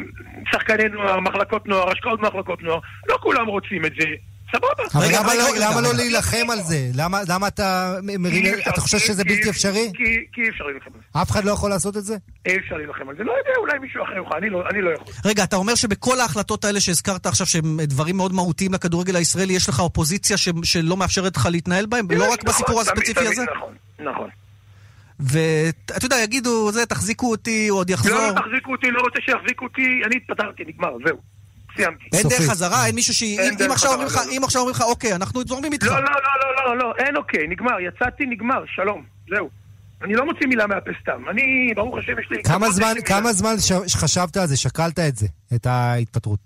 שחקני 0.53 0.89
נוער, 0.89 1.21
מחלקות 1.21 1.67
נוער, 1.67 1.91
השקעות 1.91 2.21
במחלקות 2.21 2.63
נוער, 2.63 2.79
לא 3.09 3.17
כולם 3.21 3.47
רוצים 3.47 3.85
את 3.85 3.93
זה. 4.01 4.07
סבבה. 4.53 4.69
אבל 4.95 5.05
רגע, 5.07 5.21
למה 5.21 5.33
רגע, 5.33 5.43
לא- 5.43 5.49
רגע, 5.51 5.61
למה 5.67 5.77
רגע. 5.79 5.89
לא 5.89 5.95
להילחם 5.95 6.47
על 6.53 6.63
זה? 6.63 6.91
למה- 6.95 7.21
למה 7.29 7.49
אתה 7.49 7.95
מרים... 8.19 8.55
אפשר, 8.55 8.71
אתה 8.71 8.81
חושב 8.81 8.99
שזה 8.99 9.25
בלתי 9.25 9.51
אפשרי? 9.51 9.91
כי- 9.95 10.43
אי 10.43 10.49
אפשר 10.49 10.65
להילחם 10.65 10.91
על 10.95 11.01
זה. 11.15 11.21
אף 11.23 11.31
אחד 11.31 11.45
לא 11.45 11.51
יכול 11.53 11.71
לעשות 11.71 11.97
את 11.97 12.05
זה? 12.05 12.17
אי 12.47 12.57
אפשר 12.57 12.77
להילחם 12.77 13.09
על 13.09 13.17
זה. 13.17 13.25
לא 13.25 13.33
יודע, 13.33 13.51
אולי 13.59 13.79
מישהו 13.79 14.05
אחר 14.05 14.13
יוכל, 14.17 14.37
אני 14.37 14.51
לא- 14.51 14.63
אני 14.71 14.83
לא 14.83 14.91
יכול. 14.91 15.15
רגע, 15.25 15.45
אתה 15.45 15.57
אומר 15.57 15.75
שבכל 15.75 16.21
ההחלטות 16.21 16.65
האלה 16.65 16.81
שהזכרת 16.81 17.27
עכשיו, 17.27 17.47
שהם 17.47 17.81
דברים 17.81 18.17
מאוד 18.17 18.33
מהותיים 18.33 18.75
לכדורגל 18.75 19.17
הישראלי, 19.17 19.53
יש 19.53 19.69
לך 19.69 19.81
אופוזיציה 19.81 20.37
ש- 20.37 20.49
שלא 20.63 20.97
מאפשרת 20.97 21.37
לך 21.37 21.49
להתנהל 21.51 21.87
בהם? 21.87 22.07
ולא 22.09 22.33
רק 22.33 22.45
בסיפור 22.45 22.81
נכון, 22.81 22.83
הספציפי 22.83 23.15
תמיד, 23.15 23.29
הזה? 23.29 23.45
נכון, 23.57 23.75
נכון. 24.13 24.29
ואתה 25.21 26.07
יודע, 26.07 26.17
יגידו, 26.25 26.73
זה, 26.73 26.87
תחזיקו 26.87 27.31
אותי, 27.31 27.69
הוא 27.69 27.79
עוד 27.79 27.91
יחזור. 27.91 28.19
לא, 28.19 28.33
תחזיקו 28.41 28.73
אותי, 28.73 28.91
לא 28.91 29.01
רוצה 29.01 29.19
שיחזיקו 29.25 29.65
אותי, 29.65 29.83
אני 30.07 30.17
התפטרתי, 30.17 30.63
נגמר, 30.67 30.91
זהו. 31.07 31.19
סיימתי. 31.77 32.05
אין 32.13 32.29
דרך 32.29 32.51
חזרה, 32.51 32.87
אין 32.87 32.95
מישהו 32.95 33.15
ש... 33.15 33.23
אם- 33.23 33.71
עכשיו 33.71 33.91
אומרים 33.93 34.07
לך, 34.07 34.17
לא, 34.17 34.33
אם 34.37 34.45
עכשיו 34.45 34.61
אומרים 34.61 34.77
לך, 34.77 34.83
אוקיי, 34.83 35.15
אנחנו 35.15 35.43
זורמים 35.47 35.73
איתך. 35.73 35.87
לא, 35.87 35.95
לא, 35.95 36.01
לא, 36.01 36.11
לא, 36.67 36.67
לא, 36.67 36.77
לא, 36.79 36.95
אין 36.99 37.17
אוקיי, 37.17 37.47
נגמר, 37.49 37.81
יצאתי, 37.81 38.27
נגמר, 38.27 38.65
שלום, 38.67 39.03
זהו. 39.29 39.51
אני 40.03 40.15
לא 40.15 40.25
מוציא 40.27 40.47
מילה 40.47 40.67
מהפה 40.67 40.91
סתם. 41.03 41.29
אני, 41.31 41.73
ברוך 41.75 41.99
השם, 41.99 42.19
יש 42.21 42.31
לי... 42.31 42.43
כמה 42.43 42.71
זמן, 42.71 42.95
כמה 43.07 43.33
זמן 43.33 43.55
שחשבת 43.87 44.37
על 44.37 44.47
זה, 44.47 44.57
שקלת 44.57 44.99
את 44.99 45.17
זה, 45.17 45.27
את 45.55 45.67
ההתפטרות? 45.67 46.39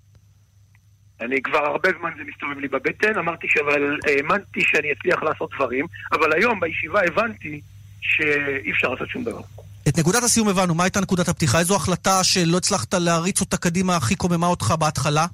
אני 1.20 1.42
כבר 1.42 1.58
הרבה 1.58 1.88
זמן 1.98 2.10
זה 2.16 2.22
מסתובב 2.26 2.58
לי 2.58 2.68
בבטן, 2.68 3.18
אמרתי 3.18 3.46
שאבל 3.50 3.98
האמנתי 4.06 4.60
שאני 4.60 4.92
אצליח 4.92 5.22
לעשות 5.22 5.50
דברים, 5.54 5.86
אבל 6.12 6.32
היום 6.32 6.60
בישיבה 6.60 7.00
הבנתי 7.06 7.60
שאי 8.00 8.70
אפשר 8.70 8.88
לעשות 8.88 9.08
שום 9.08 9.24
דבר. 9.24 9.40
את 9.88 9.98
נקודת 9.98 10.22
הסיום 10.22 10.48
הבנו, 10.48 10.74
מה 10.74 10.84
הייתה 10.84 11.00
נקודת 11.00 11.28
הפתיחה? 11.28 11.58
איזו 11.58 11.76
החלטה 11.76 12.24
שלא 12.24 12.56
הצלחת 12.56 12.94
להריץ 12.94 13.40
אותה 13.40 13.56
קדימה 13.56 13.96
הכי 13.96 14.14
קוממה 14.14 14.46
אותך 14.46 14.74
בהתחלה? 14.78 15.26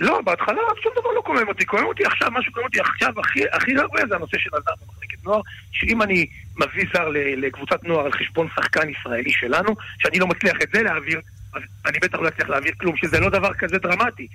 לא, 0.00 0.20
בהתחלה 0.24 0.60
שום 0.82 0.92
דבר 1.00 1.10
לא 1.16 1.20
קומם 1.20 1.48
אותי. 1.48 1.64
קומם 1.64 1.84
אותי 1.84 2.04
עכשיו, 2.04 2.30
מה 2.30 2.42
שקומם 2.42 2.64
אותי 2.64 2.80
עכשיו 2.80 3.12
הכי, 3.20 3.40
הכי 3.52 3.70
הרבה 3.76 4.00
זה 4.08 4.14
הנושא 4.14 4.36
של 4.38 4.50
הזר 4.52 4.72
במחלקת 4.80 5.24
נוער, 5.24 5.40
שאם 5.72 6.02
אני 6.02 6.26
מביא 6.56 6.84
זר 6.94 7.08
לקבוצת 7.36 7.84
נוער 7.84 8.04
על 8.06 8.12
חשבון 8.12 8.48
שחקן 8.56 8.88
ישראלי 8.88 9.32
שלנו, 9.32 9.76
שאני 9.98 10.18
לא 10.18 10.26
מצליח 10.26 10.56
את 10.62 10.68
זה 10.74 10.82
להעביר, 10.82 11.20
אז 11.54 11.62
אני 11.86 11.98
בטח 11.98 12.18
לא 12.18 12.28
אצליח 12.28 12.48
להעביר 12.48 12.72
כלום, 12.80 12.96
שזה 12.96 13.20
לא 13.20 13.30
דבר 13.30 13.54
כזה 13.54 13.78
דרמטי. 13.78 14.26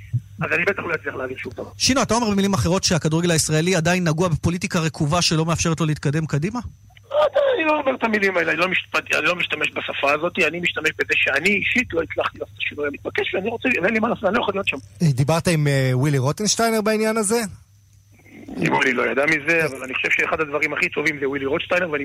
אז 0.41 0.51
אני 0.51 0.65
בטח 0.65 0.83
לא 0.83 0.95
אצליח 0.95 1.15
להעביר 1.15 1.37
שום 1.37 1.53
דבר. 1.53 1.71
שינו, 1.77 2.01
אתה 2.01 2.13
אומר 2.13 2.29
במילים 2.29 2.53
אחרות 2.53 2.83
שהכדורגל 2.83 3.31
הישראלי 3.31 3.75
עדיין 3.75 4.07
נגוע 4.07 4.27
בפוליטיקה 4.27 4.79
רקובה 4.79 5.21
שלא 5.21 5.45
מאפשרת 5.45 5.79
לו 5.79 5.85
להתקדם 5.85 6.25
קדימה? 6.25 6.59
אני 7.55 7.65
לא 7.65 7.79
אומר 7.79 7.95
את 7.95 8.03
המילים 8.03 8.37
האלה, 8.37 8.51
אני 8.51 8.59
לא, 8.59 8.67
משתפ... 8.67 8.95
אני 8.95 9.25
לא 9.25 9.35
משתמש 9.35 9.71
בשפה 9.75 10.11
הזאת, 10.13 10.33
אני 10.47 10.59
משתמש 10.59 10.89
בזה 10.99 11.13
שאני 11.15 11.49
אישית 11.49 11.93
לא 11.93 12.01
הצלחתי 12.01 12.39
לעשות 12.39 12.53
את 12.53 12.59
השינוי 12.59 12.87
המתבקש, 12.87 13.33
ואני 13.33 13.49
רוצה, 13.49 13.69
ואין 13.81 13.93
לי 13.93 13.99
מה 13.99 14.09
לעשות, 14.09 14.23
אני 14.23 14.35
לא 14.35 14.41
יכול 14.41 14.53
להיות 14.53 14.67
שם. 14.67 14.77
דיברת 15.01 15.47
עם 15.47 15.67
אה, 15.67 15.91
ווילי 15.93 16.17
רוטנשטיינר 16.17 16.81
בעניין 16.81 17.17
הזה? 17.17 17.41
ווילי 18.57 18.93
לא 18.93 19.03
ידע 19.11 19.25
מזה, 19.25 19.65
אבל 19.65 19.83
אני 19.83 19.93
חושב 19.93 20.09
שאחד 20.11 20.41
הדברים 20.41 20.73
הכי 20.73 20.89
טובים 20.89 21.19
זה 21.19 21.29
ווילי 21.29 21.45
רוטשטיינר, 21.45 21.89
ואני 21.91 22.03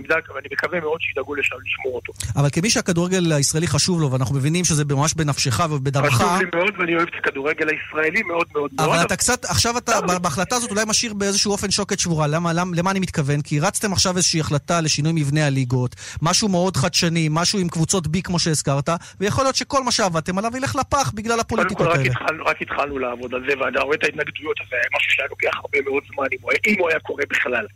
מקווה 0.52 0.80
מאוד 0.80 1.00
שידאגו 1.00 1.34
לשם 1.34 1.56
לשמור 1.66 1.94
אותו. 1.94 2.12
אבל 2.36 2.48
כמי 2.52 2.70
שהכדורגל 2.70 3.32
הישראלי 3.32 3.66
חשוב 3.66 4.00
לו, 4.00 4.12
ואנחנו 4.12 4.34
מבינים 4.34 4.64
שזה 4.64 4.84
ממש 4.90 5.14
בנפשך 5.14 5.60
ובדמך, 5.70 6.12
חשוב 6.14 6.38
לי 6.38 6.46
מאוד, 6.54 6.74
ואני 6.78 6.96
אוהב 6.96 7.08
את 7.08 7.14
הכדורגל 7.18 7.68
הישראלי 7.68 8.22
מאוד 8.22 8.46
מאוד 8.52 8.70
מאוד. 8.74 8.90
אבל 8.90 9.06
אתה 9.06 9.16
קצת, 9.16 9.44
עכשיו 9.44 9.78
אתה, 9.78 10.00
בהחלטה 10.22 10.56
הזאת 10.56 10.70
אולי 10.70 10.84
משאיר 10.88 11.14
באיזשהו 11.14 11.52
אופן 11.52 11.70
שוקת 11.70 11.98
שבורה. 11.98 12.26
למה, 12.26 12.52
למה, 12.52 12.76
למה 12.76 12.90
אני 12.90 13.00
מתכוון? 13.00 13.40
כי 13.42 13.60
רצתם 13.60 13.92
עכשיו 13.92 14.16
איזושהי 14.16 14.40
החלטה 14.40 14.80
לשינוי 14.80 15.12
מבנה 15.12 15.46
הליגות, 15.46 15.96
משהו 16.22 16.48
מאוד 16.48 16.76
חדשני, 16.76 17.28
משהו 17.30 17.58
עם 17.58 17.68
קבוצות 17.68 18.06
בי 18.06 18.22
כמו 18.22 18.38
שהזכרת, 18.38 18.88
ויכול 19.20 19.44
להיות 19.44 19.56
שכל 19.56 19.84
מה 19.84 19.92
שעבדתם 19.92 20.38
עליו 20.38 20.56
ילך 20.56 20.76
לפח 20.76 21.12
בגלל 21.14 21.40
הפוליטיקות 21.40 21.86
האלה. 21.86 22.10
רק 22.46 22.62
התחלנו 22.62 22.98
לעבוד 22.98 23.34
על 23.34 23.40
זה, 23.48 23.58
ואתה 23.58 23.80
רואה 23.80 23.96
את 23.96 24.04
ההתנגדויות, 24.04 24.56
הזה, 24.60 24.76
משהו 24.96 25.12
שהיה 25.12 25.28
לוקח 25.30 25.56
הרבה 25.56 25.78
מאוד 25.90 26.02
זמן, 26.14 26.26
אם 26.40 26.44
הוא 26.44 26.52
היה- 26.52 26.74
אם 26.74 26.80
הוא 26.80 26.88
היה 26.90 27.00
קורה 27.00 27.22
בכלל. 27.30 27.66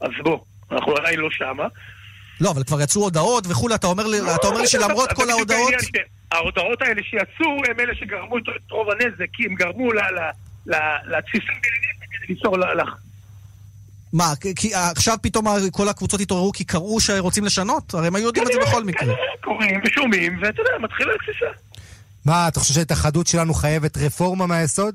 אז 0.00 0.10
בוא, 0.24 0.38
אנחנו 0.72 0.96
עדיין 0.96 1.20
לא 1.20 1.28
שמה. 1.30 1.64
לא, 2.40 2.50
אבל 2.50 2.64
כבר 2.64 2.80
יצאו 2.80 3.02
הודעות 3.02 3.44
וכולי, 3.48 3.74
אתה 3.74 3.86
אומר 3.86 4.06
לי, 4.06 4.18
אתה 4.34 4.46
אומר 4.46 4.60
לי 4.60 4.68
שלמרות 4.68 5.12
כל 5.12 5.30
ההודעות... 5.30 5.50
העניין, 5.72 5.80
שההודעות 6.32 6.82
האלה 6.82 7.02
שיצאו 7.02 7.50
הם 7.70 7.80
אלה 7.80 7.94
שגרמו 7.94 8.38
את 8.38 8.42
רוב 8.70 8.86
הנזק, 8.90 9.26
כי 9.32 9.44
הם 9.46 9.54
גרמו 9.54 9.92
ל- 9.92 9.98
ל- 9.98 10.30
ל- 10.66 11.16
לתסיסה 11.16 11.52
המדינית 11.52 11.98
כדי 12.00 12.34
ליצור 12.34 12.58
ל- 12.58 12.80
ל- 12.80 12.84
מה, 14.12 14.32
כי- 14.56 14.74
עכשיו 14.74 15.16
פתאום 15.22 15.46
כל 15.72 15.88
הקבוצות 15.88 16.20
התעוררו 16.20 16.52
כי 16.52 16.64
קראו 16.64 17.00
שרוצים 17.00 17.44
לשנות? 17.44 17.94
הרי 17.94 18.06
הם 18.06 18.14
היו 18.16 18.26
יודעים 18.26 18.46
את 18.46 18.52
זה 18.52 18.58
בכל 18.60 18.84
מקרה. 18.84 19.14
קוראים 19.44 19.80
ושומעים, 19.84 20.38
ואתה 20.42 20.60
יודע, 20.62 20.70
מתחילה 20.80 21.12
תסיסה. 21.18 21.46
מה, 22.24 22.48
אתה 22.48 22.60
חושב 22.60 22.74
שההתאחדות 22.74 23.26
שלנו 23.26 23.54
חייבת 23.54 23.96
רפורמה 23.96 24.46
מהיסוד? 24.46 24.94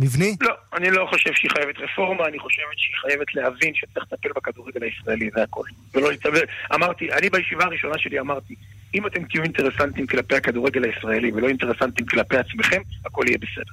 מבני? 0.00 0.36
לא, 0.40 0.54
אני 0.76 0.90
לא 0.90 1.06
חושב 1.10 1.30
שהיא 1.34 1.50
חייבת 1.50 1.74
רפורמה, 1.78 2.26
אני 2.28 2.38
חושבת 2.38 2.76
שהיא 2.76 2.96
חייבת 3.02 3.34
להבין 3.34 3.72
שצריך 3.74 4.06
לטפל 4.12 4.28
בכדורגל 4.36 4.82
הישראלי, 4.82 5.30
זה 5.34 5.42
הכל. 5.42 5.64
ולא 5.94 6.10
להתאבל. 6.10 6.42
אמרתי, 6.74 7.12
אני 7.12 7.30
בישיבה 7.30 7.64
הראשונה 7.64 7.94
שלי 7.98 8.20
אמרתי, 8.20 8.54
אם 8.94 9.06
אתם 9.06 9.24
תהיו 9.24 9.42
אינטרסנטים 9.42 10.06
כלפי 10.06 10.36
הכדורגל 10.36 10.84
הישראלי 10.84 11.32
ולא 11.32 11.48
אינטרסנטים 11.48 12.06
כלפי 12.06 12.36
עצמכם, 12.36 12.80
הכל 13.06 13.24
יהיה 13.26 13.38
בסדר. 13.38 13.72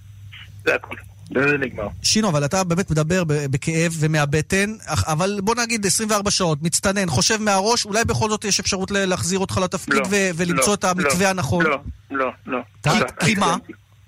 זה 0.64 0.76
הכל. 0.76 0.96
וזה 1.36 1.58
נגמר. 1.58 1.88
שינו, 2.04 2.30
אבל 2.30 2.46
אתה 2.46 2.64
באמת 2.64 2.92
מדבר 2.92 3.24
בכאב 3.28 3.92
ומהבטן, 4.00 4.74
אבל 4.88 5.40
בוא 5.44 5.56
נגיד 5.56 5.86
24 5.86 6.32
שעות, 6.32 6.62
מצטנן, 6.62 7.10
חושב 7.10 7.42
מהראש, 7.42 7.86
אולי 7.86 8.06
בכל 8.06 8.30
זאת 8.30 8.46
יש 8.46 8.60
אפשרות 8.60 8.92
להחזיר 8.92 9.40
אותך 9.40 9.58
לתפקיד 9.64 9.96
לא, 9.96 10.08
ולמצוא 10.36 10.68
לא, 10.68 10.74
את 10.74 10.84
המתווה 10.84 11.24
לא, 11.24 11.28
הנכון. 11.30 11.66
לא, 11.66 11.78
לא, 12.12 12.32
לא. 12.46 12.60
כי- 13.20 13.36
מה? 13.36 13.56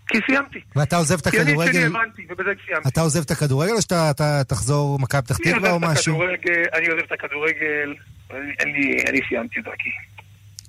כי 0.10 0.18
סיימתי. 0.26 0.60
ואתה 0.76 0.96
עוזב 0.98 1.18
את 1.20 1.28
כי 1.28 1.42
אני 1.42 1.52
הכדורגל? 1.52 1.86
הבנתי, 1.86 2.22
ובזה 2.30 2.50
סיימתי. 2.66 2.90
אתה 2.90 3.02
עוזב 3.02 3.22
את 3.22 3.32
הכדורגל 3.32 3.72
או 3.74 3.82
שאתה 3.82 4.10
אתה 4.10 4.44
תחזור 4.48 5.00
מכבי 5.00 5.22
פתח 5.22 5.38
תקווה 5.38 5.72
או 5.72 5.80
משהו? 5.80 6.14
הכדורגל, 6.14 6.64
אני 6.74 6.88
עוזב 6.88 7.04
את 7.08 7.12
הכדורגל, 7.12 7.94
אני- 8.32 9.22
סיימתי 9.30 9.60
את 9.60 9.66
דרכי. 9.66 9.90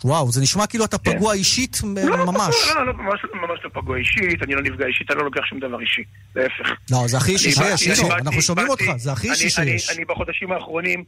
וואו, 0.05 0.33
זה 0.33 0.41
נשמע 0.41 0.67
כאילו 0.67 0.85
אתה 0.85 0.99
פגוע 0.99 1.35
אישית 1.35 1.81
ממש. 1.85 2.55
לא, 2.69 2.75
לא, 2.75 2.87
לא, 2.87 2.93
ממש, 2.95 3.21
ממש 3.35 3.61
לא 3.65 3.71
פגוע 3.75 3.97
אישית, 3.97 4.43
אני 4.43 4.55
לא 4.55 4.63
נפגע 4.63 4.87
אישית, 4.87 5.11
אני 5.11 5.19
לא 5.19 5.25
לוקח 5.25 5.41
שום 5.45 5.61
דבר 5.61 5.81
אישי, 5.81 6.03
להפך. 6.37 6.69
לא, 6.91 6.99
זה 7.07 7.17
הכי 7.17 7.33
אישי 7.33 7.51
שיש, 7.77 8.01
אנחנו 8.01 8.43
שומעים 8.43 8.69
אותך, 8.69 8.85
זה 8.97 9.13
הכי 9.13 9.31
אישי 9.31 9.51
שיש. 9.51 9.91
אני 9.97 10.05
בחודשים 10.05 10.53
האחרונים 10.53 11.05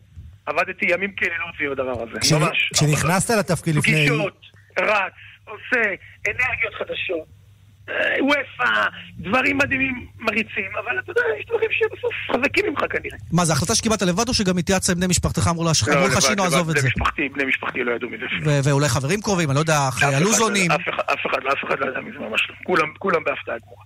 עבדתי 0.47 0.87
ימים 0.89 1.13
כלילות 1.19 1.55
סביב 1.57 1.73
הדבר 1.73 2.03
הזה, 2.03 2.35
ממש. 2.39 2.71
כשנכנסת 2.75 3.31
לתפקיד 3.31 3.75
לפני... 3.77 3.93
פגישות, 3.95 4.41
רץ, 4.79 5.13
עושה, 5.45 5.83
אנרגיות 6.29 6.75
חדשות. 6.79 7.42
אה, 7.89 7.95
וופא, 8.25 8.87
דברים 9.19 9.59
מדהימים 9.59 10.07
מריצים, 10.19 10.71
אבל 10.85 10.99
אתה 10.99 11.11
יודע, 11.11 11.21
יש 11.41 11.47
דברים 11.47 11.69
שבסוף 11.73 12.13
חזקים 12.33 12.65
ממך 12.69 12.81
כנראה. 12.91 13.17
מה, 13.33 13.45
זו 13.45 13.53
החלטה 13.53 13.75
שקיבלת 13.75 14.03
לבד 14.03 14.29
או 14.29 14.35
שגם 14.35 14.59
התייעצת 14.59 14.91
עם 14.93 14.97
בני 14.99 15.07
משפחתך, 15.07 15.47
אמרו 15.51 15.65
לך 15.65 15.89
לא, 15.89 16.07
לך 16.09 16.23
שינו, 16.23 16.45
עזוב 16.45 16.71
את 16.71 16.77
זה. 16.77 16.89
משפחתי, 16.89 17.29
בני 17.29 17.45
משפחתי 17.45 17.85
לא 17.85 17.93
ידעו 17.93 18.09
מזה. 18.11 18.25
ואולי 18.65 18.89
חברים 18.89 19.21
קרובים, 19.21 19.51
אני 19.51 19.55
לא 19.55 19.61
יודע, 19.61 19.89
אחד- 19.89 20.13
הלוזונים. 20.13 20.71
אף 20.71 20.81
אחד- 20.89 21.03
אף 21.13 21.27
אחד 21.31 21.39
אף 21.53 21.65
אחד 21.69 21.79
לא 21.81 21.87
ידע 21.91 22.01
מזה 22.01 22.19
ממש 22.19 22.41
לא. 22.51 22.55
כולם- 22.99 23.25
בהפתעה 23.25 23.55
גמורה. 23.59 23.85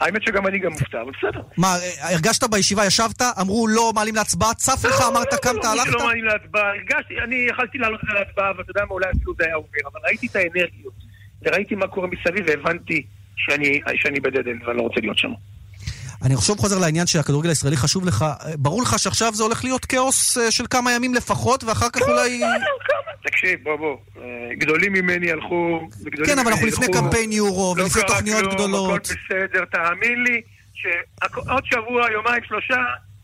האמת 0.00 0.22
שגם 0.22 0.46
אני 0.46 0.58
גם 0.58 0.70
מופתע, 0.72 1.00
אבל 1.02 1.10
בסדר. 1.18 1.42
מה, 1.56 1.74
הרגשת 2.00 2.44
בישיבה, 2.50 2.86
ישבת, 2.86 3.22
אמרו 3.40 3.68
לא 3.68 3.92
מעלים 3.94 4.14
להצבעה, 4.14 4.54
צף 4.54 4.84
לך, 4.84 5.00
אמרת, 5.12 5.34
קמת, 5.42 5.64
לא, 5.64 5.72
הלכת? 5.72 5.90
לא 5.92 6.06
מעלים 6.06 6.24
להצבעה, 6.24 6.68
הרגשתי, 6.68 7.14
אני 7.24 7.46
יכלתי 7.50 7.78
לעלות 7.78 8.00
את 8.04 8.08
זה 8.08 8.14
להצבעה, 8.14 8.52
ואתה 8.58 8.70
יודע 8.70 8.80
מה, 8.84 8.90
אולי 8.90 9.06
אפילו 9.16 9.34
זה 9.38 9.44
היה 9.44 9.54
עובר, 9.54 9.68
אבל 9.92 10.00
ראיתי 10.04 10.26
את 10.26 10.36
האנרגיות, 10.36 10.92
וראיתי 11.42 11.74
מה 11.74 11.86
קורה 11.86 12.06
מסביב, 12.08 12.44
והבנתי 12.46 13.06
שאני 13.36 13.80
שאני 13.94 14.20
בדד 14.20 14.48
אנד 14.48 14.62
ואני 14.66 14.76
לא 14.76 14.82
רוצה 14.82 15.00
להיות 15.00 15.18
שם. 15.18 15.30
אני 16.24 16.34
עכשיו 16.34 16.56
חוזר 16.56 16.78
לעניין 16.78 17.06
שהכדורגל 17.06 17.48
הישראלי 17.48 17.76
חשוב 17.76 18.04
לך. 18.04 18.24
ברור 18.58 18.82
לך 18.82 18.98
שעכשיו 18.98 19.34
זה 19.34 19.42
הולך 19.42 19.64
להיות 19.64 19.84
כאוס 19.84 20.38
אה, 20.38 20.50
של 20.50 20.64
כמה 20.70 20.92
ימים 20.92 21.14
לפחות, 21.14 21.64
ואחר 21.64 21.90
כך 21.92 22.02
אולי... 22.02 22.40
תקשיב, 23.22 23.60
בוא 23.62 23.76
בוא, 23.76 23.96
אה, 24.16 24.54
גדולים 24.58 24.92
ממני 24.92 25.30
הלכו, 25.32 25.88
וגדולים 26.04 26.34
כן, 26.34 26.38
אבל 26.38 26.52
אנחנו 26.52 26.66
לפני. 26.66 26.86
קמפיין 26.88 27.32
יורו, 27.32 27.74
לא 27.76 27.82
ולפני 27.82 28.02
קרה 28.02 28.16
תוכניות 28.16 28.40
כלום, 28.40 28.54
גדולות. 28.54 29.06
הכל 29.06 29.14
בסדר, 29.14 29.64
תאמין 29.64 30.24
לי, 30.24 30.40
שעוד 30.74 31.64
שבוע, 31.64 32.10
יומיים, 32.12 32.42
שלושה, 32.44 32.76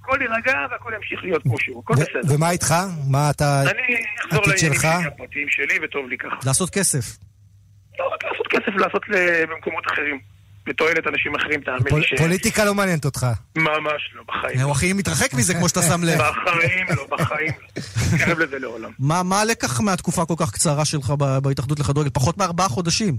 הכל 0.03 0.19
יירגע 0.23 0.67
והכל 0.71 0.93
ימשיך 0.97 1.21
להיות 1.23 1.43
כמו 1.43 1.59
שהוא, 1.59 1.83
הכל 1.85 1.95
בסדר. 1.95 2.35
ומה 2.35 2.51
איתך? 2.51 2.75
מה 3.11 3.31
אתה... 3.31 3.63
אני 3.63 3.97
אחזור 4.27 4.43
לעניינים? 4.47 4.81
שלי, 4.81 5.07
הפרטיים 5.07 5.47
שלי, 5.51 5.79
וטוב 5.85 6.09
לי 6.09 6.19
ככה. 6.19 6.37
לעשות 6.47 6.71
כסף. 6.71 7.30
לא 8.01 8.15
רק 8.15 8.25
לעשות 8.25 8.47
כסף, 8.51 8.77
לעשות 8.77 9.03
במקומות 9.51 9.85
אחרים. 9.93 10.19
לתועלת 10.67 11.07
אנשים 11.07 11.35
אחרים, 11.35 11.61
תאמין 11.61 11.95
לי 11.95 12.03
ש... 12.03 12.15
פוליטיקה 12.19 12.65
לא 12.65 12.75
מעניינת 12.75 13.05
אותך. 13.05 13.27
ממש 13.57 14.11
לא, 14.15 14.23
בחיים. 14.29 14.61
הוא 14.61 14.73
הכי 14.73 14.93
מתרחק 14.93 15.35
מזה, 15.35 15.55
כמו 15.55 15.69
שאתה 15.69 15.83
שם 15.83 16.05
לב. 16.05 16.19
בחיים 16.19 16.87
לא, 16.97 17.07
בחיים 17.11 17.53
לא. 17.77 17.83
מתקרב 18.15 18.39
לזה 18.39 18.59
לעולם. 18.59 18.91
מה 18.99 19.23
מה 19.23 19.41
הלקח 19.41 19.81
מהתקופה 19.81 20.23
הכל 20.23 20.35
כך 20.39 20.53
קצרה 20.53 20.85
שלך 20.85 21.11
בהתאחדות 21.43 21.81
לכדורגל? 21.81 22.11
פחות 22.11 22.39
מארבעה 22.39 22.69
חודשים. 22.69 23.17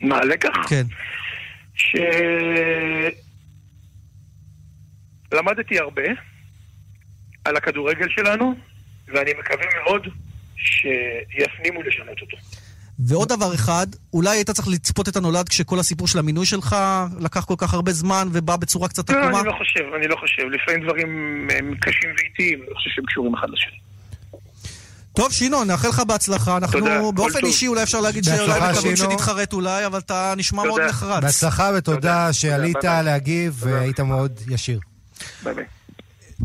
מה 0.00 0.18
הלקח? 0.18 0.68
כן. 0.68 0.86
ש... 1.74 1.96
למדתי 5.32 5.78
הרבה 5.78 6.02
על 7.44 7.56
הכדורגל 7.56 8.08
שלנו, 8.08 8.54
ואני 9.08 9.30
מקווה 9.38 9.66
מאוד 9.82 10.06
שיפנימו 10.56 11.82
לשנות 11.82 12.20
אותו. 12.20 12.36
ועוד 13.06 13.28
דבר 13.28 13.54
אחד, 13.54 13.86
אולי 14.12 14.30
היית 14.30 14.50
צריך 14.50 14.68
לצפות 14.68 15.08
את 15.08 15.16
הנולד 15.16 15.48
כשכל 15.48 15.78
הסיפור 15.78 16.08
של 16.08 16.18
המינוי 16.18 16.46
שלך 16.46 16.76
לקח 17.20 17.44
כל 17.44 17.54
כך 17.58 17.74
הרבה 17.74 17.92
זמן 17.92 18.28
ובא 18.32 18.56
בצורה 18.56 18.88
קצת 18.88 19.10
לא, 19.10 19.16
עקומה? 19.16 19.40
אני 19.40 19.46
לא 19.46 19.52
חושב, 19.58 19.84
אני 19.96 20.08
לא 20.08 20.16
חושב. 20.16 20.42
לפעמים 20.42 20.82
דברים 20.86 21.08
הם 21.58 21.74
קשים 21.80 22.10
ואיטיים, 22.16 22.58
אני 22.58 22.70
לא 22.70 22.74
חושב 22.74 22.90
שהם 22.90 23.04
קשורים 23.04 23.34
אחד 23.34 23.48
לשני. 23.50 23.78
טוב, 25.12 25.32
שינו, 25.32 25.64
נאחל 25.64 25.88
לך 25.88 26.00
בהצלחה. 26.00 26.56
אנחנו 26.56 26.78
תודה, 26.80 27.00
באופן 27.14 27.40
טוב. 27.40 27.44
אישי 27.44 27.66
אולי 27.66 27.82
אפשר 27.82 28.00
להגיד 28.00 28.24
שאולי 28.24 28.60
מקווים 28.60 28.96
שינו. 28.96 29.10
שתתחרט 29.10 29.52
אולי, 29.52 29.86
אבל 29.86 29.98
אתה 29.98 30.34
נשמע 30.36 30.64
מאוד 30.64 30.80
נחרץ. 30.80 31.22
בהצלחה 31.22 31.70
ותודה 31.76 32.32
שעלית 32.32 32.76
ביי 32.82 32.90
ביי. 32.90 33.02
להגיב 33.02 33.56
והיית 33.58 34.00
מאוד 34.00 34.40
ישיר. 34.48 34.80
ביי 35.42 35.54
ביי. 35.54 35.64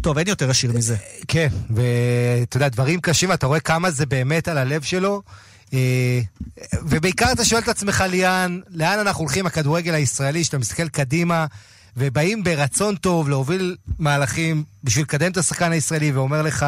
טוב, 0.02 0.18
אין 0.18 0.28
יותר 0.28 0.50
ישיר 0.50 0.72
מזה. 0.72 0.96
כן, 1.28 1.48
ואתה 1.70 2.58
יודע, 2.58 2.70
דברים 2.70 3.00
קשים, 3.02 3.32
אתה 3.32 3.48
רואה 3.48 3.60
כמה 3.60 3.92
זה 3.92 4.06
באמת 4.06 4.48
על 4.48 4.58
הלב 4.58 4.82
שלו. 4.82 5.22
אה, 5.76 6.20
ובעיקר 6.84 7.32
אתה 7.32 7.46
שואל 7.46 7.62
את 7.62 7.68
עצמך, 7.68 8.04
ליאן, 8.10 8.60
לאן 8.70 9.00
אנחנו 9.00 9.22
הולכים, 9.22 9.46
הכדורגל 9.46 9.94
הישראלי, 9.94 10.44
שאתה 10.44 10.58
מסתכל 10.58 10.90
קדימה, 10.90 11.46
ובאים 11.98 12.44
ברצון 12.44 12.96
טוב 12.96 13.30
להוביל 13.30 13.76
מהלכים 14.00 14.64
בשביל 14.84 15.04
לקדם 15.04 15.32
את 15.32 15.38
השחקן 15.38 15.72
הישראלי, 15.72 16.12
ואומר 16.12 16.42
לך, 16.42 16.66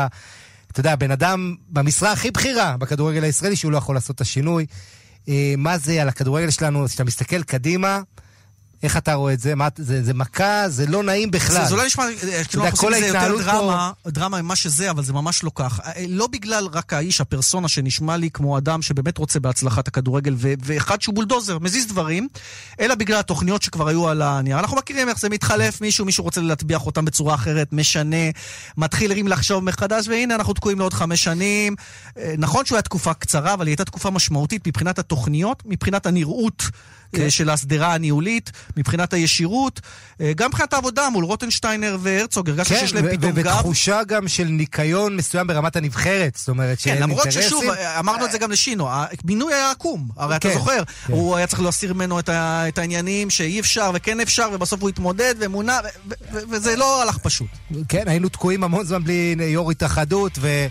אתה 0.72 0.80
יודע, 0.80 0.95
בן 0.95 1.12
אדם 1.12 1.55
במשרה 1.70 2.12
הכי 2.12 2.32
בכירה 2.32 2.78
בכדורגל 2.78 3.24
הישראלי, 3.24 3.55
שהוא 3.55 3.72
לא 3.72 3.78
יכול 3.78 3.95
לעשות 3.95 4.16
את 4.16 4.22
השינוי. 4.22 4.66
אה, 5.30 5.53
מה 5.58 5.78
זה 5.78 6.01
על 6.01 6.10
הכדורגל 6.10 6.49
שלנו, 6.49 6.86
כשאתה 6.88 7.03
מסתכל 7.03 7.43
קדימה, 7.43 8.01
איך 8.84 8.98
אתה 8.98 9.14
רואה 9.14 9.34
את 9.34 9.40
זה? 9.40 9.56
מה, 9.56 9.68
זה, 9.78 10.04
זה 10.04 10.14
מכה, 10.14 10.70
זה 10.70 10.86
לא 10.88 11.04
נעים 11.04 11.32
בכלל. 11.32 11.62
זה, 11.62 11.66
זה 11.66 11.74
אולי 11.74 11.86
נשמע, 11.86 12.04
אה, 12.04 12.44
כאילו 12.44 12.66
אנחנו 12.66 12.88
עושים 12.88 12.90
מזה 12.90 13.08
יותר 13.08 13.20
ההתנהלות 13.20 13.42
דרמה, 13.42 13.92
דרמה 14.08 14.42
ממה 14.42 14.56
שזה, 14.56 14.90
אבל 14.90 15.04
זה 15.04 15.14
ממש 15.14 15.44
לא 15.44 15.52
כך. 15.56 15.80
אה, 15.86 16.06
לא 16.08 16.28
בגלל 16.28 16.68
רק 16.72 16.94
האיש, 16.94 17.22
הפרסונה, 17.22 17.68
שנשמע 17.68 18.18
לי 18.18 18.30
כמו 18.30 18.58
אדם 18.58 18.82
שבאמת 18.82 19.18
רוצה 19.18 19.40
בהצלחת 19.40 19.88
הכדורגל, 19.88 20.34
ו- 20.38 20.54
ואחד 20.64 21.02
שהוא 21.02 21.16
בולדוזר, 21.16 21.60
מזיז 21.60 21.88
דברים, 21.88 22.28
אלא 22.80 22.96
בגלל 22.96 23.20
התוכניות 23.20 23.62
שכבר 23.62 23.88
היו 23.88 24.08
על 24.08 24.22
הנייר. 24.22 24.60
אנחנו 24.60 24.78
מכירים 24.78 25.10
איך 25.10 25.20
זה 25.20 25.30
מתחלף, 25.30 25.82
מישהו, 25.82 26.06
מישהו 26.06 26.24
רוצה 26.24 26.42
להטביח 26.42 26.86
אותם 26.86 27.06
בצורה 27.06 27.36
אחרת, 27.36 27.74
משנה, 27.74 28.30
מתחילים 28.78 29.28
לחשוב 29.28 29.64
מחדש, 29.64 30.08
והנה 30.08 30.36
אנחנו 30.36 30.54
תקועים 30.54 30.80
לעוד 30.80 30.94
חמש 30.94 31.24
שנים. 31.24 31.76
אה, 32.18 32.34
נכון 32.38 32.66
שהוא 32.66 32.76
היה 32.76 32.82
תקופה 32.82 33.14
קצרה, 33.14 33.54
אבל 33.54 33.68
היא 33.68 33.72
הייתה 33.72 33.86
תקופה 33.86 34.10
משמעותית 34.10 34.68
מבחינת 34.68 35.00
התוכניות, 35.00 35.64
מבחינת 35.66 36.06
הנראות. 36.06 36.64
כן. 37.12 37.30
של 37.30 37.50
ההסדרה 37.50 37.94
הניהולית, 37.94 38.52
מבחינת 38.78 39.13
הישירות, 39.13 39.82
אה, 40.22 40.32
גם 40.36 40.47
מבחינת 40.49 40.74
העבודה 40.74 41.09
מול 41.09 41.26
רוטנשטיינר 41.26 41.97
והרצוג, 42.01 42.49
הרגשתי 42.49 42.74
כן, 42.74 42.80
שיש 42.80 42.93
להם 42.93 43.05
פתאום 43.18 43.32
גב. 43.32 43.55
ותחושה 43.55 44.03
גם 44.03 44.28
של 44.28 44.43
ניקיון 44.43 45.15
מסוים 45.15 45.47
ברמת 45.47 45.76
הנבחרת, 45.76 46.36
זאת 46.36 46.49
אומרת 46.49 46.78
כן, 46.78 46.84
שאין 46.84 47.03
למרות 47.03 47.26
אינטרסים. 47.26 47.49
ששוב, 47.49 47.63
אמרנו 47.99 48.26
את 48.26 48.32
זה 48.32 48.38
גם 48.38 48.51
לשינו, 48.51 48.88
המינוי 48.91 49.53
היה 49.53 49.72
עקום, 49.72 50.07
הרי 50.18 50.36
אתה 50.36 50.49
כן, 50.49 50.53
זוכר, 50.53 50.84
כן. 51.07 51.13
הוא 51.13 51.36
היה 51.36 51.47
צריך 51.47 51.61
להסיר 51.61 51.93
ממנו 51.93 52.20
את 52.20 52.30
ה- 52.30 52.68
את 52.68 52.78
העניינים 52.78 53.30
שאי 53.30 53.59
אפשר 53.59 53.91
וכן 53.93 54.20
אפשר, 54.20 54.49
ובסוף 54.53 54.82
הוא 54.82 54.89
התמודד 54.89 55.36
ומונה, 55.39 55.80
ו- 55.84 56.13
ו- 56.34 56.39
וזה 56.49 56.76
לא 56.76 57.01
הלך 57.01 57.18
פשוט. 57.18 57.47
כן, 57.89 58.03
היינו 58.07 58.30
תקועים 58.30 58.63
המון 58.63 58.86
זמן 58.86 59.03
בלי 59.03 59.36
יו"ר 59.39 59.72
התאחדות, 59.72 60.38
ו... 60.41 60.65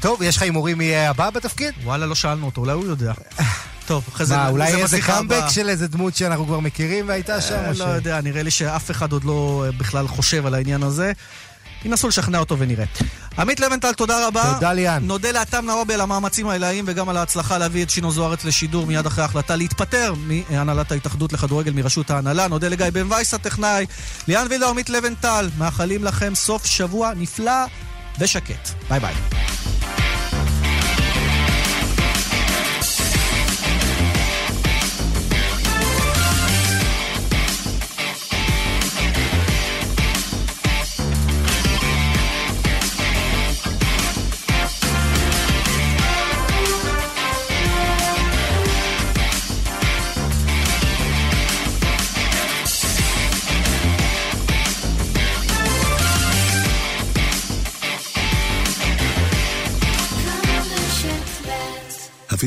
טוב, 0.00 0.22
יש 0.22 0.36
לך 0.36 0.42
הימורים 0.42 0.78
מי 0.78 0.96
הבא 0.96 1.30
בתפקיד? 1.30 1.74
וואלה, 1.84 2.06
לא 2.06 2.14
שאלנו 2.14 2.46
אותו, 2.46 2.60
אולי 2.60 2.72
הוא 2.72 2.84
יודע. 2.86 3.12
טוב, 3.88 4.04
אחרי 4.08 4.26
זה... 4.26 4.36
מה, 4.36 4.48
אולי 4.48 4.72
זה 4.72 4.78
איזה 4.78 5.00
קאמבק. 5.00 5.44
של 5.48 5.68
איזה 5.68 5.88
דמות 5.88 6.16
שאנחנו 6.16 6.46
כבר 6.46 6.60
מכירים 6.60 7.08
והייתה 7.08 7.40
שם? 7.40 7.54
אה, 7.54 7.70
או 7.70 7.78
לא 7.78 7.84
יודע, 7.84 8.20
נראה 8.20 8.42
לי 8.42 8.50
שאף 8.50 8.90
אחד 8.90 9.12
עוד 9.12 9.24
לא 9.24 9.64
אה, 9.66 9.72
בכלל 9.72 10.08
חושב 10.08 10.46
על 10.46 10.54
העניין 10.54 10.82
הזה. 10.82 11.12
ינסו 11.84 12.08
לשכנע 12.08 12.38
אותו 12.38 12.58
ונראה. 12.58 12.84
עמית 13.38 13.60
לבנטל, 13.60 13.92
תודה 13.92 14.26
רבה. 14.26 14.52
תודה, 14.54 14.72
ליאן. 14.72 15.04
נודה 15.06 15.32
לאתם 15.32 15.66
נאובי 15.66 15.94
על 15.94 16.00
המאמצים 16.00 16.48
העילאיים 16.48 16.84
וגם 16.88 17.08
על 17.08 17.16
ההצלחה 17.16 17.58
להביא 17.58 17.82
את 17.84 17.90
שינו 17.90 18.10
זוארץ 18.10 18.44
לשידור 18.44 18.86
מיד 18.86 19.06
אחרי 19.06 19.22
ההחלטה 19.22 19.56
להתפטר 19.56 20.14
מהנהלת 20.26 20.92
ההתאחדות 20.92 21.32
לכדורגל 21.32 21.72
מראשות 21.72 22.10
ההנהלה. 22.10 22.48
נודה 22.48 22.68
לגיא 22.68 22.86
בן 22.92 23.12
וייס 23.12 23.34
הטכנאי, 23.34 23.86
ליאן 24.28 24.46
וילדה 24.50 24.68
עמית 24.68 24.90
לבנטל. 24.90 25.48
מאחלים 25.58 26.04
לכם 26.04 26.34
סוף 26.34 26.66
שבוע 26.66 27.12
נפלא 27.16 27.64
ושקט. 28.18 28.68
ביי 28.88 29.00
ביי. 29.00 29.14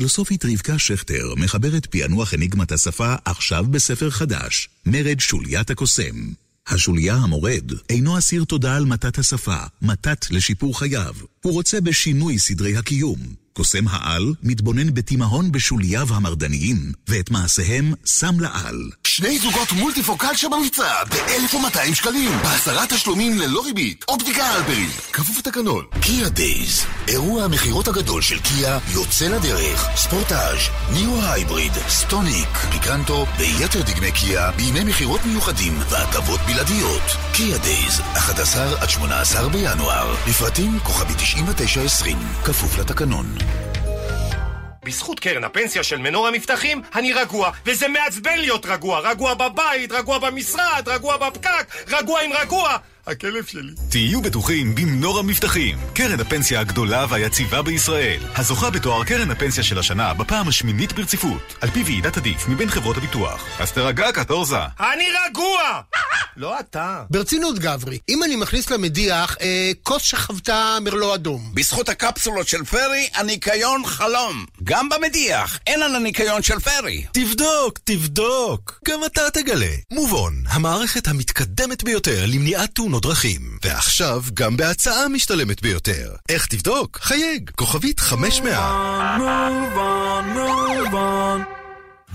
הפילוסופית 0.01 0.45
רבקה 0.45 0.79
שכטר 0.79 1.33
מחברת 1.37 1.85
פענוח 1.85 2.33
אניגמת 2.33 2.71
השפה 2.71 3.15
עכשיו 3.25 3.65
בספר 3.71 4.09
חדש, 4.09 4.69
מרד 4.85 5.19
שוליית 5.19 5.69
הקוסם. 5.69 6.15
השוליה 6.67 7.15
המורד 7.15 7.71
אינו 7.89 8.17
אסיר 8.17 8.43
תודה 8.43 8.75
על 8.75 8.85
מתת 8.85 9.19
השפה, 9.19 9.57
מתת 9.81 10.25
לשיפור 10.31 10.79
חייו. 10.79 11.15
הוא 11.41 11.53
רוצה 11.53 11.81
בשינוי 11.81 12.39
סדרי 12.39 12.77
הקיום. 12.77 13.19
קוסם 13.53 13.87
העל 13.87 14.33
מתבונן 14.43 14.93
בתימהון 14.93 15.51
בשולייו 15.51 16.07
המרדניים, 16.13 16.91
ואת 17.07 17.31
מעשיהם 17.31 17.93
שם 18.05 18.39
לעל. 18.39 18.89
שני 19.11 19.39
זוגות 19.39 19.71
מולטיפוקל 19.71 20.35
שבמבצע 20.35 21.03
ב-1200 21.03 21.95
שקלים. 21.95 22.31
בעשרה 22.43 22.87
תשלומים 22.87 23.39
ללא 23.39 23.61
ריבית. 23.65 24.05
אופטיקה 24.07 24.55
אלפרין. 24.55 24.89
כפוף 25.13 25.37
לתקנון. 25.37 25.85
קיה 26.01 26.29
דייז. 26.29 26.85
אירוע 27.07 27.43
המכירות 27.43 27.87
הגדול 27.87 28.21
של 28.21 28.39
קיה 28.39 28.79
יוצא 28.93 29.27
לדרך. 29.27 29.87
ספורטאז', 29.95 30.59
נירו 30.93 31.31
Hybrid, 31.31 31.71
סטוניק, 31.89 32.57
פיקנטו 32.71 33.25
ויתר 33.37 33.81
דגמי 33.81 34.11
קיה 34.11 34.51
בימי 34.51 34.83
מכירות 34.83 35.25
מיוחדים 35.25 35.79
והטבות 35.89 36.39
בלעדיות. 36.47 37.03
קיה 37.33 37.57
Days, 37.57 38.01
11 38.13 38.81
עד 38.81 38.89
18 38.89 39.49
בינואר. 39.49 40.15
לפרטים 40.27 40.79
כוכבית 40.79 41.13
9920. 41.13 42.17
כפוף 42.43 42.77
לתקנון. 42.77 43.37
בזכות 44.83 45.19
קרן 45.19 45.43
הפנסיה 45.43 45.83
של 45.83 45.97
מנור 45.97 46.27
המבטחים, 46.27 46.81
אני 46.95 47.13
רגוע, 47.13 47.51
וזה 47.65 47.87
מעצבן 47.87 48.37
להיות 48.39 48.65
רגוע. 48.65 48.99
רגוע 48.99 49.33
בבית, 49.33 49.91
רגוע 49.91 50.17
במשרד, 50.17 50.83
רגוע 50.87 51.17
בפקק, 51.17 51.75
רגוע 51.87 52.21
עם 52.21 52.31
רגוע. 52.33 52.77
הכלב 53.07 53.45
שלי. 53.45 53.71
תהיו 53.89 54.21
בטוחים 54.21 54.75
במנור 54.75 55.19
המבטחים, 55.19 55.77
קרן 55.93 56.19
הפנסיה 56.19 56.59
הגדולה 56.59 57.05
והיציבה 57.09 57.61
בישראל. 57.61 58.19
הזוכה 58.35 58.69
בתואר 58.69 59.03
קרן 59.03 59.31
הפנסיה 59.31 59.63
של 59.63 59.79
השנה 59.79 60.13
בפעם 60.13 60.47
השמינית 60.47 60.93
ברציפות, 60.93 61.55
על 61.61 61.69
פי 61.69 61.83
ועידת 61.83 62.17
עדיף 62.17 62.47
מבין 62.47 62.69
חברות 62.69 62.97
הביטוח. 62.97 63.45
אז 63.59 63.71
תרגע 63.71 64.11
קטורזה. 64.11 64.57
אני 64.79 65.05
רגוע! 65.27 65.81
לא 66.37 66.59
אתה. 66.59 67.03
ברצינות, 67.09 67.59
גברי, 67.59 67.97
אם 68.09 68.23
אני 68.23 68.35
מכניס 68.35 68.69
למדיח 68.69 69.37
אה, 69.41 69.71
כוס 69.83 70.03
שחוותה 70.03 70.77
מרלו 70.81 71.15
אדום. 71.15 71.51
בזכות 71.53 71.89
הקפסולות 71.89 72.47
של 72.47 72.63
פרי, 72.65 73.09
הניקיון 73.13 73.85
חלום. 73.85 74.45
גם 74.63 74.89
במדיח, 74.89 75.59
אין 75.67 75.81
על 75.81 75.95
הניקיון 75.95 76.43
של 76.43 76.59
פרי. 76.59 77.05
תבדוק, 77.11 77.79
תבדוק. 77.83 78.79
גם 78.85 78.99
אתה 79.05 79.21
תגלה. 79.33 79.71
מובון, 79.91 80.43
המערכת 80.47 81.07
המתקדמת 81.07 81.83
ביותר 81.83 82.25
למניעת 82.27 82.69
תאונות 82.75 82.90
דרכים. 82.99 83.57
ועכשיו 83.63 84.23
גם 84.33 84.57
בהצעה 84.57 85.07
משתלמת 85.07 85.61
ביותר. 85.61 86.15
איך 86.29 86.45
תבדוק? 86.45 86.99
חייג, 87.01 87.49
כוכבית 87.55 87.99
500. 87.99 88.53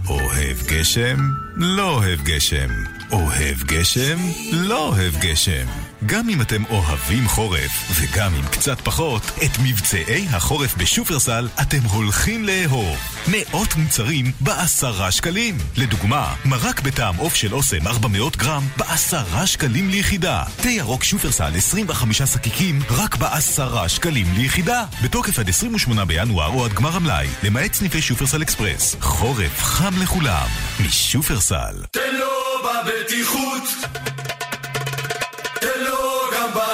אוהב 0.09 0.57
גשם? 0.66 1.16
לא 1.57 1.91
אוהב 1.91 2.20
גשם. 2.20 2.68
אוהב 3.12 3.62
גשם? 3.62 4.18
לא 4.53 4.89
אוהב 4.89 5.14
גשם. 5.20 5.66
גם 6.07 6.28
אם 6.28 6.40
אתם 6.40 6.62
אוהבים 6.70 7.28
חורף, 7.28 7.90
וגם 7.94 8.34
אם 8.34 8.47
קצת 8.51 8.80
פחות, 8.80 9.22
את 9.22 9.51
מבצעי 9.64 10.26
החורף 10.30 10.76
בשופרסל 10.76 11.49
אתם 11.62 11.78
הולכים 11.92 12.44
לאהוב. 12.44 12.99
מאות 13.28 13.76
מוצרים 13.76 14.32
בעשרה 14.40 15.11
שקלים. 15.11 15.59
לדוגמה, 15.76 16.34
מרק 16.44 16.80
בטעם 16.80 17.16
עוף 17.16 17.34
של 17.34 17.55
אוסם 17.55 17.86
400 17.86 18.36
גרם 18.36 18.62
בעשרה 18.76 19.47
שקלים 19.47 19.90
ליחידה. 19.90 20.44
תה 20.62 20.70
ירוק 20.70 21.05
שופרסל 21.05 21.53
25 21.57 22.22
שקיקים 22.22 22.78
רק 22.90 23.16
בעשרה 23.16 23.88
שקלים 23.88 24.26
ליחידה. 24.34 24.84
בתוקף 25.05 25.38
עד 25.38 25.49
28 25.49 26.05
בינואר 26.05 26.55
או 26.55 26.64
עד 26.64 26.72
גמר 26.72 26.97
המלאי, 26.97 27.26
למעט 27.42 27.74
סניפי 27.74 28.03
שופרסל 28.03 28.42
אקספרס. 28.42 28.97
חורף 29.01 29.62
חם 29.62 30.03
לכולם, 30.03 30.47
משופרסל. 30.86 31.82
תן 31.90 32.14
לו 32.18 32.26
בבטיחות, 32.64 33.62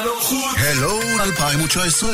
גם 0.03 0.09
בנוחות. 0.09 0.57
הלו 0.59 1.00
2019, 1.20 2.11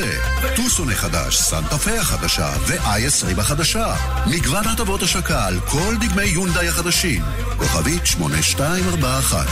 טוסון 0.56 0.90
החדש, 0.90 1.36
סנטה 1.36 1.78
פה 1.78 1.90
החדשה 1.90 2.50
ו-i20 2.66 3.40
החדשה. 3.40 3.94
מגוון 4.26 4.68
הטבות 4.68 5.02
השקה 5.02 5.46
על 5.46 5.60
כל 5.60 5.94
דגמי 6.00 6.24
יונדאי 6.24 6.68
החדשים. 6.68 7.22
כוכבית 7.58 8.06
8241. 8.06 9.46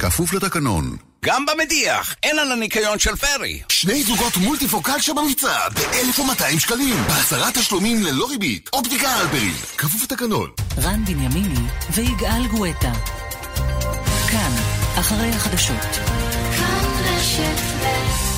כפוף 0.00 0.32
לתקנון. 0.32 0.96
גם 1.24 1.46
במדיח, 1.46 2.14
אין 2.22 2.38
על 2.38 2.52
הניקיון 2.52 2.98
של 2.98 3.16
פרי. 3.16 3.60
שני 3.68 4.02
זוגות 4.02 4.36
מולטיפוקל 4.36 5.00
שבמבצע 5.00 5.68
ב-1200 5.68 6.60
שקלים. 6.60 6.96
בעשרה 7.08 7.50
תשלומים 7.54 8.02
ללא 8.02 8.26
ריבית. 8.30 8.70
אופטיקה 8.72 9.08
הלפרין. 9.08 9.54
כפוף 9.78 10.02
לתקנון. 10.02 10.50
רן 10.82 11.04
בנימיני 11.04 11.68
ויגאל 11.94 12.46
גואטה. 12.46 12.92
כאן, 14.30 14.71
אחרי 15.02 15.30
החדשות. 15.30 16.00
כאן 16.56 16.90
רשת 17.04 17.60
ב' 17.82 18.31